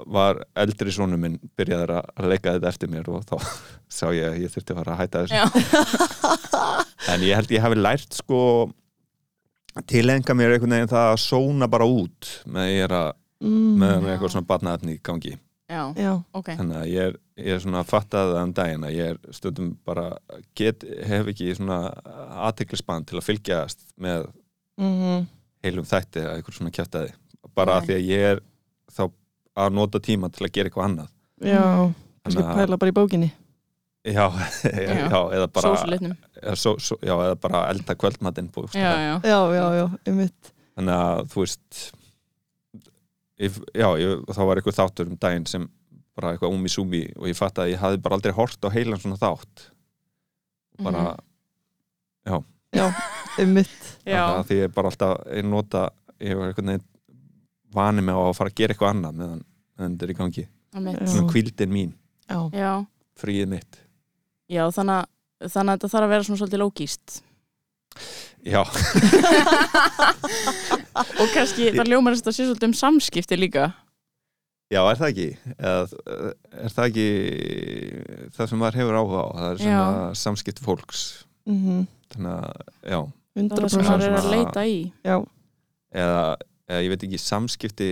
var 0.09 0.41
eldri 0.57 0.93
sónu 0.95 1.19
minn 1.21 1.37
byrjaður 1.59 1.99
að 1.99 2.07
að 2.15 2.31
leika 2.33 2.55
þetta 2.55 2.71
eftir 2.71 2.93
mér 2.93 3.11
og 3.13 3.27
þá 3.29 3.37
sá 3.99 4.07
ég 4.15 4.31
að 4.31 4.39
ég 4.45 4.55
þurfti 4.55 4.75
að 4.75 4.81
fara 4.81 4.95
að 4.95 5.03
hætta 5.03 5.27
þessu. 5.27 5.43
En 7.13 7.21
ég 7.21 7.37
held 7.37 7.51
ég 7.53 7.61
hafi 7.61 7.77
lært 7.77 8.17
sko 8.17 8.39
tilenga 9.91 10.33
mér 10.37 10.55
einhvern 10.55 10.73
veginn 10.73 10.89
það 10.89 11.11
að 11.11 11.19
sóna 11.21 11.69
bara 11.69 11.85
út 11.85 12.31
með 12.49 12.71
ég 12.71 12.87
er 12.87 12.95
að 12.97 13.11
mm, 13.43 13.75
með 13.83 13.95
Já. 13.95 14.13
eitthvað 14.15 14.33
svona 14.35 14.49
barnaefni 14.53 14.97
í 14.99 15.01
gangi. 15.03 15.35
Já, 15.71 15.81
já, 15.97 16.11
ok. 16.37 16.49
Þannig 16.59 16.77
að 16.77 16.89
ég 16.93 17.07
er, 17.09 17.15
ég 17.41 17.55
er 17.57 17.61
svona 17.65 17.81
að 17.81 17.89
fatta 17.91 18.21
það 18.29 18.41
um 18.43 18.51
daginn 18.59 18.85
að 18.85 18.93
ég 18.99 19.13
er 19.15 19.35
stundum 19.35 19.71
bara 19.89 20.05
get, 20.61 20.85
hef 21.09 21.31
ekki 21.33 21.55
svona 21.57 21.79
aðteklisbann 22.45 23.07
til 23.09 23.17
að 23.19 23.25
fylgjast 23.31 23.87
með 23.97 24.27
mm, 24.81 25.25
heilum 25.65 25.89
þætti 25.89 26.21
eða 26.21 26.35
eitthvað 26.37 26.59
svona 26.59 26.75
kjátaði 26.77 27.15
bara 27.57 27.79
af 27.81 27.87
því 27.89 27.97
að 27.97 28.05
ég 28.11 28.27
er 28.35 28.43
þá 28.93 29.03
að 29.65 29.73
nota 29.79 30.01
tíma 30.05 30.29
til 30.35 30.45
að 30.47 30.53
gera 30.59 30.69
eitthvað 30.71 30.89
annað. 30.91 31.11
Já 31.45 31.63
kannski 31.65 32.39
Þannig 32.41 32.51
að- 32.51 32.61
pæla 32.61 32.79
bara 32.85 32.93
í 32.93 32.97
bókinni. 33.01 33.33
Já, 34.05 34.25
já, 34.69 34.95
já. 35.09 35.21
eða 35.33 35.47
bara 35.49 35.71
eða, 35.81 36.55
svo, 36.61 36.75
svo, 36.77 36.99
já, 37.01 37.15
eða 37.25 37.37
bara 37.41 37.63
elda 37.73 37.95
kvöldmatinn 37.97 38.51
já, 38.51 38.53
bókstaflega. 38.53 39.21
já, 39.25 39.33
já, 39.33 39.39
já, 39.57 39.67
já, 39.81 39.85
um 40.13 40.19
mitt 40.21 40.51
þannig 40.77 40.99
að 41.01 41.23
þú 41.33 41.41
veist 41.47 41.79
ég, 43.41 43.57
já, 43.75 43.89
ég, 43.99 44.25
þá 44.31 44.43
var 44.47 44.57
eitthvað 44.61 44.79
þáttur 44.81 45.11
um 45.11 45.17
daginn 45.21 45.47
sem 45.51 45.69
bara 46.15 46.33
eitthvað 46.37 46.55
umi 46.55 46.69
sumi 46.71 47.05
og 47.19 47.27
ég 47.27 47.37
fatt 47.39 47.59
að 47.59 47.73
ég 47.73 47.81
hafði 47.83 48.03
bara 48.05 48.15
aldrei 48.19 48.33
hort 48.37 48.61
á 48.63 48.69
heilan 48.71 49.01
svona 49.03 49.19
þátt. 49.19 49.71
Bara, 50.83 51.17
Mhm. 52.27 52.45
já, 52.75 52.87
um 53.39 53.53
mitt 53.55 53.69
já, 54.07 54.23
Þannig 54.25 54.39
að 54.41 54.47
því 54.49 54.57
ég 54.65 54.75
bara 54.75 54.89
alltaf 54.91 55.27
ég 55.31 55.45
nota, 55.45 55.91
ég 56.21 56.37
var 56.39 56.49
einhvern 56.49 56.67
veginn 56.73 56.87
vani 57.75 58.03
með 58.03 58.15
að 58.23 58.37
fara 58.39 58.51
að 58.51 58.55
gera 58.55 58.75
eitthvað 58.75 58.95
annað 58.95 59.15
meðan, 59.21 59.43
þetta 59.79 60.03
er 60.03 60.13
í 60.15 60.17
gangi, 60.19 60.45
einmitt. 60.75 61.01
Já. 61.01 61.07
svona 61.07 61.31
kvíldin 61.33 61.71
mín. 61.75 61.93
Já, 62.29 62.39
já, 62.55 62.87
fríið 63.21 63.49
mitt. 63.49 63.79
Já, 64.49 64.65
þannig 64.71 65.05
að 65.05 65.51
þannig 65.51 65.71
að 65.75 65.79
þetta 65.79 65.93
þarf 65.95 66.05
að 66.07 66.13
vera 66.15 66.25
svona 66.25 66.41
svolítið 66.41 66.63
lógíst 66.65 67.23
já, 68.45 68.61
og 71.21 71.29
kannski 71.35 71.71
það 71.75 71.89
ljómar 71.93 72.15
þess 72.17 72.29
að 72.31 72.37
sé 72.37 72.43
svolítið 72.49 72.69
um 72.71 72.77
samskipti 72.79 73.37
líka. 73.41 73.65
Já, 74.73 74.81
er 74.91 74.97
það 74.99 75.11
ekki? 75.13 75.29
Eða, 75.55 75.83
er 76.65 76.71
það 76.75 76.87
ekki 76.89 77.09
það 78.35 78.47
sem 78.51 78.59
maður 78.63 78.79
hefur 78.81 78.99
áhuga 79.01 79.21
á? 79.21 79.27
Það 79.39 79.49
er 79.51 79.59
svona 79.65 80.05
samskipt 80.25 80.61
fólks. 80.65 81.01
Mm 81.49 81.83
þannig 82.15 82.31
að, 82.31 82.43
já, 82.87 82.99
það 83.35 83.43
er 83.43 83.47
það 83.65 83.73
sem 83.75 83.83
100% 83.83 83.91
maður 83.91 84.07
er 84.07 84.17
að 84.21 84.29
leita 84.31 84.63
í. 84.71 84.75
Já, 85.03 85.17
eða, 85.99 86.21
eða 86.71 86.83
ég 86.85 86.91
veit 86.93 87.05
ekki 87.09 87.19
samskipti 87.19 87.89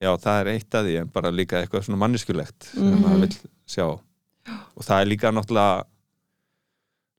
já, 0.00 0.10
það 0.22 0.36
er 0.40 0.46
eitt 0.54 0.72
af 0.80 0.84
því 0.86 0.94
en 1.02 1.10
bara 1.12 1.28
líka 1.34 1.60
eitthvað 1.60 1.84
svona 1.86 2.00
manniskulegt 2.00 2.60
sem 2.72 2.86
Mhm. 2.88 3.00
maður 3.04 3.20
vil 3.26 3.34
sjá. 3.68 3.86
Og 4.76 4.82
það 4.86 4.96
er 5.02 5.10
líka 5.12 5.28
náttúrulega 5.36 5.84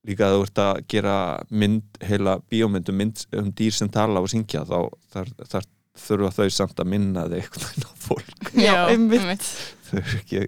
líka 0.08 0.26
að 0.28 0.34
þú 0.36 0.46
ert 0.46 0.60
að 0.64 0.80
gera 0.90 1.16
mynd, 1.50 2.00
heila 2.02 2.36
bíómyndum 2.50 2.96
mynd 2.98 3.22
um 3.38 3.52
dýr 3.58 3.74
sem 3.76 3.90
tala 3.92 4.22
og 4.24 4.30
syngja 4.32 4.64
þá 4.66 4.78
þar, 5.14 5.30
þar 5.52 5.68
þurfa 6.02 6.30
þau 6.38 6.48
samt 6.56 6.80
að 6.82 6.88
minna 6.88 7.26
þig 7.28 7.42
eitthvað 7.44 7.86
á 7.86 7.90
fólk. 8.06 8.50
Já, 8.56 8.74
einmitt. 8.90 9.46
þau 9.90 10.00
ekki, 10.02 10.42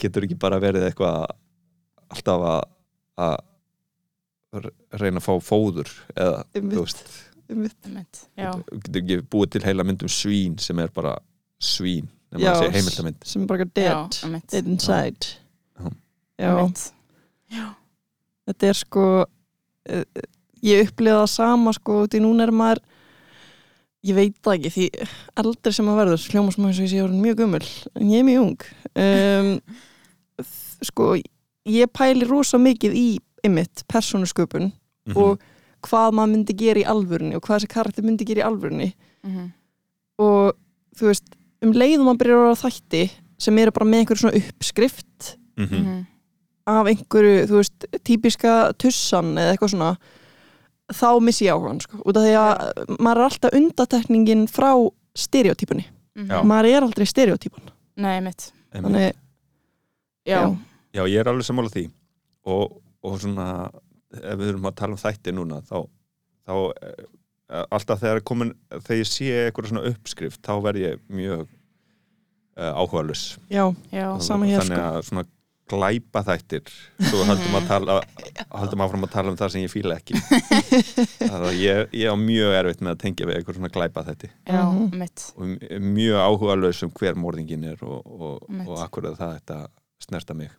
getur 0.00 0.26
ekki 0.28 0.38
bara 0.40 0.60
verið 0.62 0.86
eitthvað 0.88 1.26
alltaf 2.14 2.44
að, 2.54 2.60
að 3.26 4.68
reyna 5.02 5.20
að 5.20 5.26
fá 5.26 5.32
fóður 5.44 5.90
eða 6.14 6.44
um 6.56 6.70
þú 6.72 6.84
veist. 6.86 7.02
mitt. 7.50 7.74
einmitt, 7.86 8.20
já, 8.38 8.50
þú 8.54 8.78
getur 8.86 9.00
ekki 9.02 9.18
búið 9.34 9.50
til 9.56 9.64
heila 9.66 9.84
mynd 9.86 10.04
um 10.06 10.12
svín 10.12 10.54
sem 10.62 10.78
er 10.82 10.92
bara 10.94 11.16
svín 11.62 12.06
nema 12.32 12.42
Já, 12.42 12.50
að 12.52 12.62
segja 12.62 12.76
heimildamynd. 12.78 13.26
sem 13.26 13.42
er 13.44 13.50
bara 13.50 13.66
já, 13.66 13.72
dead, 13.80 14.16
einmitt. 14.26 14.46
dead 14.54 14.70
inside. 14.70 15.34
Já. 15.76 15.90
já, 16.40 16.48
einmitt. 16.54 16.86
Þetta 18.46 18.68
er 18.70 18.78
sko 18.78 19.04
eh, 19.88 20.04
ég 20.62 20.86
upplifa 20.88 21.22
það 21.24 21.32
sama 21.34 21.72
sko 21.76 22.06
því 22.06 22.20
núna 22.24 22.46
er 22.46 22.52
maður 22.54 22.80
ég 24.06 24.14
veit 24.14 24.36
það 24.44 24.54
ekki 24.58 24.70
því 24.76 24.86
eldri 25.42 25.72
sem 25.74 25.86
maður 25.88 26.00
verður 26.04 26.26
hljóma 26.30 26.52
sem 26.54 26.64
eins 26.68 26.78
og 26.78 26.84
ég 26.86 26.92
sé 26.92 27.02
orðin 27.02 27.22
mjög 27.24 27.40
gömul 27.42 27.62
en 27.96 28.10
ég 28.12 28.18
er 28.22 28.28
mjög 28.28 28.44
ung 28.46 28.66
um, 29.02 29.50
sko 30.86 31.08
ég 31.66 31.90
pæli 31.96 32.26
rosa 32.28 32.58
mikið 32.62 32.94
í 32.94 33.06
ymmit 33.46 33.84
persónusköpun 33.90 34.72
Mhm. 35.06 35.16
og 35.22 35.38
hvað 35.86 36.14
maður 36.18 36.30
myndi 36.32 36.54
gera 36.58 36.80
í 36.82 36.86
alvörunni 36.90 37.36
og 37.36 37.42
hvað 37.46 37.60
þessi 37.60 37.68
karakter 37.70 38.02
myndi 38.02 38.24
gera 38.26 38.42
í 38.42 38.46
alvörunni 38.48 38.88
Mhm. 39.22 39.52
og 40.18 40.56
þú 40.98 41.06
veist 41.10 41.24
um 41.62 41.72
leiðum 41.72 42.06
maður 42.08 42.18
byrjar 42.22 42.38
að 42.38 42.46
vera 42.46 42.62
þætti 42.70 43.10
sem 43.38 43.58
eru 43.58 43.70
bara 43.70 43.86
með 43.86 44.00
einhverju 44.00 44.22
svona 44.22 44.40
uppskrift 44.40 45.36
Mhm. 45.56 45.74
Mhm. 45.78 46.06
Af 46.66 46.86
einhverju, 46.90 47.46
þú 47.50 47.58
veist, 47.60 47.86
típiska 48.04 48.54
tussan 48.82 49.34
eða 49.38 49.54
eitthvað 49.54 49.72
svona 49.74 49.90
þá 50.96 51.08
missi 51.22 51.46
ég 51.46 51.54
áhugan, 51.56 51.80
sko, 51.82 51.98
út 52.06 52.16
af 52.18 52.22
því 52.26 52.34
að 52.38 52.96
maður 53.02 53.20
er 53.20 53.26
alltaf 53.28 53.56
undatekningin 53.58 54.46
frá 54.50 54.70
stereotypunni, 55.16 55.86
Mhm. 56.16 56.30
Já. 56.30 56.42
maður 56.44 56.70
er 56.76 56.82
aldrei 56.86 57.06
stereotypun 57.06 57.70
nei, 57.96 58.16
Einmitt. 58.20 58.52
þannig, 58.72 59.12
já, 60.26 60.40
Já. 60.40 60.56
Já, 60.94 61.02
ég 61.06 61.20
er 61.20 61.28
alveg 61.28 61.44
sammála 61.44 61.68
því 61.70 61.90
og, 62.46 62.80
og 63.04 63.18
svona 63.20 63.70
ef 64.16 64.38
við 64.38 64.48
erum 64.54 64.64
að 64.70 64.74
tala 64.78 64.92
um 64.96 64.98
þætti 65.02 65.32
núna 65.34 65.58
þá, 65.66 65.86
þá 66.46 66.54
eh, 66.82 67.64
alltaf 67.70 68.00
þegar, 68.00 68.20
komin, 68.24 68.54
þegar 68.70 69.00
ég 69.02 69.06
sé 69.10 69.28
eitthvað 69.50 69.68
svona 69.70 69.84
uppskrift 69.90 70.40
þá 70.42 70.52
verð 70.64 70.80
ég 70.86 71.00
mjög 71.10 71.46
uh, 72.56 72.72
áhugalus 72.80 73.36
já, 73.50 73.66
já, 73.92 74.06
Sama 74.24 74.46
hér, 74.48 74.60
þannig 74.62 74.78
sko. 74.80 74.86
að 74.88 75.02
svona 75.10 75.26
glæpa 75.70 76.22
þættir 76.26 76.68
svo 77.10 77.22
haldum 77.28 77.56
að 77.58 77.66
tala 77.70 77.96
haldum 78.54 78.84
áfram 78.84 79.06
að 79.06 79.12
tala 79.16 79.32
um 79.32 79.38
það 79.40 79.52
sem 79.54 79.64
ég 79.64 79.72
fíla 79.72 79.96
ekki 79.98 80.14
það 81.30 81.46
er 81.50 81.56
ég, 81.58 81.80
ég 82.02 82.12
á 82.12 82.16
mjög 82.20 82.54
erfitt 82.60 82.84
með 82.84 82.92
að 82.94 83.00
tengja 83.02 83.26
við 83.28 83.38
eitthvað 83.40 83.58
svona 83.58 83.72
glæpa 83.74 84.04
þætti 84.10 84.30
Já, 84.46 84.62
Mhm. 84.66 85.08
og 85.36 85.80
mjög 85.82 86.20
áhuga 86.22 86.56
laus 86.60 86.82
um 86.86 86.92
hver 86.94 87.18
morðingin 87.18 87.64
er 87.72 87.82
og, 87.82 88.06
og, 88.06 88.46
og 88.66 88.78
akkur 88.84 89.10
að 89.10 89.18
það 89.20 89.34
þetta 89.40 89.58
snerta 90.06 90.34
mig 90.38 90.50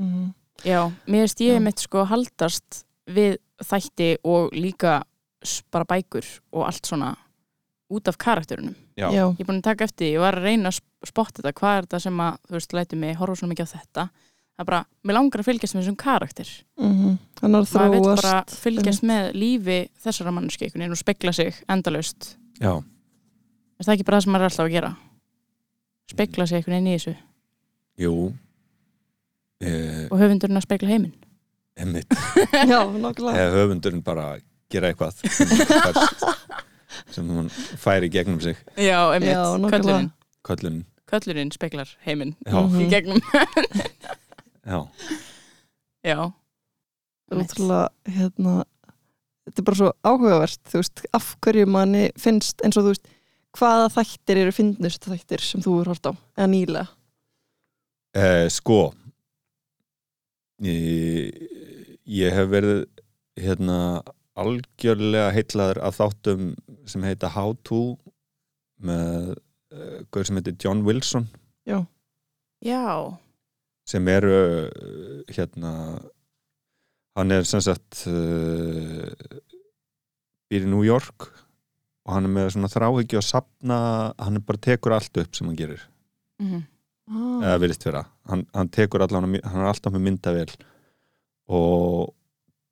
Mhm. 0.00 0.30
Já, 0.64 0.78
mér 1.10 1.26
veist 1.26 1.40
ég 1.42 1.58
mitt 1.60 1.78
sko 1.82 2.04
haldast 2.08 2.84
við 3.10 3.36
þætti 3.66 4.16
og 4.24 4.52
líka 4.54 5.02
bara 5.74 5.84
bækur 5.90 6.24
og 6.52 6.64
allt 6.68 6.86
svona 6.86 7.16
út 7.92 8.08
af 8.08 8.16
karakterunum. 8.16 8.74
Já, 8.96 9.10
Já. 9.12 9.24
Ég 9.36 9.40
er 9.42 9.44
búin 9.44 9.58
að 9.60 9.66
taka 9.66 9.84
eftir, 9.84 10.06
því, 10.06 10.12
ég 10.14 10.20
var 10.22 10.38
að 10.38 10.46
reyna 10.46 10.70
að 10.70 10.76
sp- 10.80 11.08
spotta 11.10 11.42
þetta, 11.42 11.52
hvað 11.58 11.76
er 11.76 11.82
þetta 11.86 12.00
sem 12.06 12.20
að, 12.24 12.38
þú 12.48 12.56
veist, 12.56 12.72
lætu 12.78 12.96
mig 13.02 13.16
horfa 13.20 13.36
svona 13.36 13.52
mikið 13.52 13.68
á 13.68 13.74
þetta. 13.74 14.04
Það 14.62 14.68
er 14.68 14.70
bara, 14.70 14.84
mér 15.02 15.16
langar 15.16 15.40
að 15.42 15.46
fylgjast 15.48 15.74
með 15.74 15.82
þessum 15.82 15.96
karakter. 15.98 16.50
Mhm. 16.78 17.14
Hann 17.42 17.54
er 17.56 17.58
að 17.58 17.64
vil 17.66 18.02
þróast 18.02 18.22
bara 18.22 18.44
fylgjast 18.46 19.02
með 19.02 19.32
lífi 19.34 19.78
þessara 20.04 20.32
manneski 20.36 20.66
einhvern 20.68 20.84
veginn 20.84 20.94
og 20.94 21.00
spekla 21.00 21.32
sig 21.34 21.54
endalaust. 21.68 22.36
já, 22.60 22.76
Er 23.80 23.84
það 23.88 23.94
ekki 23.96 24.04
bara 24.06 24.16
það 24.20 24.22
sem 24.22 24.32
maður 24.32 24.44
er 24.46 24.50
alltaf 24.52 24.66
að 24.68 24.72
gera? 24.76 24.90
Spekla 26.12 26.46
sig 26.46 26.56
einhvern 26.60 26.76
veginn 26.76 26.92
í 26.92 26.94
þessu 26.94 27.16
jú 27.98 28.12
eh, 29.62 30.06
og 30.10 30.18
höfundurinn 30.20 30.60
að 30.60 30.66
spekla 30.68 30.88
heiminn. 30.92 31.14
emmitt 31.76 32.06
Já, 32.70 32.78
nokkulega 32.86 33.42
eða 33.42 33.58
höfundurinn 33.58 34.04
bara 34.06 34.38
gera 34.70 34.92
eitthvað 34.92 35.18
sem, 37.10 37.26
hún 37.26 37.50
færi 37.50 38.08
gegnum 38.12 38.38
sig 38.40 38.54
Já, 38.76 39.10
nákvæmlega. 39.18 40.10
köllurinn. 40.46 40.84
Köllurinn 41.12 41.50
speklar 41.52 41.88
heiminn 42.06 42.36
í 42.46 42.86
gegnum. 42.88 43.18
já, 44.66 44.78
Já. 46.02 46.18
Það 47.30 47.36
er 47.36 47.42
útrúlega, 47.44 47.88
hérna 48.12 48.54
þetta 49.46 49.60
er 49.62 49.66
bara 49.66 49.78
svo 49.78 49.90
áhugavert, 50.06 50.62
þú 50.70 50.80
veist 50.80 51.04
af 51.16 51.28
hverju 51.42 51.68
manni 51.70 52.08
finnst, 52.20 52.62
eins 52.62 52.78
og 52.78 52.86
þú 52.86 52.94
veist 52.94 53.12
hvaða 53.58 53.86
þættir 53.92 54.40
eru 54.42 54.54
finnust 54.56 55.06
þættir 55.06 55.44
sem 55.44 55.62
þú 55.64 55.76
eru 55.82 55.94
hort 55.94 56.08
á, 56.08 56.12
eða 56.38 56.50
nýlega? 56.52 56.88
Eh, 58.18 58.46
sko 58.52 58.92
ég, 60.62 61.38
ég 62.04 62.34
hef 62.36 62.50
verið 62.52 62.82
hérna 63.40 63.78
algjörlega 64.38 65.32
heitlaður 65.34 65.80
af 65.84 65.98
þáttum 66.00 66.52
sem 66.88 67.04
heita 67.04 67.30
How 67.32 67.54
To 67.68 67.82
með 68.82 69.34
uh, 69.36 69.98
gaur 70.12 70.26
sem 70.26 70.38
heitir 70.38 70.56
John 70.60 70.82
Wilson. 70.86 71.28
Já, 71.68 71.84
Já. 72.62 73.18
Sem 73.88 74.08
eru 74.08 74.34
hérna 75.32 75.72
hann 77.18 77.30
er 77.34 77.44
sem 77.48 77.60
sagt 77.64 78.04
uh, 78.08 79.06
býr 80.52 80.66
í 80.66 80.70
New 80.70 80.84
York 80.86 81.26
og 82.06 82.14
hann 82.16 82.26
er 82.28 82.32
með 82.34 82.50
svona 82.54 82.70
þráhyggju 82.72 83.20
að 83.20 83.26
sapna 83.28 83.78
hann 84.18 84.38
er 84.40 84.44
bara 84.46 84.62
tekur 84.68 84.94
allt 84.96 85.22
upp 85.22 85.36
sem 85.38 85.48
hann 85.50 85.58
gerir 85.58 85.82
Mm 86.42 86.62
ah. 87.12 87.42
eða 87.44 87.58
virðist 87.62 87.84
vera 87.86 88.00
hann, 88.30 88.46
hann 88.56 88.70
tekur 88.72 89.02
allan, 89.04 89.26
hann 89.44 89.60
er 89.62 89.68
alltaf 89.68 89.92
með 89.94 90.04
myndavél 90.06 90.52
og 91.52 92.12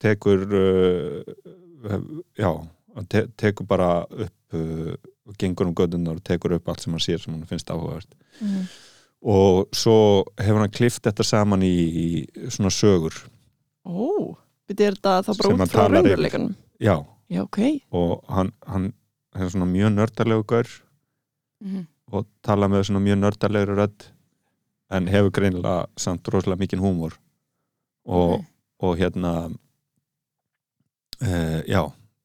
tekur 0.03 0.47
uh, 0.49 2.05
já 2.39 2.51
hann 2.97 3.07
te 3.11 3.27
tekur 3.39 3.67
bara 3.71 3.91
upp 4.07 4.57
uh, 4.57 4.95
gengur 5.39 5.69
um 5.71 5.75
gödunar 5.79 6.17
og 6.19 6.25
tekur 6.27 6.57
upp 6.57 6.69
allt 6.73 6.83
sem 6.87 6.95
hann 6.97 7.05
sér 7.05 7.21
sem 7.23 7.35
hann 7.37 7.47
finnst 7.51 7.71
áhugavert 7.71 8.17
Mhm. 8.41 8.65
Og 9.23 9.69
svo 9.77 10.25
hefur 10.41 10.61
hann 10.63 10.71
klift 10.73 11.03
þetta 11.05 11.25
saman 11.27 11.63
í, 11.63 11.73
í 12.05 12.07
svona 12.51 12.71
sögur. 12.73 13.15
Ó, 13.85 14.37
er 14.71 14.77
þetta 14.97 15.21
þá 15.27 15.33
bara 15.37 15.55
út 15.55 15.73
frá 15.75 15.87
raunveruleikanum? 15.89 16.55
Já, 16.81 16.95
Já, 17.31 17.43
ok. 17.45 17.59
Og 17.95 18.25
hann, 18.29 18.49
hann 18.67 18.93
er 19.39 19.49
svona 19.53 19.67
mjög 19.71 19.93
nördalegu 19.95 20.43
gaur. 20.51 20.67
-hmm. 21.63 21.85
og 22.13 22.27
tala 22.43 22.67
með 22.69 22.83
svona 22.89 23.01
mjög 23.05 23.19
nördalegri 23.21 23.75
rödd. 23.77 24.07
En 24.91 25.07
hefur 25.07 25.31
greinilega 25.31 25.87
samt 25.97 26.27
rosalega 26.29 26.59
mikinn 26.59 26.81
húmor. 26.83 27.13
Og, 28.05 28.45
og 28.81 28.97
hérna 28.99 29.51
uh, 31.23 31.61
já 31.69 31.83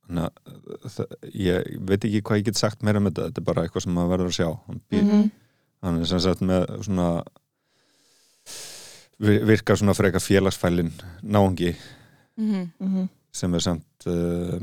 þannig 0.08 0.26
að 0.26 0.92
það- 0.96 1.16
ég 1.34 1.80
veit 1.90 2.04
ekki 2.06 2.22
hvað 2.22 2.38
ég 2.40 2.46
get 2.46 2.58
sagt 2.58 2.82
meira 2.84 3.00
með 3.00 3.14
þetta, 3.14 3.28
þetta 3.30 3.42
er 3.42 3.46
bara 3.50 3.64
eitthvað 3.66 3.82
sem 3.86 3.94
maður 3.94 4.12
verður 4.16 4.32
að 4.32 4.38
sjá. 4.40 4.50
Hann, 4.68 4.82
býr, 4.90 5.04
Mhm. 5.04 5.32
Hann 5.86 6.02
er 6.02 6.10
sem 6.10 6.20
sagt 6.24 6.42
með 6.46 6.66
svona 6.86 7.10
vir- 9.22 9.46
virkar 9.48 9.78
svona 9.80 9.94
freka 9.98 10.20
félagsfælin 10.24 10.92
náungi 11.24 11.76
Mm 12.38 12.66
Mhm. 12.80 13.06
sem 13.32 13.54
er 13.56 13.60
samt 13.64 14.08
uh, 14.08 14.60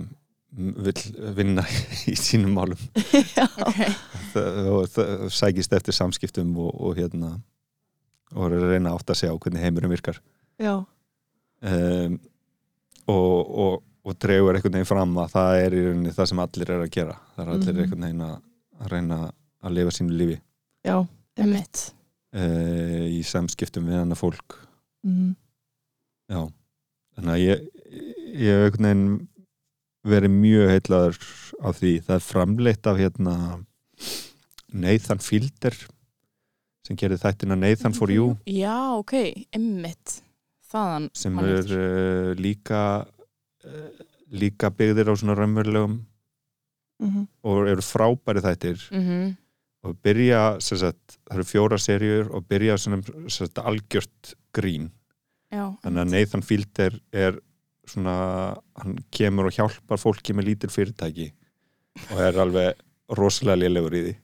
vill 0.53 1.03
vinna 1.37 1.62
í 2.12 2.12
sínum 2.16 2.53
málum. 2.53 2.77
Og 4.73 4.89
það 4.93 5.31
sækist 5.33 5.73
eftir 5.73 5.93
samskiptum 5.97 6.51
og, 6.61 6.75
og 6.81 6.97
hérna 6.97 7.31
og 8.35 8.45
er 8.51 8.59
að 8.59 8.70
reyna 8.75 8.91
að 8.93 8.99
átta 9.01 9.14
sig 9.16 9.29
á 9.29 9.37
hvernig 9.37 9.61
heimurinn 9.64 9.91
virkar. 9.93 10.20
Já, 10.61 10.85
um, 11.62 12.18
og, 13.09 13.51
og, 13.64 13.83
og 14.05 14.14
dregur 14.20 14.55
einhvern 14.57 14.73
veginn 14.79 14.89
fram 14.89 15.16
að 15.20 15.33
það 15.35 15.57
er 15.64 15.73
í 15.77 15.83
rauninni 15.87 16.12
það 16.16 16.29
sem 16.31 16.39
allir 16.45 16.70
er 16.77 16.85
að 16.87 16.91
gera. 16.97 17.16
Það 17.37 17.43
er 17.47 17.53
allir 17.57 17.73
Mhm. 17.73 17.83
einhvern 17.83 18.07
veginn 18.07 18.25
að, 18.29 18.37
að 18.81 18.93
reyna 18.93 19.18
að 19.64 19.75
lifa 19.79 19.91
sínu 19.97 20.16
lífi 20.20 20.39
já 20.85 20.97
Einmitt. 21.39 21.93
uh, 22.35 23.07
í 23.09 23.20
samskiptum 23.24 23.87
við 23.89 24.01
annað 24.03 24.20
fólk 24.22 24.59
Mhm. 25.05 25.35
já, 26.30 26.53
þannig 27.16 27.33
að 27.35 27.43
ég 27.43 27.68
ég 28.33 28.49
hef 28.49 28.72
einhvern 28.72 28.83
veginn 28.83 29.28
verið 30.05 30.30
mjög 30.35 30.70
heitlaður 30.72 31.18
af 31.62 31.80
því 31.80 31.91
það 32.07 32.14
er 32.14 32.24
framleitt 32.26 32.87
af 32.87 32.97
hérna 32.99 33.35
Nathan 34.72 35.18
Fielder 35.22 35.74
sem 36.87 36.97
gerir 36.97 37.18
þættina 37.20 37.59
Nathan 37.59 37.93
for 37.95 38.11
You 38.11 38.37
Já, 38.47 38.97
ok, 38.99 39.12
einmitt 39.55 40.22
þaðan 40.72 41.11
sem 41.14 41.37
er 41.39 41.66
uh, 41.76 42.33
líka 42.39 42.80
uh, 43.66 43.91
líka 44.33 44.70
byggðir 44.72 45.11
á 45.12 45.14
svona 45.18 45.37
raunverulegum 45.39 46.01
Mhm. 47.03 47.24
og 47.43 47.66
eru 47.66 47.83
frábæri 47.83 48.41
þættir 48.45 48.78
Mhm. 48.95 49.37
Og 49.83 49.97
byrja, 50.05 50.41
sagt, 50.62 51.16
það 51.26 51.37
eru 51.41 51.45
fjóra 51.49 51.78
serjur 51.83 52.28
og 52.37 52.45
byrja 52.51 52.76
sagt, 52.78 53.59
algjört 53.59 54.35
grín. 54.55 54.91
Já, 55.53 55.64
þannig 55.83 56.05
að 56.05 56.12
Nathan 56.14 56.45
Fielder 56.47 56.99
er 57.12 57.39
svona, 57.91 58.14
hann 58.78 58.99
kemur 59.12 59.51
og 59.51 59.57
hjálpar 59.57 59.99
fólki 60.01 60.33
með 60.39 60.47
lítil 60.53 60.70
fyrirtæki 60.72 61.26
og 62.12 62.20
er 62.24 62.39
alveg 62.41 62.78
rosalega 63.18 63.59
lélegur 63.64 63.97
í 63.99 64.03
því. 64.07 64.14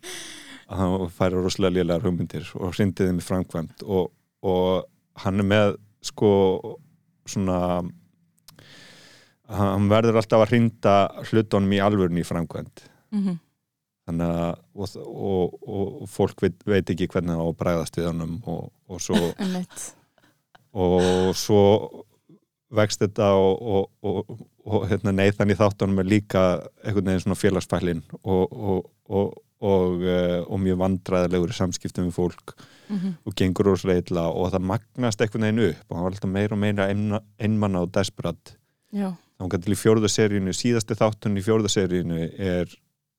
Hann 0.78 1.10
fær 1.12 1.34
rosalega 1.36 1.80
lélegar 1.80 2.06
hugmyndir 2.06 2.46
og 2.56 2.72
hrindið 2.78 3.10
þeim 3.10 3.18
í 3.20 3.26
framkvæmt 3.26 3.82
og, 3.84 4.12
og 4.46 4.86
hann 5.24 5.42
er 5.42 5.48
með 5.50 5.74
sko 6.06 6.30
svona 7.28 7.58
hann 9.48 9.88
verður 9.90 10.18
alltaf 10.20 10.44
að 10.44 10.50
hrinda 10.52 10.94
hlutunum 11.30 11.72
í 11.76 11.82
alvörun 11.82 12.20
í 12.20 12.26
framkvæmt 12.26 12.86
Mhm. 13.10 13.38
Þannig 14.08 14.34
að 14.34 14.50
og, 14.74 14.96
og, 15.06 15.56
og, 15.68 16.04
fólk 16.10 16.44
veit, 16.44 16.58
veit 16.66 16.92
ekki 16.94 17.08
hvernig 17.12 17.36
það 17.36 17.44
á 17.44 17.48
að 17.48 17.58
bræðast 17.62 17.98
við 18.00 18.08
honum 18.10 18.36
og, 18.48 18.70
og 18.88 19.02
svo 19.04 19.20
og 20.84 21.34
svo 21.38 21.64
vext 22.78 23.04
þetta 23.04 23.28
og, 23.40 23.62
og, 23.62 23.92
og, 24.04 24.40
og 24.68 24.88
hérna, 24.90 25.14
Nathan 25.16 25.52
í 25.52 25.56
þáttunum 25.56 26.02
er 26.02 26.08
líka 26.08 26.42
einhvern 26.84 27.12
veginn 27.12 27.24
svona 27.24 27.38
félagsfælin 27.40 28.02
og, 28.22 28.42
og, 28.52 28.82
og, 29.08 29.38
og, 29.64 30.02
eh, 30.04 30.40
og 30.44 30.60
mjög 30.62 30.82
vandræðilegur 30.82 31.56
samskiptum 31.56 32.10
við 32.10 32.18
fólk 32.18 32.58
Mhm. 32.88 33.14
og 33.26 33.34
gengur 33.36 33.68
rosalega 33.68 34.00
illa 34.06 34.26
og 34.32 34.52
það 34.52 34.66
magnast 34.70 35.20
einhvern 35.20 35.44
veginn 35.44 35.64
upp 35.68 35.90
og 35.90 35.96
hann 35.96 36.04
var 36.04 36.14
alltaf 36.14 36.30
meira 36.32 36.56
og 36.56 36.60
meira 36.62 36.86
einmanna 37.38 37.82
og 37.84 37.92
desperat. 37.92 38.54
Þá 39.38 39.44
til 39.62 39.74
í 39.74 39.78
fjórðu 39.78 40.08
seríunu, 40.08 40.54
síðasti 40.56 40.96
þáttun 40.98 41.36
í 41.38 41.44
fjórðu 41.44 41.70
seríunu 41.70 42.22
er, 42.40 42.72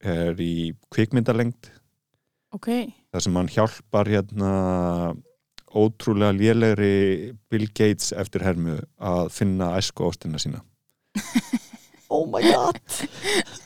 er 0.03 0.39
í 0.39 0.71
kvikmyndalengd 0.93 1.71
ok. 2.55 2.69
Þar 3.13 3.25
sem 3.25 3.35
hann 3.39 3.49
hjálpar 3.51 4.09
hérna 4.09 4.51
ótrúlega 5.69 6.33
lélegri 6.33 7.35
Bill 7.51 7.67
Gates 7.77 8.11
eftir 8.17 8.41
hermu 8.45 8.79
að 8.97 9.27
finna 9.33 9.73
æsku 9.77 10.07
ástina 10.09 10.41
sína. 10.41 10.63
Oh 12.09 12.23
my 12.25 12.41
god. 12.41 12.79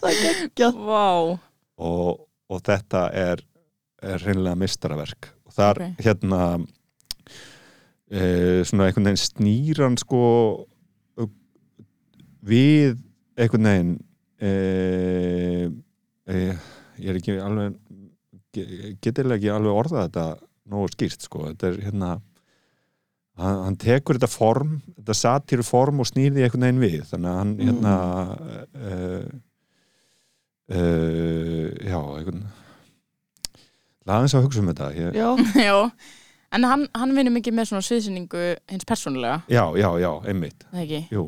Það 0.02 0.10
er 0.10 0.18
geggjað. 0.20 0.80
Vá, 0.84 1.06
og, 1.80 2.26
og 2.52 2.60
þetta 2.68 3.06
er, 3.16 3.40
er 4.04 4.20
reynilega 4.20 4.60
mistaraverk 4.60 5.30
og 5.48 5.56
þar 5.56 5.80
Ok. 5.80 6.02
hérna 6.04 6.40
e, 8.12 8.20
svona 8.68 8.90
einhvern 8.90 9.08
veginn 9.08 9.22
snýran 9.24 9.96
sko 10.02 10.20
við 12.44 12.98
einhvern 13.40 13.70
veginn 13.72 13.96
e, 14.44 14.52
e, 16.28 16.54
ég 17.00 17.10
er 17.14 17.20
ekki 17.20 17.38
alveg 17.44 17.76
ge- 18.54 18.94
getilega 19.04 19.40
ekki 19.40 19.52
alveg 19.56 19.80
orðað 19.84 20.06
þetta 20.08 20.26
nógu 20.74 20.92
skýrt 20.94 21.26
sko. 21.26 21.48
Þetta 21.52 21.68
er 21.72 21.80
hérna 21.88 22.12
hann, 23.40 23.60
hann 23.68 23.78
tekur 23.82 24.16
þetta 24.20 24.30
form 24.32 24.76
þetta 24.98 25.16
satíru 25.18 25.66
form 25.68 26.00
og 26.04 26.08
snýrði 26.12 26.46
einhvern 26.46 26.68
veginn 26.68 26.84
við. 26.84 27.02
Þannig 27.12 27.32
að 27.34 27.40
hann 27.42 27.54
Mm. 27.54 27.66
hérna 27.70 27.96
uh, 28.74 29.26
uh, 30.72 31.70
já, 31.84 32.00
einhvern 32.18 32.44
laðins 34.08 34.36
að 34.38 34.46
hugsa 34.48 34.62
um 34.64 34.70
þetta. 34.72 34.92
Ég, 34.98 35.16
já, 35.18 35.30
Já, 35.68 35.78
en 36.54 36.68
hann, 36.70 36.88
hann 36.96 37.16
vinnur 37.18 37.34
mikið 37.38 37.56
með 37.58 37.70
svona 37.72 37.86
sviðsynningu 37.88 38.44
hins 38.72 38.86
persónulega, 38.88 39.42
já, 39.52 39.64
já, 39.80 39.90
já, 40.04 40.12
einmitt. 40.30 40.66
Það 40.72 40.84
ekki? 40.86 41.02
jú, 41.16 41.24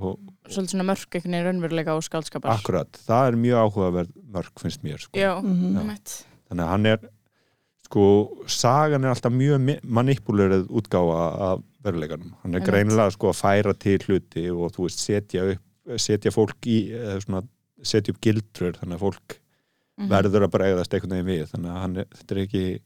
og 0.00 0.18
Svolítið 0.48 0.74
svona 0.74 0.86
mörk 0.88 1.14
einhvern 1.14 1.32
veginn 1.34 1.46
raunveruleika 1.48 1.94
og 1.96 2.02
skaldskapar. 2.06 2.56
akkurat 2.58 2.92
það 3.06 3.28
er 3.28 3.36
mjög 3.36 3.62
áhugaverð 3.64 4.12
mörg 4.32 4.52
finnst 4.62 4.82
mér 4.82 4.98
sko. 4.98 5.18
Já, 5.18 5.40
Mhm. 5.42 5.74
Já. 5.74 5.80
einmitt. 5.80 6.24
þannig 6.50 6.64
að 6.64 6.68
hann 6.68 6.86
er 6.86 6.98
sko, 7.84 8.04
sagan 8.46 9.04
er 9.04 9.10
alltaf 9.14 9.32
mjög 9.32 9.80
manipulerið 9.84 10.66
útgáfa 10.68 11.40
af 11.40 11.62
veruleikanum 11.84 12.34
hann 12.42 12.54
er 12.54 12.60
Einmitt. 12.60 12.68
greinilega 12.68 13.12
sko 13.12 13.30
að 13.32 13.40
færa 13.42 13.78
til 13.78 13.98
hluti 13.98 14.50
og 14.50 14.72
þú 14.72 14.84
veist 14.86 14.98
setja 15.04 15.42
upp 15.54 15.62
setja 15.96 16.30
fólk 16.30 16.60
í, 16.68 16.90
eða 16.92 17.20
svona 17.24 17.42
setja 17.82 18.10
upp 18.12 18.20
gildrur, 18.20 18.72
þannig 18.76 18.98
að 18.98 19.04
fólk 19.06 19.38
Mhm. 19.98 20.08
verður 20.10 20.44
að 20.46 20.50
bregðast 20.52 20.92
einhvern 20.94 21.10
veginn 21.16 21.26
við 21.26 21.48
þannig 21.52 21.70
að 21.72 21.80
hann 21.80 21.96
er, 21.96 22.04
þetta 22.04 22.32
er 22.36 22.46
ekki 22.46 22.80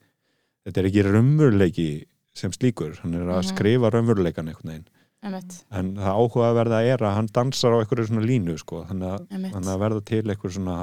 þetta 0.67 0.79
er 0.79 0.85
ekki 0.89 1.03
raunveruleiki 1.13 2.05
sem 2.35 2.51
slíkur 2.53 2.97
hann 3.01 3.15
er 3.15 3.27
að 3.27 3.43
Mhm. 3.43 3.51
skrifa 3.57 3.91
raunveruleikan 3.91 4.49
einhvern 4.49 4.71
veginn 4.71 4.87
en 5.23 5.95
það 5.99 6.19
áhugaverða 6.19 6.83
er 6.91 7.05
að 7.07 7.17
hann 7.19 7.31
dansar 7.35 7.77
á 7.77 7.81
einhverju 7.81 8.09
svona 8.09 8.27
línu 8.27 8.57
sko, 8.61 8.83
þannig 8.89 9.13
að, 9.13 9.27
þannig 9.53 9.73
að 9.75 9.83
verða 9.85 10.05
til 10.11 10.23
einhver 10.25 10.55
svona 10.57 10.77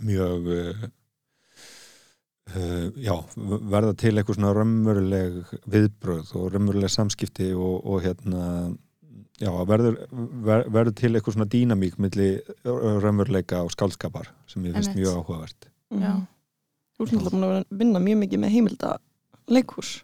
mjög 0.00 0.50
uh, 0.56 0.82
uh, 2.54 2.86
já, 3.00 3.14
verða 3.76 3.94
til 4.02 4.12
einhver 4.14 4.38
svona 4.38 4.52
raunveruleg 4.56 5.40
viðbröð 5.72 6.34
og 6.40 6.52
raunveruleg 6.54 6.92
samskipti 6.92 7.50
og, 7.56 7.80
og 7.84 8.04
hérna 8.04 8.44
já, 9.40 9.50
verður, 9.68 9.96
ver, 10.44 10.66
verður 10.68 10.96
til 11.00 11.14
einhver 11.14 11.36
svona 11.36 11.48
dýnamík 11.52 11.96
milli 12.02 12.30
raunveruleika 12.66 13.64
og 13.64 13.72
skálskapar 13.72 14.32
sem 14.50 14.68
ég 14.68 14.76
finnst 14.76 14.96
mjög 14.96 15.22
áhugavert. 15.22 15.70
Já. 15.96 16.12
Þú 16.96 17.06
ert 17.06 17.16
náttúrulega 17.16 17.32
búin 17.40 17.48
að 17.48 17.80
vinna 17.80 18.04
mjög 18.04 18.18
mikið 18.26 18.42
með 18.42 18.54
heimilda 18.54 18.94
leikhús 19.50 19.96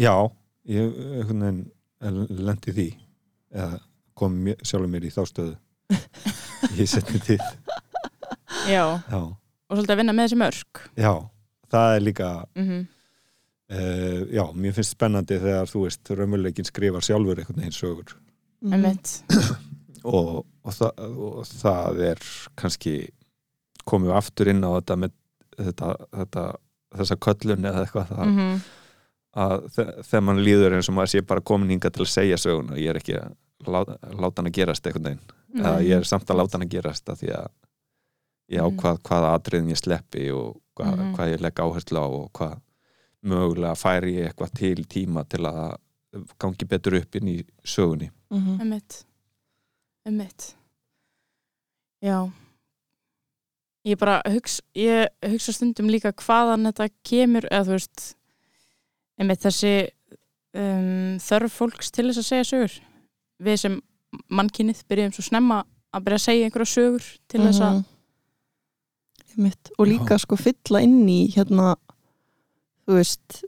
Já, 0.00 0.14
ég 0.70 0.94
einhvern 0.94 1.42
veginn 1.44 1.64
lendi 2.00 2.72
því 2.76 2.86
eða 3.54 3.80
kom 4.20 4.38
sjálfur 4.62 4.88
mér 4.92 5.06
í 5.08 5.12
þá 5.14 5.20
stöðu. 5.28 5.56
Í 6.76 6.86
setni 6.86 7.18
tíð 7.24 7.42
já, 8.68 8.84
Já, 9.10 9.20
og 9.20 9.72
svolítið 9.74 9.94
að 9.94 10.00
vinna 10.02 10.14
með 10.14 10.26
þessi 10.28 10.38
mörk. 10.40 10.80
já 11.00 11.12
það 11.70 11.94
er 11.96 12.02
líka 12.04 12.30
Mm 12.58 12.86
uh, 13.70 14.22
já, 14.34 14.44
mér 14.54 14.74
finnst 14.76 14.96
spennandi 14.96 15.38
þegar 15.40 15.70
þú 15.70 15.84
veist, 15.86 16.10
raunveruleikin 16.10 16.66
skrifar 16.68 17.04
sjálfur 17.06 17.38
einhvern 17.38 17.60
veginn 17.62 17.76
sögur. 17.76 18.16
Mhm. 18.60 18.72
Einmitt, 18.74 19.12
og, 20.04 20.42
og, 20.64 20.74
það, 20.74 21.04
og 21.30 21.46
það 21.46 22.02
er 22.10 22.24
kannski 22.60 22.94
komið 23.88 24.16
aftur 24.18 24.50
inn 24.52 24.64
á 24.66 24.70
þetta 24.76 24.96
með 25.04 25.14
þetta, 25.60 25.94
þetta 26.18 26.44
þessa 27.00 27.16
köllun 27.26 27.70
eða 27.70 27.86
eitthvað 27.86 28.12
það, 28.12 28.26
mm 28.26 28.60
að 29.36 29.68
þe- 29.74 30.02
þegar 30.04 30.22
mann 30.26 30.42
líður 30.44 30.74
eins 30.76 30.88
og 30.88 30.94
maður 30.96 31.12
sé 31.14 31.20
bara 31.26 31.40
komin 31.40 31.70
hinga 31.70 31.90
til 31.90 32.02
að 32.04 32.08
segja 32.14 32.36
söguna 32.36 32.76
ég 32.78 32.90
er 32.90 32.96
ekki 33.00 33.14
að 33.20 33.34
láta, 33.66 33.98
láta 34.18 34.40
hann 34.42 34.50
að 34.50 34.56
gerast 34.58 34.86
einhvern 34.86 35.04
veginn 35.04 35.64
eða 35.64 35.82
ég 35.86 35.96
er 36.00 36.04
samt 36.04 36.26
að 36.26 36.36
láta 36.40 36.52
hann 36.58 36.66
að 36.66 36.70
gerast 36.74 37.08
af 37.08 37.18
því 37.20 37.28
að 37.36 37.48
ég 38.50 38.60
Mhm. 38.60 38.78
ákvað 38.78 38.98
hvaða 39.02 39.34
atriðin 39.38 39.70
ég 39.70 39.78
sleppi 39.78 40.30
og 40.34 40.60
hvað, 40.76 40.96
Mhm. 40.98 41.14
hvað 41.16 41.32
ég 41.34 41.40
legg 41.40 41.54
áherslu 41.54 41.98
á 41.98 42.06
og 42.10 42.32
hvað 42.32 42.60
mögulega 43.22 43.76
færi 43.76 44.14
ég 44.16 44.32
eitthvað 44.32 44.54
til 44.54 44.84
tíma 44.84 45.28
til 45.28 45.40
að 45.44 45.76
gangi 46.40 46.66
betur 46.66 46.94
upp 47.00 47.14
inn 47.16 47.28
í 47.28 47.44
sögunni 47.64 48.10
Mhm. 48.30 48.60
Einmitt, 48.60 49.04
einmitt. 50.06 50.54
Já, 52.02 52.32
ég 53.86 53.98
bara 53.98 54.22
hugsa, 54.26 54.62
ég 54.74 55.08
hugsa 55.22 55.52
stundum 55.52 55.88
líka 55.88 56.12
hvaðan 56.12 56.66
þetta 56.72 56.88
kemur, 57.04 57.46
eða 57.50 57.66
þú 57.66 57.74
veist, 57.76 58.14
einmitt 59.20 59.42
þessi 59.44 59.72
um, 60.56 61.18
þörf 61.22 61.58
fólks 61.60 61.92
til 61.94 62.08
þess 62.08 62.22
að 62.22 62.28
segja 62.30 62.48
sögur. 62.50 62.74
Við 63.44 63.58
sem 63.62 63.76
mannkynið 64.34 64.80
byrjum 64.90 65.12
svo 65.14 65.22
snemma 65.28 65.60
að 65.94 66.04
byrja 66.06 66.18
að 66.20 66.24
segja 66.26 66.48
einhverja 66.48 66.72
sögur 66.74 67.06
til 67.30 67.40
þess 67.46 67.60
að, 67.66 67.80
Mhm. 67.80 67.86
Einmitt. 69.30 69.70
og 69.78 69.86
líka 69.86 70.16
sko 70.18 70.36
fylla 70.36 70.80
inn 70.82 71.04
í 71.08 71.20
hérna 71.30 71.76
þú 72.88 72.96
veist, 72.98 73.44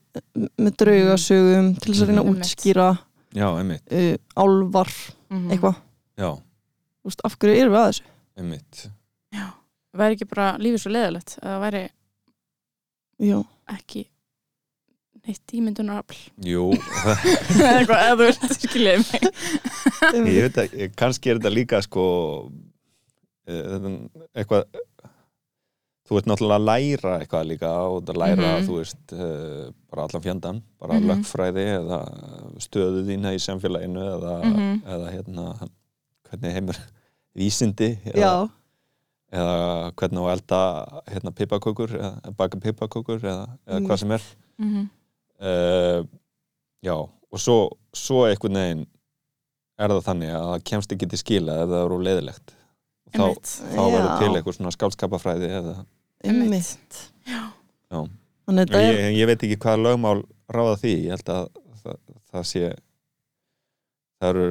með 0.61 0.77
draugasögum 0.79 1.73
til 1.83 1.93
þess 1.95 2.03
að 2.05 2.09
reyna 2.13 2.23
að 2.23 2.31
útskýra 2.37 2.87
Já, 3.35 3.47
einmitt, 3.59 3.83
uh, 3.91 4.17
álvar, 4.37 4.91
eitthvað. 5.33 5.79
Já, 6.21 6.29
Þú 7.03 7.09
veist, 7.11 7.23
af 7.25 7.35
hverju 7.41 7.57
erum 7.59 7.73
við 7.75 7.81
að 7.81 7.89
þessu? 7.89 8.05
Einmitt. 8.39 8.83
Já, 9.35 9.47
væri 9.99 10.15
ekki 10.19 10.29
bara 10.31 10.47
lífið 10.63 10.83
svo 10.85 10.93
leðalegt, 10.95 11.35
að 11.43 11.49
það 11.51 11.63
væri 11.67 11.83
Já, 13.27 13.39
ekki 13.75 14.05
neitt 15.27 15.53
ímyndunarafl. 15.55 16.19
Jú, 16.43 16.65
eða 17.55 17.79
eitthvað, 17.79 18.01
eða 18.07 18.15
þú 18.19 18.27
veist, 18.27 18.55
skiljaði 18.67 19.03
mig. 19.07 19.27
ég 20.35 20.47
veit 20.49 20.57
ekki, 20.65 20.89
kannski 20.99 21.31
er 21.31 21.39
þetta 21.39 21.53
líka 21.55 21.83
sko 21.85 22.07
eh, 23.47 23.91
eitthvað 24.35 24.65
þú 26.09 26.19
ert 26.19 26.27
náttúrulega 26.29 26.59
að 26.59 26.67
læra 26.67 27.13
eitthvað 27.23 27.47
líka 27.49 27.69
og 27.89 28.09
að 28.11 28.19
læra, 28.21 28.49
Mhm. 28.59 28.65
þú 28.67 28.79
veist 28.81 29.13
uh, 29.15 29.71
bara 29.91 30.03
allan 30.09 30.23
fjandan, 30.25 30.59
bara 30.83 30.99
Mhm. 30.99 31.07
lögfræði 31.09 31.65
eða 31.79 32.01
stöðu 32.61 33.05
þína 33.07 33.33
í 33.37 33.39
samfélaginu 33.41 34.03
eða, 34.17 34.35
Mhm. 34.45 34.83
eða 34.85 35.13
hérna 35.15 35.47
hvernig 36.29 36.53
heimur 36.59 36.79
vísindi 37.39 37.99
eða, 38.05 38.19
já, 38.19 38.51
eða 39.33 39.93
hvernig 39.97 40.21
á 40.27 40.33
elda 40.35 40.61
hérna 41.09 41.31
pipakökur 41.33 41.95
eða 41.97 42.37
baka 42.37 42.59
pipakökur 42.59 43.21
eða, 43.23 43.47
eða 43.67 43.79
Mm. 43.81 43.87
hvað 43.87 43.99
sem 43.99 44.11
er 44.13 44.23
Mhm. 44.59 44.91
Uh, 45.43 46.01
já, 46.87 46.95
og 47.33 47.41
svo, 47.43 47.57
svo 47.97 48.25
einhvern 48.29 48.59
veginn 48.61 48.85
er 49.83 49.95
það 49.95 50.05
þannig 50.09 50.35
að 50.37 50.49
það 50.51 50.65
kemst 50.71 50.93
ekki 50.95 51.09
til 51.13 51.21
skila 51.23 51.57
ef 51.63 51.71
það 51.73 51.85
eru 51.87 51.99
leiðilegt 52.07 52.55
þá, 53.13 53.25
þá 53.75 53.81
verður 53.93 54.13
til 54.23 54.31
eitthvað 54.39 54.57
svona 54.59 54.75
skálskapafræði 54.77 55.51
eða, 55.59 55.75
er 56.23 56.33
ég, 58.89 59.03
ég 59.21 59.29
veit 59.31 59.43
ekki 59.47 59.59
hvað 59.63 59.83
lögmál 59.87 60.23
ráða 60.53 60.77
því, 60.83 60.93
ég 61.07 61.15
held 61.17 61.33
að 61.35 61.45
það, 61.83 61.99
það 62.33 62.47
sé 62.53 62.63
það 64.23 64.29
eru 64.33 64.47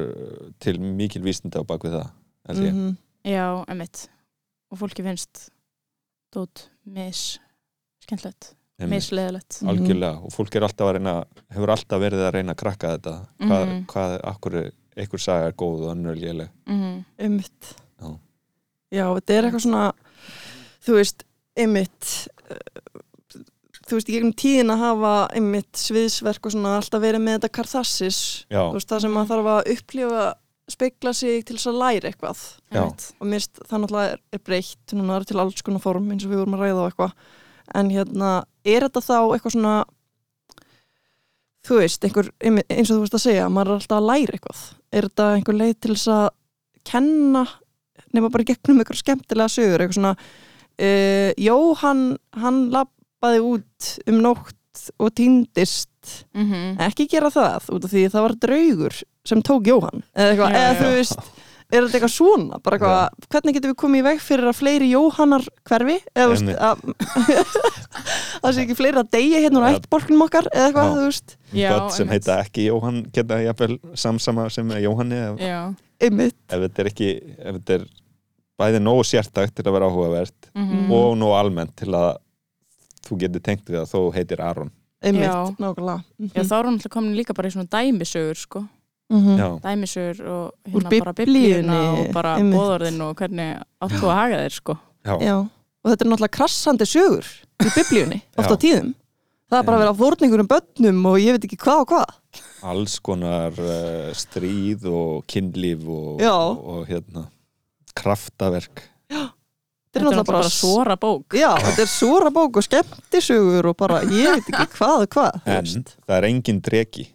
til 0.63 0.75
mikil 0.83 1.23
vísindi 1.25 1.59
á 1.59 1.63
bakvið 1.67 1.95
það 1.99 2.09
held 2.51 2.65
ég, 2.65 2.73
Mhm. 2.75 2.97
Já, 3.21 3.45
emitt. 3.69 4.07
Og 4.71 4.79
fólki 4.79 5.03
finnst 5.05 5.51
dót 6.33 6.63
mis 6.85 7.37
skemmtilegt, 8.01 8.47
Einmitt. 8.47 8.60
Misleðilegt. 8.89 9.61
Mhm. 9.61 9.69
algjörlega. 9.69 10.23
Og 10.25 10.31
fólk 10.31 10.55
er 10.55 10.61
alltaf 10.61 10.87
að 10.87 10.93
reyna 10.97 11.25
hefur 11.53 11.69
alltaf 11.75 11.99
verið 12.01 12.25
að 12.27 12.33
reyna 12.33 12.53
að 12.53 12.57
krakka 12.63 12.97
þetta. 12.97 13.13
Hvað, 13.39 13.67
Mhm. 13.67 13.85
hvað 13.85 14.21
akkur 14.23 14.71
einhver 14.97 15.19
saga 15.19 15.47
er 15.47 15.51
góð 15.53 15.81
og 15.85 15.95
önnur 15.95 16.15
léleg. 16.15 16.49
Mm 16.67 17.05
einmitt. 17.19 17.75
Já. 18.01 18.17
Já, 18.91 19.05
þetta 19.15 19.29
er 19.37 19.43
eitthvað 19.43 19.65
svona 19.65 19.93
þú 20.85 20.93
veist, 20.97 21.23
einmitt 21.55 22.27
uh, 22.49 22.99
þú 23.87 23.97
veist, 23.97 24.09
í 24.09 24.13
gegnum 24.15 24.33
tíðin 24.33 24.71
að 24.71 24.77
hafa 24.85 25.13
einmitt 25.35 25.73
sviðsverk 25.73 26.45
og 26.45 26.51
svona 26.51 26.77
alltaf 26.79 27.01
verið 27.01 27.21
með 27.21 27.39
þetta 27.39 27.51
karthassis 27.57 28.45
já, 28.49 28.61
þú 28.71 28.73
veist, 28.79 28.87
það 28.91 29.01
sem 29.01 29.17
að 29.21 29.27
þarf 29.31 29.49
að 29.55 29.71
upplifa 29.75 30.33
spekla 30.71 31.11
sig 31.13 31.43
til 31.45 31.57
þess 31.57 31.67
að 31.67 31.79
læra 31.81 32.09
eitthvað. 32.11 32.41
Já. 32.71 32.81
Og 33.19 33.27
mér 33.27 33.41
finnst 33.41 33.59
það 33.67 33.81
náttúrulega 33.83 34.11
er, 34.13 34.19
er 34.31 34.39
breytt 34.39 34.93
núna 34.95 35.15
er 35.19 35.23
til 35.27 35.39
alls 35.41 35.61
konar 35.61 35.83
form 35.83 36.11
eins 36.13 36.23
og 36.25 36.31
við 36.31 36.39
vorum 36.45 36.55
að 36.55 36.63
ræða 36.63 36.79
á 36.79 36.87
eitthvað 36.87 37.11
en 37.77 37.89
hérna, 37.93 38.35
er 38.67 38.85
þetta 38.87 39.03
þá 39.05 39.17
eitthvað 39.21 39.55
svona 39.55 39.73
þú 41.67 41.81
veist, 41.81 42.05
einhver, 42.05 42.29
eins 42.41 42.89
og 42.89 42.95
þú 42.95 43.01
veist 43.03 43.17
að 43.17 43.25
segja 43.25 43.49
maður 43.53 43.73
er 43.73 43.81
alltaf 43.81 43.99
að 43.99 44.07
læra 44.09 44.37
eitthvað. 44.37 44.61
Er 44.91 45.07
þetta 45.09 45.27
einhver 45.35 45.59
leið 45.59 45.75
til 45.77 45.91
þess 45.93 46.13
að 46.15 46.29
kenna 46.91 47.43
nema 48.11 48.31
bara 48.33 48.47
gegnum 48.47 48.81
einhver 48.81 48.99
skemmtilega 48.99 49.51
sögur 49.51 49.83
eitthvað 49.83 49.99
svona 49.99 50.15
uh, 50.17 51.29
Jóhann, 51.39 52.03
hann 52.41 52.63
labbaði 52.73 53.45
út 53.45 53.93
um 54.09 54.19
nótt 54.25 54.57
og 54.97 55.13
týndist. 55.15 55.87
Mm 56.33 56.79
ekki 56.81 57.05
gera 57.11 57.29
það 57.29 57.67
út 57.75 57.85
af 57.85 57.91
því 57.91 58.07
það 58.09 58.23
var 58.25 58.35
draugur 58.41 58.95
sem 59.27 59.41
tók 59.45 59.67
Jóhann 59.69 60.01
eða, 60.15 60.31
eitthvað, 60.31 60.55
eða 60.57 60.77
þú 60.79 60.87
veist 60.95 61.40
er 61.71 61.85
þetta 61.85 61.97
eitthvað 61.97 62.13
svona, 62.13 62.59
bara 62.63 62.77
eitthvað, 62.77 63.27
hvernig 63.31 63.55
getum 63.57 63.71
við 63.71 63.77
komið 63.81 64.01
í 64.01 64.05
veg 64.09 64.21
fyrir 64.25 64.49
að 64.51 64.57
fleiri 64.59 64.89
Jóhannar 64.91 65.45
hverfi? 65.69 65.97
Eða 66.15 66.27
veist 66.31 66.51
að 66.51 66.83
það 68.41 68.55
sé 68.57 68.65
ekki 68.65 68.77
fleiri 68.79 69.01
að 69.01 69.11
deyja 69.15 69.41
hérna 69.45 69.61
úr 69.61 69.67
Já. 69.67 69.77
ættbólkunum 69.79 70.25
okkar 70.25 70.49
eða 70.51 70.67
eitthvað, 70.67 70.91
þú 70.97 71.05
veist? 71.07 71.35
Börn 71.55 71.89
sem 71.95 72.11
heita 72.11 72.37
ekki 72.43 72.67
Jóhann 72.67 72.99
geta 73.15 73.39
jafnvel 73.45 73.77
samsama 74.03 74.47
sem 74.53 74.73
Jóhanni 74.83 75.21
ef, 75.29 75.41
Já. 75.43 75.59
einmitt, 76.01 76.37
ef 76.49 76.65
þetta 76.65 76.83
er 76.85 76.91
ekki 76.91 77.09
ef 77.37 77.57
þetta 77.59 77.77
er 77.79 77.87
bæði 78.61 78.83
nógu 78.83 79.07
sértækt 79.07 79.55
til 79.57 79.65
að 79.65 79.77
vera 79.77 79.89
áhugavert 79.89 80.51
Mm 80.57 80.91
og 80.91 81.15
nógu 81.17 81.33
almennt 81.39 81.71
til 81.79 81.93
að 81.95 82.17
þú 83.07 83.17
getur 83.23 83.41
tengt 83.45 83.69
við 83.71 83.79
að 83.81 83.89
þú 83.93 84.01
heitir 84.13 84.41
Aron. 84.43 84.69
Einmitt, 85.01 85.57
nákvæmlega. 85.57 86.03
Mhm. 86.19 86.31
Já, 86.35 86.43
þá 86.45 86.53
er 86.57 86.67
hann 86.67 86.75
alltaf 86.77 86.91
komin 86.93 87.15
líka 87.17 87.33
bara 87.33 87.49
í 87.49 87.53
svona 87.55 87.69
dæmisögur 87.71 88.37
sko. 88.37 88.61
Mhm. 89.11 89.37
já, 89.39 89.47
dæmisögur 89.65 90.21
og 90.31 90.71
hérna 90.71 90.99
bara 91.03 91.13
biblíuna 91.13 91.77
og 91.91 92.13
bara 92.15 92.35
bóðorðin 92.39 93.01
og 93.03 93.15
hvernig 93.19 93.49
áttu 93.83 94.01
að 94.07 94.15
haga 94.15 94.37
þeir 94.45 94.55
sko. 94.55 94.77
já, 95.05 95.13
Já, 95.19 95.35
og 95.83 95.91
þetta 95.91 96.05
er 96.05 96.09
náttúrulega 96.11 96.37
krassandi 96.37 96.87
sögur 96.87 97.27
í 97.61 97.69
biblíunni, 97.75 98.21
oft 98.39 98.49
á 98.49 98.55
Já. 98.55 98.61
tíðum. 98.65 98.93
Það 99.51 99.59
er 99.59 99.65
bara 99.67 99.77
að 99.77 99.83
vera 99.83 99.99
fórningur 99.99 100.39
um 100.39 100.47
börnum 100.47 101.05
og 101.11 101.17
ég 101.19 101.35
veit 101.35 101.43
ekki 101.49 101.57
hvað 101.59 101.81
og 101.83 101.89
hvað. 101.91 102.13
Alls 102.71 102.93
konar 103.03 103.51
uh, 103.59 104.13
stríð 104.15 104.85
og 104.87 105.25
kynlíf 105.27 105.83
og, 105.91 106.21
Já. 106.23 106.31
og, 106.31 106.61
og 106.71 106.87
hérna 106.87 107.25
kraftaverk. 107.99 108.85
Þetta 109.11 109.99
er 109.99 110.05
náttúrulega 110.05 110.23
bara, 110.31 110.47
svora 110.47 110.95
bók. 110.95 111.35
Já, 111.35 111.49
þetta 111.59 111.83
er 111.83 111.89
súra 111.91 112.31
bók 112.31 112.61
og 112.61 112.63
skemmtisögur 112.63 113.67
og 113.73 113.75
bara, 113.75 113.99
ég 114.07 114.37
veit 114.37 114.47
ekki 114.53 114.77
hvað 114.77 115.03
og 115.03 115.09
hvað. 115.17 115.41
En 115.51 115.67
það 116.07 116.15
er 116.15 116.27
engin 116.29 116.61
dregi 116.63 117.09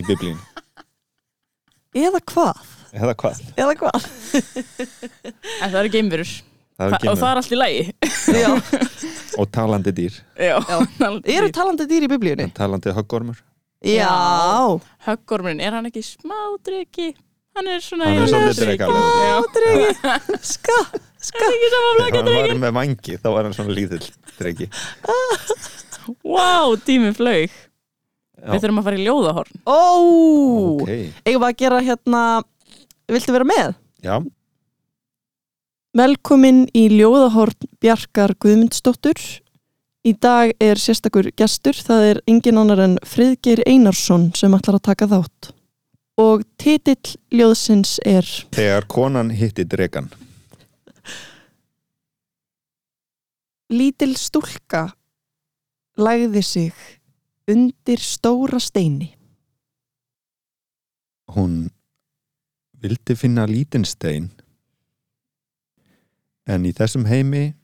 í 0.00 0.06
biblíun 0.06 0.40
eða 1.96 2.20
hvað, 2.32 2.60
eða 2.96 3.14
hvað? 3.22 3.40
Eða 3.56 3.74
hvað? 3.80 4.06
En 5.62 5.72
það 5.72 5.80
eru 5.82 5.92
geimverur. 5.96 6.36
Það 6.76 6.86
er 6.86 6.92
Þa, 6.92 7.10
og 7.10 7.18
það 7.22 7.28
er 7.30 7.38
allt 7.40 7.52
í 7.52 7.58
lagi. 7.58 7.84
Já, 8.36 8.48
og 9.40 9.46
talandi 9.54 9.92
dýr. 9.96 10.16
Já, 10.36 10.56
eru 11.36 11.52
talandi 11.56 11.86
dýr 11.88 12.04
í 12.04 12.10
biblíunni? 12.12 12.50
talandi 12.56 12.92
höggormur. 12.96 13.38
Já, 13.86 14.10
Höggormurinn, 15.06 15.60
er 15.62 15.76
hann 15.76 15.86
ekki 15.88 16.02
smá 16.04 16.36
dregi? 16.64 17.12
Hann 17.56 17.68
er 17.72 17.80
svona 17.84 18.08
Hann 18.10 18.34
er 18.36 18.56
drekalegur. 18.56 19.04
Já, 19.24 19.36
dregi 19.54 19.90
Ska, 20.52 20.76
ska. 21.28 21.44
ekki 21.48 21.68
sama 21.72 21.92
ef 21.92 22.00
flaka 22.00 22.16
hann 22.18 22.26
dregi 22.28 22.50
var 22.50 22.60
með 22.64 22.74
vangi 22.76 23.16
þá 23.22 23.28
var 23.32 23.46
hann 23.48 23.54
svona 23.56 23.76
lítill 23.76 24.08
dregi 24.36 24.66
Vá, 26.26 26.48
tíminn 26.88 27.16
flaug 27.16 27.54
Já. 28.36 28.50
Við 28.52 28.60
þurfum 28.62 28.80
að 28.82 28.86
fara 28.88 28.98
í 29.00 29.04
ljóðahorn 29.06 29.60
Ó, 29.64 29.80
ok, 30.82 30.90
eigum 31.24 31.40
við 31.42 31.48
að 31.48 31.56
gera 31.62 31.78
hérna 31.86 32.22
Viltu 33.08 33.32
vera 33.36 33.48
með? 33.48 33.74
já, 34.04 34.16
Velkomin 35.96 36.66
í 36.76 36.82
ljóðahorn 36.92 37.56
Bjarkar 37.80 38.34
Guðmundsdóttur. 38.44 39.16
Í 40.06 40.12
dag 40.20 40.52
er 40.60 40.76
sérstakur 40.76 41.30
gestur, 41.34 41.72
það 41.80 42.02
er 42.10 42.18
engin 42.28 42.58
annar 42.60 42.82
en 42.84 42.98
Friðgeir 43.08 43.62
Einarsson 43.66 44.28
sem 44.36 44.52
ætlar 44.54 44.76
að 44.76 44.84
taka 44.90 45.08
þátt. 45.08 45.48
Og 46.20 46.44
titill 46.60 47.16
ljóðsins 47.32 47.96
er 48.04 48.28
þegar 48.56 48.86
konan 48.92 49.32
hitti 49.36 49.64
dregan 49.64 50.10
Lítil 53.72 54.12
stúlka 54.20 54.84
lagði 55.98 56.42
sig 56.44 56.84
undir 57.48 58.00
stóra 58.02 58.58
steini. 58.60 59.14
hún 61.34 61.70
vildi 62.82 63.14
finna 63.16 63.46
lítinn 63.46 63.84
stein 63.84 64.30
en 66.46 66.66
í 66.66 66.72
þessum 66.72 67.04
heimi 67.10 67.54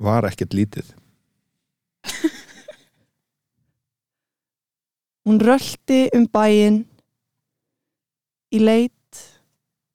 var 0.00 0.24
ekkert 0.30 0.54
lítið 0.56 0.94
Hún 5.22 5.38
rölti 5.38 6.08
um 6.16 6.24
bæinn 6.26 6.80
í 8.50 8.58
leit, 8.58 9.20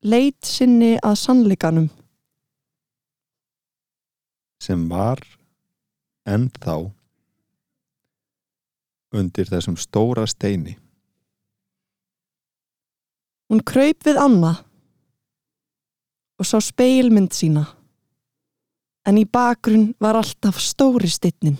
leit 0.02 0.40
sinni 0.48 0.94
að 1.04 1.18
sannleikanum. 1.20 1.90
sem 4.64 4.88
var 4.90 5.20
ennþá 6.28 6.97
undir 9.20 9.50
þessum 9.50 9.78
stóra 9.80 10.28
steini 10.30 10.78
Hún 13.48 13.64
kraup 13.64 14.04
við 14.04 14.18
Anna 14.20 14.58
og 16.38 16.46
sá 16.46 16.58
speilmynd 16.60 17.32
sína. 17.32 17.62
En 19.08 19.16
í 19.16 19.24
bakgrunn 19.24 19.94
var 20.04 20.20
alltaf 20.20 20.60
stóri 20.60 21.08
steinnin. 21.08 21.56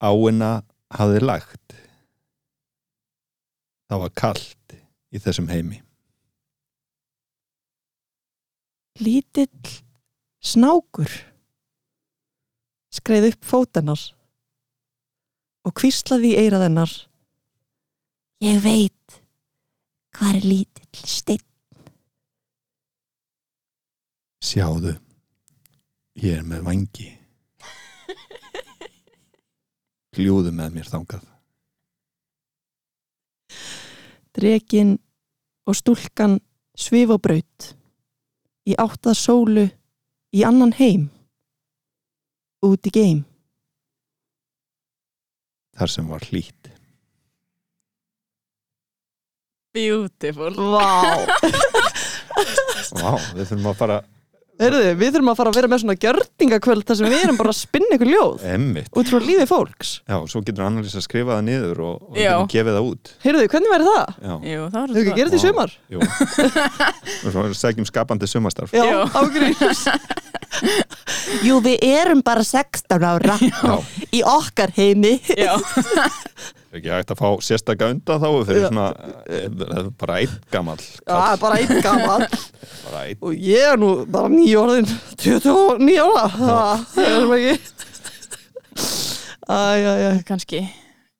áina 0.00 0.62
hafði 0.96 1.20
lagt 1.22 1.76
það 3.90 4.02
var 4.04 4.12
kalt 4.16 4.76
í 5.12 5.20
þessum 5.20 5.50
heimi 5.52 5.82
Lítill 9.00 9.76
snákur 10.44 11.12
skreið 12.92 13.30
upp 13.30 13.46
fótennar 13.52 14.02
og 15.66 15.76
kvíslaði 15.76 16.34
í 16.34 16.40
eirað 16.44 16.66
hennar. 16.68 16.96
Ég 18.40 18.60
veit 18.64 19.20
hvað 20.16 20.40
er 20.40 20.48
lítill 20.48 21.06
steinn. 21.06 21.46
sjáðu 24.40 24.94
ég 26.20 26.40
er 26.40 26.46
með 26.48 26.64
vangi 26.66 27.10
hljúðu 30.16 30.52
með 30.56 30.78
mér 30.78 30.88
þangað 30.90 31.28
Drekin 34.34 34.94
og 35.68 35.76
stúlkan 35.76 36.38
svif 36.78 37.12
á 37.12 37.18
braut 37.20 37.70
í 38.66 38.76
áttað 38.78 39.18
sólu 39.18 39.66
í 40.32 40.44
annan 40.46 40.72
heim 40.78 41.08
út 42.64 42.86
í 42.86 42.92
geim. 42.94 43.24
Þar 45.80 45.94
sem 45.96 46.12
var 46.12 46.28
hlýtt 46.28 46.70
Beautiful 49.70 50.54
Vá! 50.58 50.88
Vá, 52.90 53.12
við 53.36 53.44
þurfum 53.46 53.68
að 53.70 53.76
fara 53.78 53.98
Heyrðu, 54.60 54.80
við 55.00 55.12
þurfum 55.14 55.30
að 55.32 55.38
fara 55.40 55.50
að 55.52 55.56
vera 55.56 55.68
með 55.72 55.80
svona 55.82 55.94
gjörningakvöld 56.04 56.84
þar 56.90 56.98
sem 56.98 57.06
við 57.08 57.22
erum 57.24 57.38
bara 57.40 57.52
að 57.54 57.58
spinna 57.60 57.96
ykkur 57.96 58.10
ljóð 58.12 58.42
emmitt 58.54 58.90
út 59.00 59.08
frá 59.12 59.18
lífi 59.24 59.46
fólks. 59.48 59.92
Já, 60.04 60.16
svo 60.28 60.42
getur 60.44 60.66
annars 60.66 60.96
að 61.00 61.04
skrifa 61.06 61.38
það 61.38 61.46
niður 61.48 61.80
og, 61.86 61.94
og 62.10 62.18
Já. 62.20 62.34
getum 62.34 62.50
gefið 62.52 62.76
það 62.76 62.88
út 62.90 63.12
Heyrðu, 63.24 63.46
hvernig 63.54 63.72
væri 63.72 63.88
það? 63.88 64.12
Já, 64.20 64.34
Jú, 64.50 64.66
það 64.66 64.78
var 64.80 64.92
Hefur 64.92 65.00
ekki 65.00 65.16
gerð 65.16 65.32
þetta 65.32 65.40
í 65.40 65.44
sumar? 65.46 65.74
jú 65.88 65.98
Og 67.24 67.34
svo 67.34 67.46
segjum 67.62 67.88
skapandi 67.88 68.28
sumastarf 68.30 68.76
Já, 68.76 68.84
ágrís. 69.16 69.82
Jú, 71.46 71.60
við 71.64 71.84
erum 71.88 72.20
bara 72.26 72.44
16 72.44 73.00
ára 73.06 73.36
Já, 73.40 73.74
í 74.12 74.20
okkar 74.26 74.72
heimi. 74.76 75.16
Já, 75.38 75.54
ekki 76.78 76.90
hægt 76.94 77.10
að 77.10 77.18
fá 77.18 77.28
sérstaka 77.42 77.88
undan 77.90 78.20
þá 78.22 78.28
fyrir 78.46 78.62
Já. 78.62 78.68
svona 78.70 78.86
eh, 79.26 79.88
bara 79.98 80.18
einn 80.22 80.36
gamall 80.54 80.82
Já, 81.02 81.18
bara 81.42 81.58
einn 81.58 81.82
einn 83.08 83.24
Og 83.26 83.34
ég 83.34 83.64
er 83.72 83.80
nú 83.80 83.90
bara 84.10 84.30
nýja 84.30 84.60
orðin, 84.62 84.86
29 85.18 85.98
ára. 86.04 86.28
Það 86.36 87.02
er 87.04 87.16
sem 87.18 87.34
ekki. 87.40 87.56
Æ, 89.50 89.58
æ, 89.82 89.92
æ. 90.06 90.10
kannski 90.28 90.60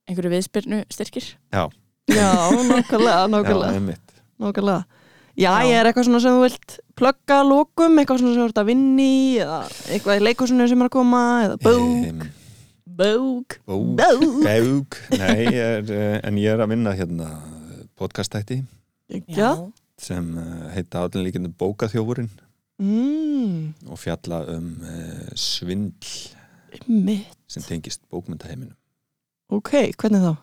einhverju 0.07 0.31
viðspyrnu 0.37 0.85
styrkir 0.93 1.27
Já, 1.51 1.65
Já, 2.11 2.31
nákvæmlega, 2.71 3.19
já, 3.25 3.29
nákvæmlega. 3.33 3.75
emmitt 3.81 4.17
nákvæmlega. 4.41 4.85
Já, 5.41 5.51
Já. 5.51 5.67
ég 5.67 5.79
er 5.81 5.89
eitthvað 5.91 6.07
svona 6.09 6.21
sem 6.23 6.37
þú 6.37 6.45
vilt 6.47 6.77
plugga 6.99 7.41
að 7.41 7.51
lókum, 7.51 7.99
eitthvað 8.01 8.21
svona 8.23 8.35
sem 8.37 8.43
þú 8.45 8.49
ert 8.51 8.61
að 8.63 8.71
vinni 8.71 9.11
eða 9.43 9.59
eitthvað 9.95 10.21
í 10.21 10.25
leikusinu 10.29 10.67
sem 10.71 10.83
er 10.85 10.91
að 10.91 10.95
koma 10.99 11.23
eða 11.47 11.59
bók. 11.65 12.29
Bók. 13.01 13.61
Bók. 13.65 13.97
Bók. 13.97 14.43
Bók, 14.45 14.97
nei, 15.09 15.45
ég 15.45 15.55
er, 15.55 15.91
eh, 15.91 16.19
en 16.23 16.37
ég 16.37 16.51
er 16.53 16.61
að 16.61 16.69
vinna 16.75 16.93
hérna 16.93 17.29
podcastætti 17.97 18.59
Já. 19.25 19.55
sem 19.97 20.27
eh, 20.39 20.67
heita 20.75 21.07
allir 21.07 21.25
líkindi 21.25 21.49
bókaþjófurinn. 21.57 22.29
Mm, 22.81 23.73
og 23.89 23.99
fjalla 24.01 24.43
um 24.53 24.67
uh, 24.85 25.33
svindl 25.35 26.13
mitt. 26.89 27.33
sem 27.49 27.63
tengist 27.63 28.01
bókmyndaheiminum 28.13 28.77
Ok, 29.49 29.71
hvernig 29.97 30.21
þá? 30.25 30.37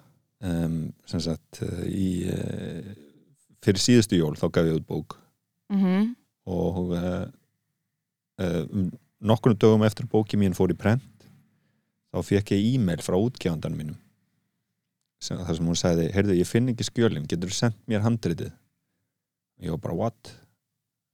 um, 0.45 0.75
sem 1.05 1.21
sagt 1.27 1.61
í 1.85 2.09
uh, 2.29 2.89
fyrir 3.65 3.81
síðustu 3.81 4.17
jól 4.17 4.37
þá 4.37 4.47
gaf 4.49 4.65
ég 4.69 4.79
út 4.81 4.87
bók. 4.89 5.19
Mm 5.69 6.15
og 6.47 6.93
uh, 6.95 7.25
uh, 8.39 8.61
um, 8.71 8.89
nokkurnu 9.19 9.57
dögum 9.59 9.83
eftir 9.83 10.05
bóki 10.07 10.37
mín 10.39 10.53
fór 10.55 10.71
í 10.71 10.77
prent 10.79 11.03
þá 12.13 12.21
fekk 12.23 12.53
ég 12.55 12.67
e-mail 12.75 13.01
frá 13.03 13.17
útgjafandanum 13.19 13.77
mínum 13.81 13.97
sem, 15.21 15.37
þar 15.41 15.55
sem 15.57 15.65
hún 15.71 15.77
sagði, 15.79 16.07
heyrðu 16.13 16.35
ég 16.37 16.47
finn 16.49 16.69
ekki 16.71 16.85
skjölin 16.85 17.25
getur 17.29 17.49
þú 17.49 17.55
sendt 17.57 17.79
mér 17.89 18.03
handritið? 18.05 18.51
Ég 19.65 19.73
var 19.73 19.79
bara 19.87 19.95
what? 20.03 20.33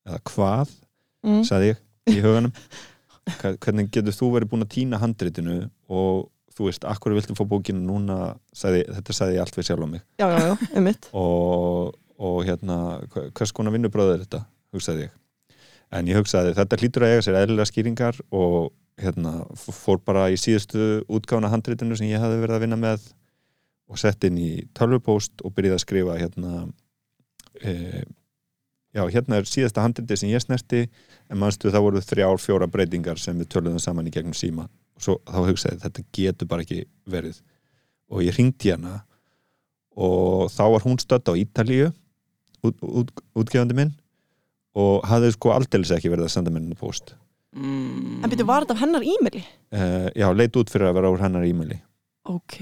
Eða 0.08 0.20
hvað, 0.34 0.74
Mm. 1.24 1.40
sagði 1.48 1.70
ég 1.70 1.78
í 2.12 2.20
huganum. 2.20 2.52
Hvernig 3.64 3.88
getur 3.96 4.12
þú 4.12 4.28
verið 4.34 4.50
búin 4.52 4.66
að 4.66 4.74
týna 4.74 4.98
handritinu 5.00 5.70
og 5.88 6.26
þú 6.52 6.66
veist, 6.68 6.84
akkur 6.84 7.16
viltu 7.16 7.32
fá 7.38 7.46
bókinu 7.48 7.80
núna? 7.80 8.18
sagði, 8.52 8.82
þetta 8.92 9.16
sagði 9.16 9.38
ég 9.38 9.46
allt 9.46 9.56
við 9.56 9.70
sjálf 9.70 9.86
á 9.88 9.90
mig. 9.94 10.02
Já, 10.20 10.28
já, 10.28 10.42
já, 10.52 10.56
einmitt. 10.76 11.08
og, 11.24 11.96
og 12.20 12.42
hérna 12.44 12.78
hvers 13.32 13.56
konar 13.56 13.72
vinnubröð 13.78 14.12
er 14.18 14.26
þetta? 14.26 14.44
hugsaði 14.76 15.06
ég. 15.08 15.16
En 15.96 16.12
ég 16.12 16.20
hugsaði 16.20 16.52
þetta 16.60 16.82
hlýtur 16.82 17.06
að 17.08 17.14
eiga 17.16 17.24
sér 17.30 17.40
eðlilega 17.40 17.72
skýringar 17.72 18.20
og 18.36 18.74
hérna, 19.02 19.44
fór 19.56 20.00
bara 20.06 20.28
í 20.32 20.38
síðustu 20.40 21.04
útgáfuna 21.12 21.52
handritinu 21.52 21.98
sem 21.98 22.12
ég 22.12 22.22
hafði 22.22 22.42
verið 22.44 22.58
að 22.58 22.66
vinna 22.66 22.80
með 22.80 23.08
og 23.90 24.00
sett 24.00 24.26
inn 24.28 24.38
í 24.40 24.52
tölvupóst 24.78 25.44
og 25.44 25.54
byrjaði 25.56 25.78
að 25.78 25.84
skrifa 25.84 26.18
hérna 26.20 26.52
e, 27.62 28.04
já, 28.94 29.04
hérna 29.10 29.40
er 29.40 29.50
síðasta 29.50 29.84
handriti 29.84 30.18
sem 30.20 30.32
ég 30.32 30.44
snerti 30.44 30.86
en 30.86 31.42
manstu 31.42 31.72
það 31.74 31.88
voru 31.88 32.04
þrjár, 32.04 32.42
fjóra 32.42 32.70
breytingar 32.70 33.22
sem 33.22 33.38
við 33.42 33.52
töluðum 33.56 33.82
saman 33.82 34.10
í 34.10 34.14
gegnum 34.14 34.38
síma. 34.38 34.68
Og 34.94 35.06
svo 35.06 35.18
þá 35.26 35.40
hugsaði 35.50 35.82
þetta 35.84 36.06
getur 36.16 36.50
bara 36.52 36.66
ekki 36.66 36.84
verið. 37.10 37.42
Og 38.14 38.24
ég 38.26 38.38
ringdi 38.38 38.74
hana 38.74 39.02
og 39.94 40.50
þá 40.54 40.64
var 40.76 40.86
hún 40.86 41.02
stödd 41.02 41.30
á 41.30 41.34
Ítalíu 41.38 41.92
út, 42.66 42.78
út, 42.82 43.12
útgefandi 43.38 43.78
minn 43.78 43.94
og 44.78 45.04
hafði 45.06 45.34
sko 45.36 45.54
aldeilis 45.54 45.94
ekki 45.94 46.10
verið 46.14 46.30
að 46.30 46.34
senda 46.34 46.54
mér 46.54 46.64
henni 46.64 46.78
post 46.80 47.14
En 47.54 48.30
byrju, 48.32 48.46
var 48.50 48.64
þetta 48.66 48.74
af 48.78 48.82
hennar 48.82 49.04
e-maili? 49.06 49.44
uh, 49.76 50.08
já, 50.18 50.28
leit 50.34 50.56
út 50.58 50.72
fyrir 50.74 50.90
að 50.90 50.96
vera 51.00 51.12
úr 51.14 51.22
hennar 51.22 51.46
e-maili 51.46 51.80
Ok. 52.26 52.56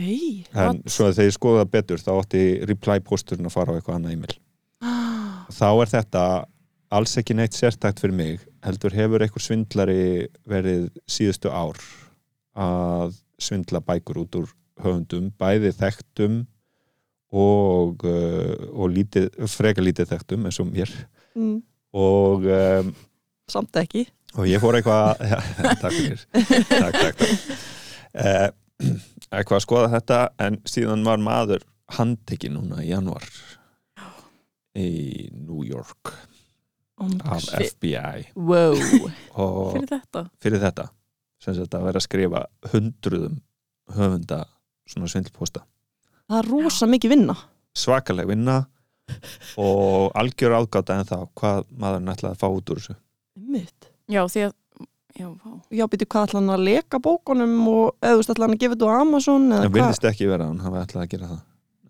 en 0.57 0.81
svo 0.89 1.05
að 1.07 1.19
þegar 1.19 1.27
ég 1.29 1.35
skoða 1.37 1.65
betur 1.69 2.01
þá 2.01 2.11
átti 2.17 2.41
reply 2.65 2.97
posturinn 3.05 3.45
að 3.47 3.53
fara 3.55 3.71
á 3.71 3.77
eitthvað 3.77 3.99
annað 3.99 4.15
e-mail 4.17 4.37
Ah, 4.81 5.45
þá 5.53 5.67
er 5.83 5.91
þetta 5.91 6.23
alls 6.91 7.13
ekki 7.21 7.35
neitt 7.37 7.53
sérstakt 7.55 8.01
fyrir 8.01 8.15
mig 8.17 8.41
heldur 8.65 8.95
hefur 8.97 9.21
einhver 9.23 9.43
svindlari 9.45 10.27
verið 10.49 10.87
síðustu 11.07 11.51
ár 11.53 11.77
að 12.57 13.13
svindla 13.41 13.79
bækur 13.85 14.23
út 14.25 14.35
úr 14.41 14.49
höfundum, 14.81 15.29
bæði 15.37 15.71
þekktum 15.77 16.41
og, 17.31 18.01
uh, 18.03 18.65
og 18.73 18.91
lítið, 18.91 19.29
freka 19.47 19.83
lítið 19.85 20.09
þekktum 20.11 20.49
eins 20.49 20.59
og 20.59 20.67
mér 20.73 20.91
mm, 21.37 21.55
og, 21.95 22.47
um, 22.49 22.91
samt 23.51 23.77
ekki. 23.79 24.07
Og 24.37 24.47
ég 24.47 24.61
fór 24.63 24.77
eitthvað 24.79 25.21
ja, 25.31 25.39
takk 25.81 25.95
fyrir 25.95 26.21
takk, 26.31 26.97
takk, 26.97 27.21
takk. 27.21 27.55
Uh, 28.11 28.47
eitthvað 29.35 29.57
að 29.59 29.65
skoða 29.65 29.91
þetta 29.97 30.19
en 30.47 30.59
síðan 30.67 31.03
var 31.07 31.21
maður 31.23 31.65
handtekinn 31.97 32.55
núna 32.57 32.81
í 32.85 32.89
januar 32.93 33.25
í 34.77 35.29
New 35.35 35.63
York 35.67 36.13
Oh 37.01 37.09
af. 37.33 37.41
FBI 37.57 38.27
Wow. 38.37 38.75
Fyrir 39.73 39.87
þetta. 39.89 40.21
fyrir 40.43 40.61
þetta 40.61 40.83
sem 41.41 41.55
sagt 41.57 41.73
að 41.73 41.87
vera 41.87 41.97
að 41.97 42.05
skrifa 42.05 42.41
hundruðum 42.69 43.39
höfunda 43.95 44.43
svona 44.85 45.09
svindlposta 45.09 45.63
Það 46.29 46.37
er 46.43 46.49
rosa 46.53 46.87
mikið 46.87 47.11
vinna. 47.15 47.35
svakaleg 47.75 48.29
vinna 48.29 48.59
og 49.59 50.11
algjör 50.15 50.53
ágáta 50.61 50.99
en 51.01 51.09
þá 51.09 51.17
hvað 51.35 51.65
maður 51.81 52.05
nætlaði 52.05 52.35
að 52.35 52.39
fá 52.39 52.47
út 52.53 52.69
úr 52.71 52.79
þessu. 52.79 52.95
Já, 54.11 54.23
því 54.31 54.47
að 54.49 54.57
Já. 55.19 55.27
Já, 55.75 55.83
byrju, 55.91 56.07
hvað 56.07 56.27
ætla 56.27 56.39
hann 56.39 56.51
að 56.53 56.61
leka 56.63 56.99
bókunum 57.03 57.55
og 57.67 57.97
eða 57.99 58.21
ætla 58.23 58.45
hann 58.45 58.53
að 58.55 58.61
gefa 58.61 58.75
þetta 58.77 58.87
á 58.87 58.95
Amazon 59.01 59.47
eða 59.49 59.57
en 59.57 59.65
hvað? 59.65 59.75
vilðist 59.75 60.05
ekki 60.07 60.27
vera 60.29 60.45
að 60.45 60.51
hann 60.53 60.61
hafi 60.63 60.79
ætlað 60.85 61.03
að 61.03 61.09
gera 61.11 61.27
það 61.31 61.41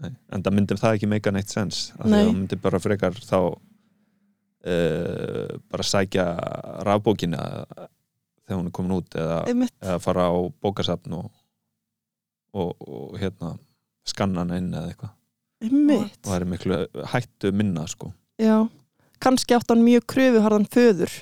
Nei. 0.02 0.12
en 0.34 0.44
það 0.48 0.56
myndi 0.58 0.78
það 0.82 0.96
ekki 0.98 1.10
meika 1.12 1.34
neitt 1.36 1.54
sens 1.54 1.82
af 2.00 2.02
því 2.02 2.10
Nei. 2.10 2.18
að 2.18 2.26
hann 2.26 2.40
myndi 2.40 2.58
bara 2.64 2.82
frekar 2.82 3.20
þá 3.22 3.38
uh, 4.66 5.54
bara 5.70 5.88
sækja 5.92 6.26
rafbókina 6.88 7.42
þegar 7.78 8.58
hún 8.58 8.70
er 8.72 8.76
komin 8.80 8.98
út 8.98 9.18
eða, 9.22 9.40
eða 9.54 9.98
fara 10.02 10.28
á 10.34 10.36
bókasafn 10.66 11.18
og, 11.22 11.30
og, 12.58 12.74
og 12.82 13.18
hérna 13.22 13.54
skanna 14.08 14.42
hann 14.44 14.58
inn 14.58 14.74
eða 14.74 14.96
eitthvað 14.96 15.18
og 15.62 16.22
það 16.26 16.38
er 16.40 16.50
miklu 16.56 16.86
hættu 17.14 17.54
minna 17.54 17.86
sko 17.90 18.16
Já. 18.42 18.66
Kannski 19.22 19.54
átt 19.54 19.70
hann 19.70 19.84
mjög 19.86 20.08
kröfuharðan 20.10 20.66
föður 20.74 21.14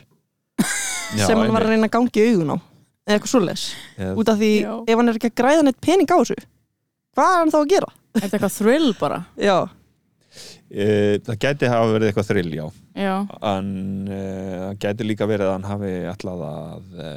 sem 0.60 1.38
hann 1.40 1.54
var 1.56 1.66
að 1.66 1.74
reyna 1.74 1.88
að 1.90 1.94
gangi 1.98 2.22
í 2.24 2.30
augun 2.34 2.54
á. 2.56 2.58
Eða 3.10 3.16
eitthvað 3.18 3.32
svoleiðis. 3.34 3.66
Eða- 3.98 4.16
Út 4.22 4.30
af 4.30 4.38
því 4.40 4.50
Já. 4.62 4.74
ef 4.88 4.98
hann 5.00 5.10
er 5.10 5.18
ekki 5.20 5.30
að 5.32 5.38
græða 5.42 5.64
neitt 5.66 5.82
pening 5.82 6.10
á 6.14 6.18
þessu, 6.22 6.36
hvað 7.18 7.32
er 7.34 7.40
hann 7.42 7.54
þá 7.54 7.60
að 7.64 7.70
gera? 7.74 7.90
Er 8.14 8.22
þetta 8.22 8.38
eitthvað 8.40 8.58
thrill 8.60 8.94
bara? 9.00 9.20
Já. 9.38 9.58
e, 10.70 10.86
það 11.26 11.40
gæti 11.42 11.70
hafa 11.72 11.94
verið 11.96 12.10
eitthvað 12.12 12.28
þrill 12.30 12.52
já 12.54 12.66
Já, 13.00 13.16
en 13.50 13.70
e, 14.14 14.20
það 14.62 14.76
gæti 14.84 15.08
líka 15.10 15.26
verið 15.26 15.48
að 15.50 15.56
hann 15.56 15.66
hafi 15.72 15.94
ætlað 16.12 16.44
að 16.46 17.00
e, 17.02 17.10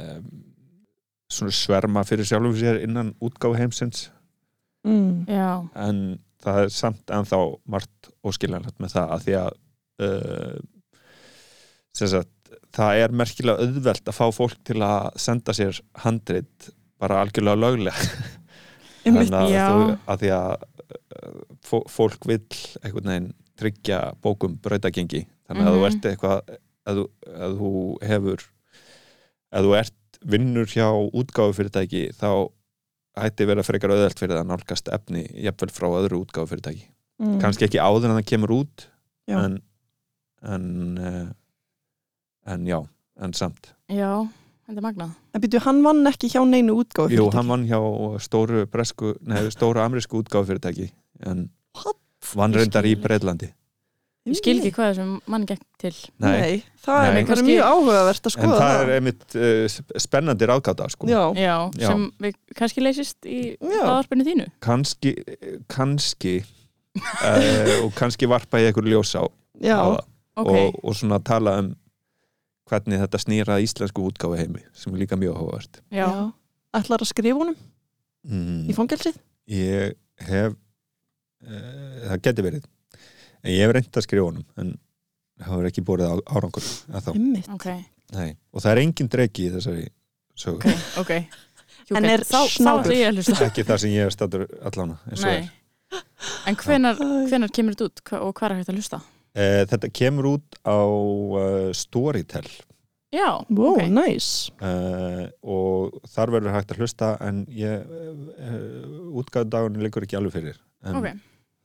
svona 1.29 1.53
sverma 1.53 2.03
fyrir 2.09 2.25
sjálfum 2.25 2.55
sér 2.57 2.79
innan 2.87 3.13
útgáfu 3.21 3.57
heimsins 3.59 4.09
Mm. 4.83 5.23
já, 5.31 5.63
en 5.79 6.19
það 6.43 6.57
er 6.65 6.71
samt 6.75 7.05
ennþá 7.07 7.37
margt 7.71 8.09
óskiljanlegt 8.27 8.81
með 8.83 8.91
það 8.97 9.13
að 9.15 9.21
því 9.23 9.35
að 9.39 9.53
uh, 10.03 10.57
sem 11.95 12.09
sagt, 12.11 12.32
það 12.73 13.01
er 13.03 13.11
merkilega 13.19 13.65
auðvelt 13.67 14.07
að 14.09 14.17
fá 14.17 14.25
fólk 14.33 14.57
til 14.65 14.79
að 14.81 15.09
senda 15.21 15.53
sér 15.53 15.79
handrit 16.05 16.69
bara 16.99 17.21
algjörlega 17.23 17.59
löglega 17.59 18.07
Einmitt. 19.05 19.29
þannig 19.29 19.57
að, 19.59 19.73
þú, 19.73 19.97
að 20.13 20.21
því 20.23 20.31
að 20.37 20.53
fó- 21.67 21.87
fólk 21.91 22.27
vill 22.29 22.45
einhvern 22.83 23.09
veginn 23.11 23.31
tryggja 23.59 23.99
bókum 24.23 24.55
brautagengi 24.63 25.25
þannig 25.47 25.67
að 25.67 25.75
þú 25.75 25.81
Mhm. 25.83 25.87
ert 25.91 26.07
eitthvað 26.09 26.55
að 26.87 26.97
þú, 26.99 27.05
að 27.45 27.57
þú 27.59 27.71
hefur 28.09 28.45
að 29.53 29.67
þú 29.67 29.75
ert 29.79 30.19
vinnur 30.33 30.65
hjá 30.71 30.87
útgáfu 31.13 31.53
fyrirtæki 31.59 32.03
þá 32.15 32.29
hætti 33.19 33.45
vera 33.45 33.61
frekar 33.63 33.91
auðvelt 33.93 34.17
fyrir 34.19 34.33
það 34.37 34.41
að 34.45 34.49
nálgast 34.53 34.87
efni 34.95 35.25
jafnvel 35.45 35.69
frá 35.75 35.87
öðru 35.99 36.23
útgáfu 36.25 36.49
fyrirtæki 36.55 36.87
Mm. 37.21 37.35
kannski 37.39 37.67
ekki 37.67 37.77
áður 37.77 38.09
en 38.09 38.15
það 38.17 38.25
kemur 38.31 38.51
út 38.55 38.87
Já. 39.29 39.37
en 39.45 39.59
en, 40.43 40.97
uh, 40.97 41.27
en 42.45 42.65
já, 42.67 42.79
en 43.21 43.33
samt 43.33 43.71
já, 43.89 44.11
þetta 44.67 44.79
er 44.79 44.85
magnað 44.87 45.11
En 45.33 45.41
byrju, 45.41 45.59
hann 45.65 45.81
vann 45.85 46.05
ekki 46.11 46.29
hjá 46.33 46.41
neinu 46.45 46.75
útgáfu 46.83 47.13
Jú, 47.15 47.29
hann 47.33 47.47
vann 47.49 47.65
hjá 47.69 47.79
stóru 48.21 48.65
bresku, 48.69 49.15
nei, 49.25 49.47
stóru 49.53 49.81
amerísku 49.83 50.21
útgáfu 50.23 50.51
fyrirtæki 50.51 50.91
en 51.25 51.49
What? 51.77 51.97
vann 52.35 52.53
reyndar 52.55 52.85
í. 52.87 52.95
Breitlandi 52.99 53.49
Ég 54.23 54.37
skil 54.39 54.53
ekki 54.61 54.69
hvað 54.77 54.93
þessum 54.93 55.15
mann 55.27 55.43
gekk 55.49 55.63
til 55.83 55.91
Nei, 56.23 56.61
það 56.79 56.99
er 57.01 57.09
Nei. 57.11 57.17
einhverju 57.19 57.27
Kannski- 57.27 57.49
mjög 57.49 57.65
áhugavert 57.73 58.21
að 58.23 58.29
en 58.29 58.35
skoða 58.37 58.59
það 58.61 58.83
er 58.83 58.91
einmitt 58.95 59.35
uh, 59.35 59.97
spennandi 59.99 60.47
ráðgáta 60.47 60.87
sko. 60.93 61.09
Já, 61.11 61.23
Já, 61.35 61.55
Já. 61.75 61.87
sem 61.89 62.05
við 62.23 62.37
kannski 62.55 62.83
leysist 62.85 63.27
í 63.27 63.39
Já. 63.59 63.81
aðarpinu 63.83 64.23
þínu 64.29 64.45
kannski 64.63 65.11
kannski 65.67 66.37
uh, 66.95 67.83
og 67.83 67.91
kannski 67.99 68.29
varpa 68.31 68.61
ég 68.63 68.71
einhver 68.71 68.87
ljós 68.87 69.11
á, 69.19 69.23
já, 69.59 69.75
á 69.75 69.87
það 69.91 70.01
Ok, 70.33 70.47
og, 70.49 70.77
og 70.81 70.95
svona 70.97 71.19
tala 71.21 71.59
um 71.61 71.67
hvernig 72.69 73.01
þetta 73.03 73.21
snýra 73.21 73.59
íslensku 73.63 74.05
útgáfu 74.07 74.37
heimi 74.39 74.63
sem 74.77 74.93
er 74.93 75.03
líka 75.03 75.19
mjög 75.19 75.37
áhugavert. 75.39 75.81
Já, 75.93 76.07
Ætlar 76.73 77.03
að 77.03 77.11
skrifa 77.11 77.37
honum? 77.37 77.57
Mm. 78.23 78.63
í 78.71 78.75
fangelsið? 78.77 79.17
ég 79.51 79.97
hef 80.23 80.53
uh, 80.53 82.03
það 82.07 82.21
geti 82.23 82.45
verið 82.45 82.67
en 83.43 83.51
ég 83.51 83.65
hef 83.65 83.73
reynd 83.75 83.99
að 83.99 84.05
skrifa 84.05 84.27
honum 84.29 84.45
en 84.61 84.69
það 85.41 85.49
hefur 85.49 85.67
ekki 85.69 85.83
borið 85.89 86.13
á, 86.13 86.15
árangur 86.31 86.67
að 86.93 87.07
þá, 87.07 87.09
Einmitt. 87.17 87.49
ok, 87.51 87.67
nei, 88.15 88.29
og 88.53 88.63
það 88.63 88.71
er 88.71 88.81
engin 88.85 89.11
dregi 89.11 89.47
í 89.49 89.51
þessari 89.57 89.89
sögu, 90.39 90.61
ok, 90.63 91.03
ok. 91.03 91.41
Jú, 91.89 91.97
En 91.99 92.07
er 92.07 92.23
þá, 92.23 92.39
ekki 93.43 93.65
það 93.67 93.81
sem 93.83 93.91
ég 93.91 94.07
hef 94.07 94.13
statur 94.15 94.45
er. 94.47 95.49
En 96.47 96.55
hvenar, 96.55 96.95
hvenar 97.27 97.51
kemur 97.51 97.75
þetta 97.75 97.89
út? 97.89 98.01
Og 98.23 98.31
hvað 98.37 98.45
er 98.47 98.61
hægt 98.61 98.71
að 98.71 98.77
hlusta? 98.79 98.99
Uh, 99.37 99.63
þetta 99.69 99.89
kemur 99.93 100.29
út 100.35 100.59
á 100.65 100.77
uh, 100.83 101.71
Storytel. 101.75 102.47
Já, 103.13 103.43
Wow, 103.53 103.75
ok. 103.75 103.83
nice. 103.93 104.49
Uh, 104.57 105.27
og 105.45 105.99
þar 106.09 106.31
verður 106.33 106.55
hægt 106.55 106.71
að 106.73 106.79
hlusta 106.81 107.11
en 107.21 107.43
ég 107.53 107.83
uh, 107.85 109.19
útgáðdagunni 109.21 109.83
liggur 109.85 110.05
ekki 110.07 110.17
alveg 110.17 110.33
fyrir. 110.39 110.57
En 110.83 110.97
Ok, 110.97 111.11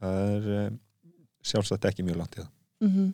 það 0.03 0.21
er 0.35 0.51
uh, 0.59 0.69
sjálfsagt 1.49 1.89
ekki 1.89 2.05
mjög 2.05 2.21
langt 2.21 2.37
í 2.37 2.43
það. 2.45 2.53
Mm 2.85 3.09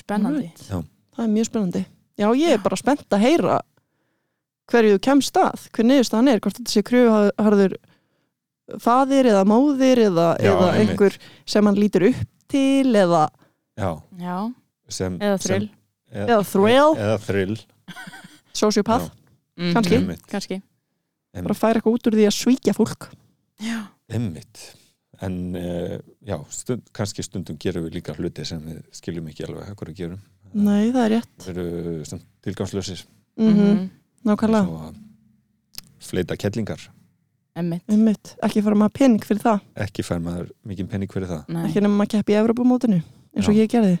spennandi. 0.00 0.46
Það 0.70 1.24
er 1.24 1.30
mjög 1.32 1.46
spennandi. 1.48 1.80
Já, 2.20 2.28
ég 2.38 2.52
er 2.54 2.60
bara 2.62 2.76
spennt 2.78 3.10
að 3.16 3.24
heyra 3.24 3.56
hverju 4.70 4.92
þú 4.94 5.00
kemst 5.02 5.38
að, 5.40 5.64
hver 5.74 5.86
niðurstaðan 5.88 6.30
er 6.30 6.40
hvort 6.44 6.58
þetta 6.60 6.72
sé 6.72 6.82
kröfuharður 6.86 7.74
faðir 8.84 9.28
eða 9.32 9.42
móðir 9.50 10.02
eða, 10.06 10.28
Já, 10.38 10.52
eða 10.52 10.68
einhver 10.78 11.16
sem 11.48 11.66
hann 11.66 11.80
lítur 11.80 12.06
upp 12.12 12.20
til 12.50 12.94
eða, 13.02 13.24
já, 13.80 13.90
Já, 14.20 14.36
sem, 14.92 15.16
eða 15.20 15.38
þrill 15.40 15.68
sem, 15.68 15.76
eða 16.26 16.42
thrill, 16.46 16.90
eða 16.98 17.16
þrill 17.24 17.56
sociopath. 18.56 19.08
Kannski. 19.60 19.96
einmitt, 19.98 20.26
Kannski. 20.30 20.60
Bara 21.36 21.54
færa 21.54 21.78
eitthvað 21.78 21.96
út 21.98 22.08
úr 22.08 22.16
því 22.16 22.26
að 22.26 22.36
svíkja 22.36 22.74
fólk. 22.74 23.10
Já, 23.62 23.80
einmitt. 24.10 24.62
en 25.20 25.34
uh, 25.52 25.98
já, 26.24 26.38
stund, 26.48 26.86
kannski 26.96 27.22
stundum 27.22 27.58
gerum 27.60 27.84
við 27.84 27.98
líka 27.98 28.14
hluti 28.16 28.44
sem 28.48 28.62
við 28.64 28.78
skiljum 28.96 29.28
ekki 29.28 29.44
alveg 29.44 29.74
hvað 29.74 29.90
við 29.92 29.98
gerum. 29.98 30.22
Nei, 30.56 30.88
það 30.94 31.02
er 31.02 31.12
rétt. 31.18 31.34
Við 31.44 31.60
erum 31.60 32.06
stund, 32.08 32.24
tilgangslösir 32.46 33.04
mm 33.40 33.52
mhm, 33.52 33.84
Nákvæmlega, 34.26 34.88
að 34.88 34.96
fleita 36.04 36.36
kettlingar 36.36 36.82
emmitt 37.56 37.84
einmitt, 37.88 38.34
ekki 38.44 38.62
fara 38.64 38.76
maður 38.76 38.96
pening 38.98 39.24
fyrir 39.24 39.42
það. 39.44 39.62
Ekki 39.84 40.04
fær 40.04 40.20
maður 40.24 40.50
mikið 40.68 40.90
penning 40.90 41.12
fyrir 41.12 41.30
það. 41.30 41.46
Nei, 41.48 41.62
ekki 41.68 41.82
nema 41.84 42.00
maður 42.00 42.12
keppi 42.16 42.34
í 42.34 42.40
Evropamótinu 42.40 43.00
eins 43.36 43.48
og 43.48 43.54
Já. 43.54 43.60
ég 43.62 43.70
gerði 43.72 43.96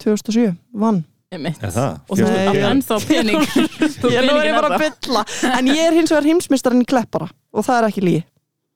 2007, 0.00 0.54
vann. 0.74 1.04
Er 1.30 1.70
það? 1.70 1.98
Og 2.10 2.18
þú 2.18 2.24
ert 2.26 2.56
ég- 2.56 2.64
ennþá 2.66 2.96
pening 3.06 3.42
Þú 4.02 4.08
Ég 4.10 4.24
nú 4.26 4.32
er 4.40 4.46
ég 4.48 4.54
bara 4.56 4.70
að 4.74 4.80
bylla 4.82 5.20
En 5.60 5.68
ég 5.70 5.78
er 5.86 5.94
hins 5.94 6.10
vegar 6.10 6.26
heimsmystarinn 6.26 6.82
í 6.82 6.88
Kleppara 6.90 7.28
og 7.54 7.62
það 7.68 7.76
er 7.76 7.86
ekki 7.86 8.02
lígi 8.02 8.22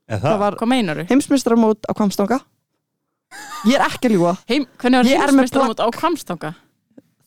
Er 0.06 0.20
Það 0.20 0.28
það? 0.28 0.38
var 0.44 0.56
Hvað 0.60 0.70
meinaru? 0.70 1.06
heimsmystaramót 1.08 1.88
á 1.90 1.92
Kvamstanga 1.98 2.38
Ég 3.66 3.74
er 3.74 3.82
ekki 3.88 4.06
að 4.06 4.14
ljúga 4.14 4.34
Heim, 4.52 4.68
hvernig 4.78 5.00
var 5.00 5.10
Ég 5.10 5.16
er 5.18 5.18
með 5.18 5.26
heimsmeistaramót 5.26 5.82
á 5.82 5.86
Kvamstanga? 5.98 6.52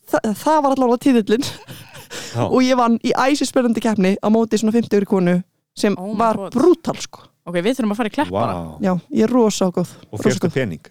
Þa, 0.08 0.18
Það 0.46 0.62
var 0.64 0.76
allavega 0.78 1.02
tíðillin 1.04 1.44
Já. 1.44 2.42
og 2.48 2.58
ég 2.64 2.80
vann 2.80 2.96
í 3.04 3.12
æsispennandi 3.12 3.84
keppni 3.84 4.14
á 4.24 4.28
móti 4.32 4.56
svona 4.56 4.72
50 4.72 4.96
ykkur 5.02 5.10
konu 5.12 5.36
sem 5.76 5.92
Oh 6.00 6.14
my 6.14 6.22
var 6.24 6.40
God. 6.40 6.56
brútal 6.56 6.96
sko 7.04 7.26
Ok, 7.44 7.60
við 7.60 7.76
þurfum 7.82 7.92
að 7.92 8.00
fara 8.00 8.08
í 8.08 8.16
kleppara 8.16 8.56
Vá. 8.56 8.80
Já, 8.80 8.92
ég 9.12 9.28
er 9.28 9.36
rosa 9.36 9.68
góð 9.68 9.92
Og 10.08 10.16
rosa 10.16 10.24
fyrstu 10.24 10.48
góð. 10.48 10.54
pening? 10.56 10.88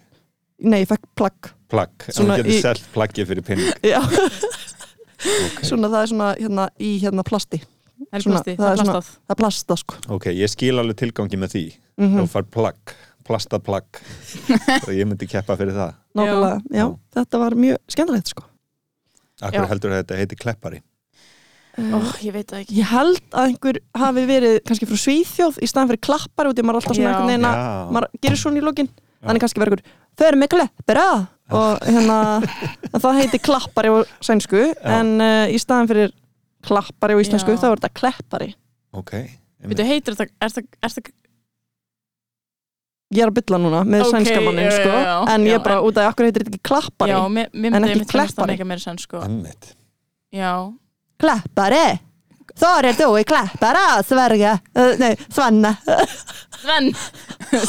Nei, 0.62 0.84
ég 0.84 0.90
fekk 0.94 1.10
plagg 1.18 1.50
Plagg, 1.68 2.06
en 2.08 2.14
þú 2.16 2.26
getur 2.38 2.52
í- 2.54 2.60
selt 2.64 2.84
plaggið 2.94 3.28
fyrir 3.32 3.44
pening. 3.44 3.72
Já, 3.92 4.00
Ok, 5.18 5.64
svona 5.66 5.88
það 5.90 6.00
er 6.04 6.10
svona 6.12 6.28
hérna 6.38 6.64
í 6.78 6.90
hérna 7.02 7.24
plasti. 7.26 7.58
Er 8.14 8.22
Svona, 8.22 8.38
plasti, 8.38 8.54
það 8.54 8.62
það 8.62 8.70
er 8.70 8.78
svona- 8.78 8.92
plastað. 8.94 9.08
Það 9.26 9.34
er 9.34 9.38
plasta 9.42 9.76
sko. 9.80 9.96
Okay 10.16 10.36
ég 10.38 10.52
skil 10.52 10.78
alveg 10.78 10.96
tilgangi 11.00 11.40
með 11.42 11.54
því. 11.56 11.62
Mm 11.98 12.12
Þú 12.20 12.26
fær 12.30 12.46
plagg, 12.54 12.92
plastað 13.26 13.64
plagg 13.66 13.98
og 14.86 14.92
ég 14.94 15.08
myndi 15.10 15.26
keppa 15.28 15.56
fyrir 15.58 15.74
það. 15.74 15.96
Nákvæmlega, 16.14 16.60
já. 16.70 16.78
Já. 16.78 16.86
þetta 17.18 17.40
var 17.42 17.56
mjög 17.58 17.80
skemmtilegt 17.90 18.30
sko. 18.32 18.46
Akkur 19.42 19.64
Já. 19.66 19.68
heldur 19.74 19.96
þetta 19.98 20.18
heiti 20.22 20.38
kleppari? 20.38 20.80
Ó, 21.78 21.98
ég 22.26 22.32
veit 22.34 22.48
það 22.50 22.62
ekki. 22.64 22.78
Ég 22.80 22.88
held 22.90 23.20
að 23.38 23.50
einhver 23.52 23.76
hafi 24.00 24.24
verið 24.26 24.56
kannski 24.66 24.86
frá 24.90 24.98
Svíþjóð 24.98 25.60
í 25.62 25.68
staðan 25.70 25.90
fyrir 25.92 26.00
klappar 26.08 26.48
út 26.50 26.58
í 26.58 26.64
maður 26.66 26.80
alltaf 26.80 26.96
svona 26.98 27.12
Já, 27.38 27.90
maður 27.94 28.08
gerir 28.22 28.40
svona 28.40 28.58
í 28.58 28.64
lokin. 28.66 28.88
Þannig 29.22 29.42
kannski 29.44 29.62
verður 29.62 29.82
þau 30.18 30.26
eru 30.28 30.40
með 30.42 30.50
kleppara 30.54 31.06
og 31.48 31.84
hérna 31.86 32.16
það 32.98 33.20
heiti 33.22 33.38
klappari 33.40 33.88
á 33.94 33.96
sænsku 34.24 34.64
en 34.84 35.14
uh, 35.22 35.46
í 35.48 35.56
staðan 35.62 35.88
fyrir 35.88 36.10
klappari 36.68 37.14
á 37.16 37.22
íslensku 37.22 37.54
Já. 37.54 37.60
þá 37.62 37.66
er 37.70 37.76
þetta 37.78 37.94
kleppari. 38.02 38.50
Ok 38.98 39.14
Veitu, 39.68 39.84
heitir 39.88 40.14
þetta, 40.18 40.34
er 40.44 40.52
það, 40.54 40.66
er 40.86 40.92
það 40.94 41.08
ég 43.16 43.22
er 43.24 43.30
að 43.32 43.36
bylla 43.38 43.58
núna 43.62 43.78
með 43.88 44.02
Ok, 44.04 44.10
sænska 44.12 44.40
mannin 44.44 44.66
já, 44.68 44.74
sko. 44.76 44.90
já, 44.92 45.00
já. 45.08 45.14
en 45.32 45.46
ég 45.48 45.54
Já, 45.54 45.56
er 45.56 45.62
bara 45.64 45.78
en- 45.78 45.86
út 45.88 45.96
af 46.02 46.10
okkur 46.12 46.26
heitir 46.28 46.44
þetta 46.44 46.52
ekki 46.52 46.68
klappari? 46.68 47.14
Já, 47.14 47.20
mér, 47.32 47.48
mér 47.54 47.70
En 47.72 47.72
myndi 47.72 47.88
ekki 47.88 47.94
einmitt 47.96 48.12
finnast 48.12 48.34
það 48.34 48.36
kleppari. 48.36 48.52
mega 48.52 48.64
meira 48.68 48.84
senn 48.84 48.98
sko. 49.00 49.22
Annet 49.24 49.70
Já, 50.36 50.52
kleppari 51.22 51.86
Þar 52.58 52.86
er 52.90 52.96
þú 52.98 53.06
í 53.20 53.24
kleppara, 53.28 53.82
Sverige 54.02 54.52
uh, 54.58 54.92
nei, 54.98 55.12
Svenne 55.30 55.72
Sven 56.58 56.88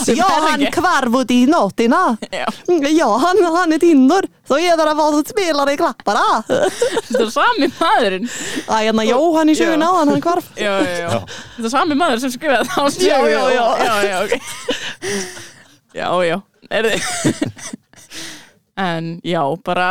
Já, 0.18 0.26
han 0.44 0.64
kvarv 0.74 1.14
út 1.22 1.32
í 1.32 1.44
nóttina 1.48 2.18
Já, 2.34 2.46
Ja, 2.90 3.08
han, 3.22 3.38
han 3.56 3.74
är 3.74 3.80
Tinder. 3.80 4.26
Så 4.48 4.58
är 4.58 4.78
det 4.78 4.94
vad 4.94 5.14
som 5.14 5.24
spelar 5.24 5.70
i 5.72 5.78
klapparna. 5.78 6.44
þetta 6.48 7.22
er 7.24 7.30
sami 7.32 7.70
maðurinn 7.80 8.26
Æ, 8.68 8.74
hérna 8.88 9.06
Jóhann 9.08 9.50
í 9.54 9.56
sögun 9.56 9.84
Já. 9.86 9.88
áðan, 9.94 10.10
hann 10.16 10.22
hvarf. 10.26 10.50
Já, 10.58 10.74
já, 10.84 10.98
já 11.06 11.20
Þetta 11.56 11.68
er 11.70 11.74
sami 11.76 11.96
maður 12.02 12.24
sem 12.26 12.34
skrifaði 12.34 12.70
það 12.74 12.82
á 12.82 12.88
Já, 12.90 12.92
sögu 12.98 13.30
já, 13.30 13.44
já. 13.54 13.66
Já, 13.86 13.96
já, 14.10 14.18
ok 14.26 14.34
Já, 15.96 16.10
já, 16.28 16.38
er 16.70 16.90
þið 16.90 17.02
En 18.80 19.08
já, 19.24 19.42
bara 19.66 19.90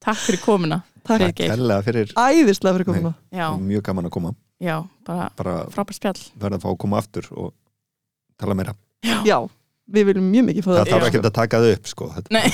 Takk 0.00 0.20
fyrir 0.26 0.40
komuna 0.44 0.82
Takk. 1.06 1.32
Kærlega 1.40 1.82
fyrir 1.82 2.12
Æðislega 2.18 2.76
fyrir 2.76 2.86
komuna. 2.90 3.10
Já, 3.34 3.48
mjög 3.58 3.82
gaman 3.88 4.06
að 4.06 4.12
koma. 4.14 4.30
Já, 4.62 4.76
bara 5.08 5.30
bara 5.34 5.54
frábært 5.72 5.96
spjall. 5.96 6.20
verða 6.38 6.58
að 6.60 6.62
fá 6.66 6.68
að 6.70 6.76
koma 6.84 6.98
aftur 7.00 7.26
og 7.32 7.48
tala 8.40 8.54
meira 8.58 8.74
Já, 9.26 9.38
við 9.90 10.10
viljum 10.10 10.30
mjög 10.32 10.44
mikið 10.50 10.64
fá 10.66 10.70
það 10.70 10.80
það. 10.80 10.90
þarf 10.94 11.02
Já. 11.02 11.08
ekki 11.10 11.22
að 11.24 11.36
taka 11.40 11.62
þau 11.64 11.72
upp 11.76 11.86
sko. 11.94 12.10
Þetta- 12.16 12.32
Nei, 12.36 12.46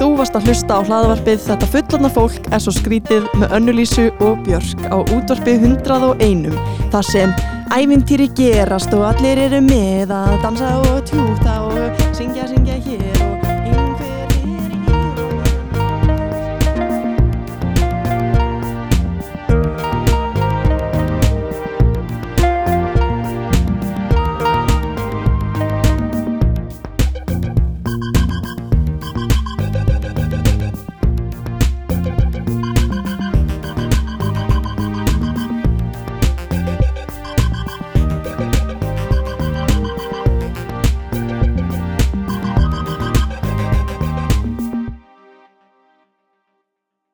Þú 0.00 0.06
varst 0.16 0.36
að 0.38 0.46
hlusta 0.48 0.78
á 0.80 0.86
hlaðavarpið 0.88 1.42
Þetta 1.44 1.66
fullarna 1.74 2.10
fólk 2.14 2.46
er 2.56 2.62
svo 2.64 2.72
skrítið 2.72 3.26
með 3.40 3.52
önnulísu 3.58 4.06
og 4.24 4.40
björk 4.46 4.86
á 4.88 4.96
útvarpið 5.04 5.66
101 5.74 6.56
þar 6.92 7.06
sem 7.10 7.34
ævintýri 7.76 8.30
gerast 8.38 8.94
og 8.96 9.04
allir 9.12 9.38
eru 9.44 9.60
með 9.66 10.14
að 10.16 10.38
dansa 10.46 10.72
og 10.88 11.04
tjúta 11.10 11.58
og 11.68 12.00
syngja 12.16 12.48
sín 12.50 12.59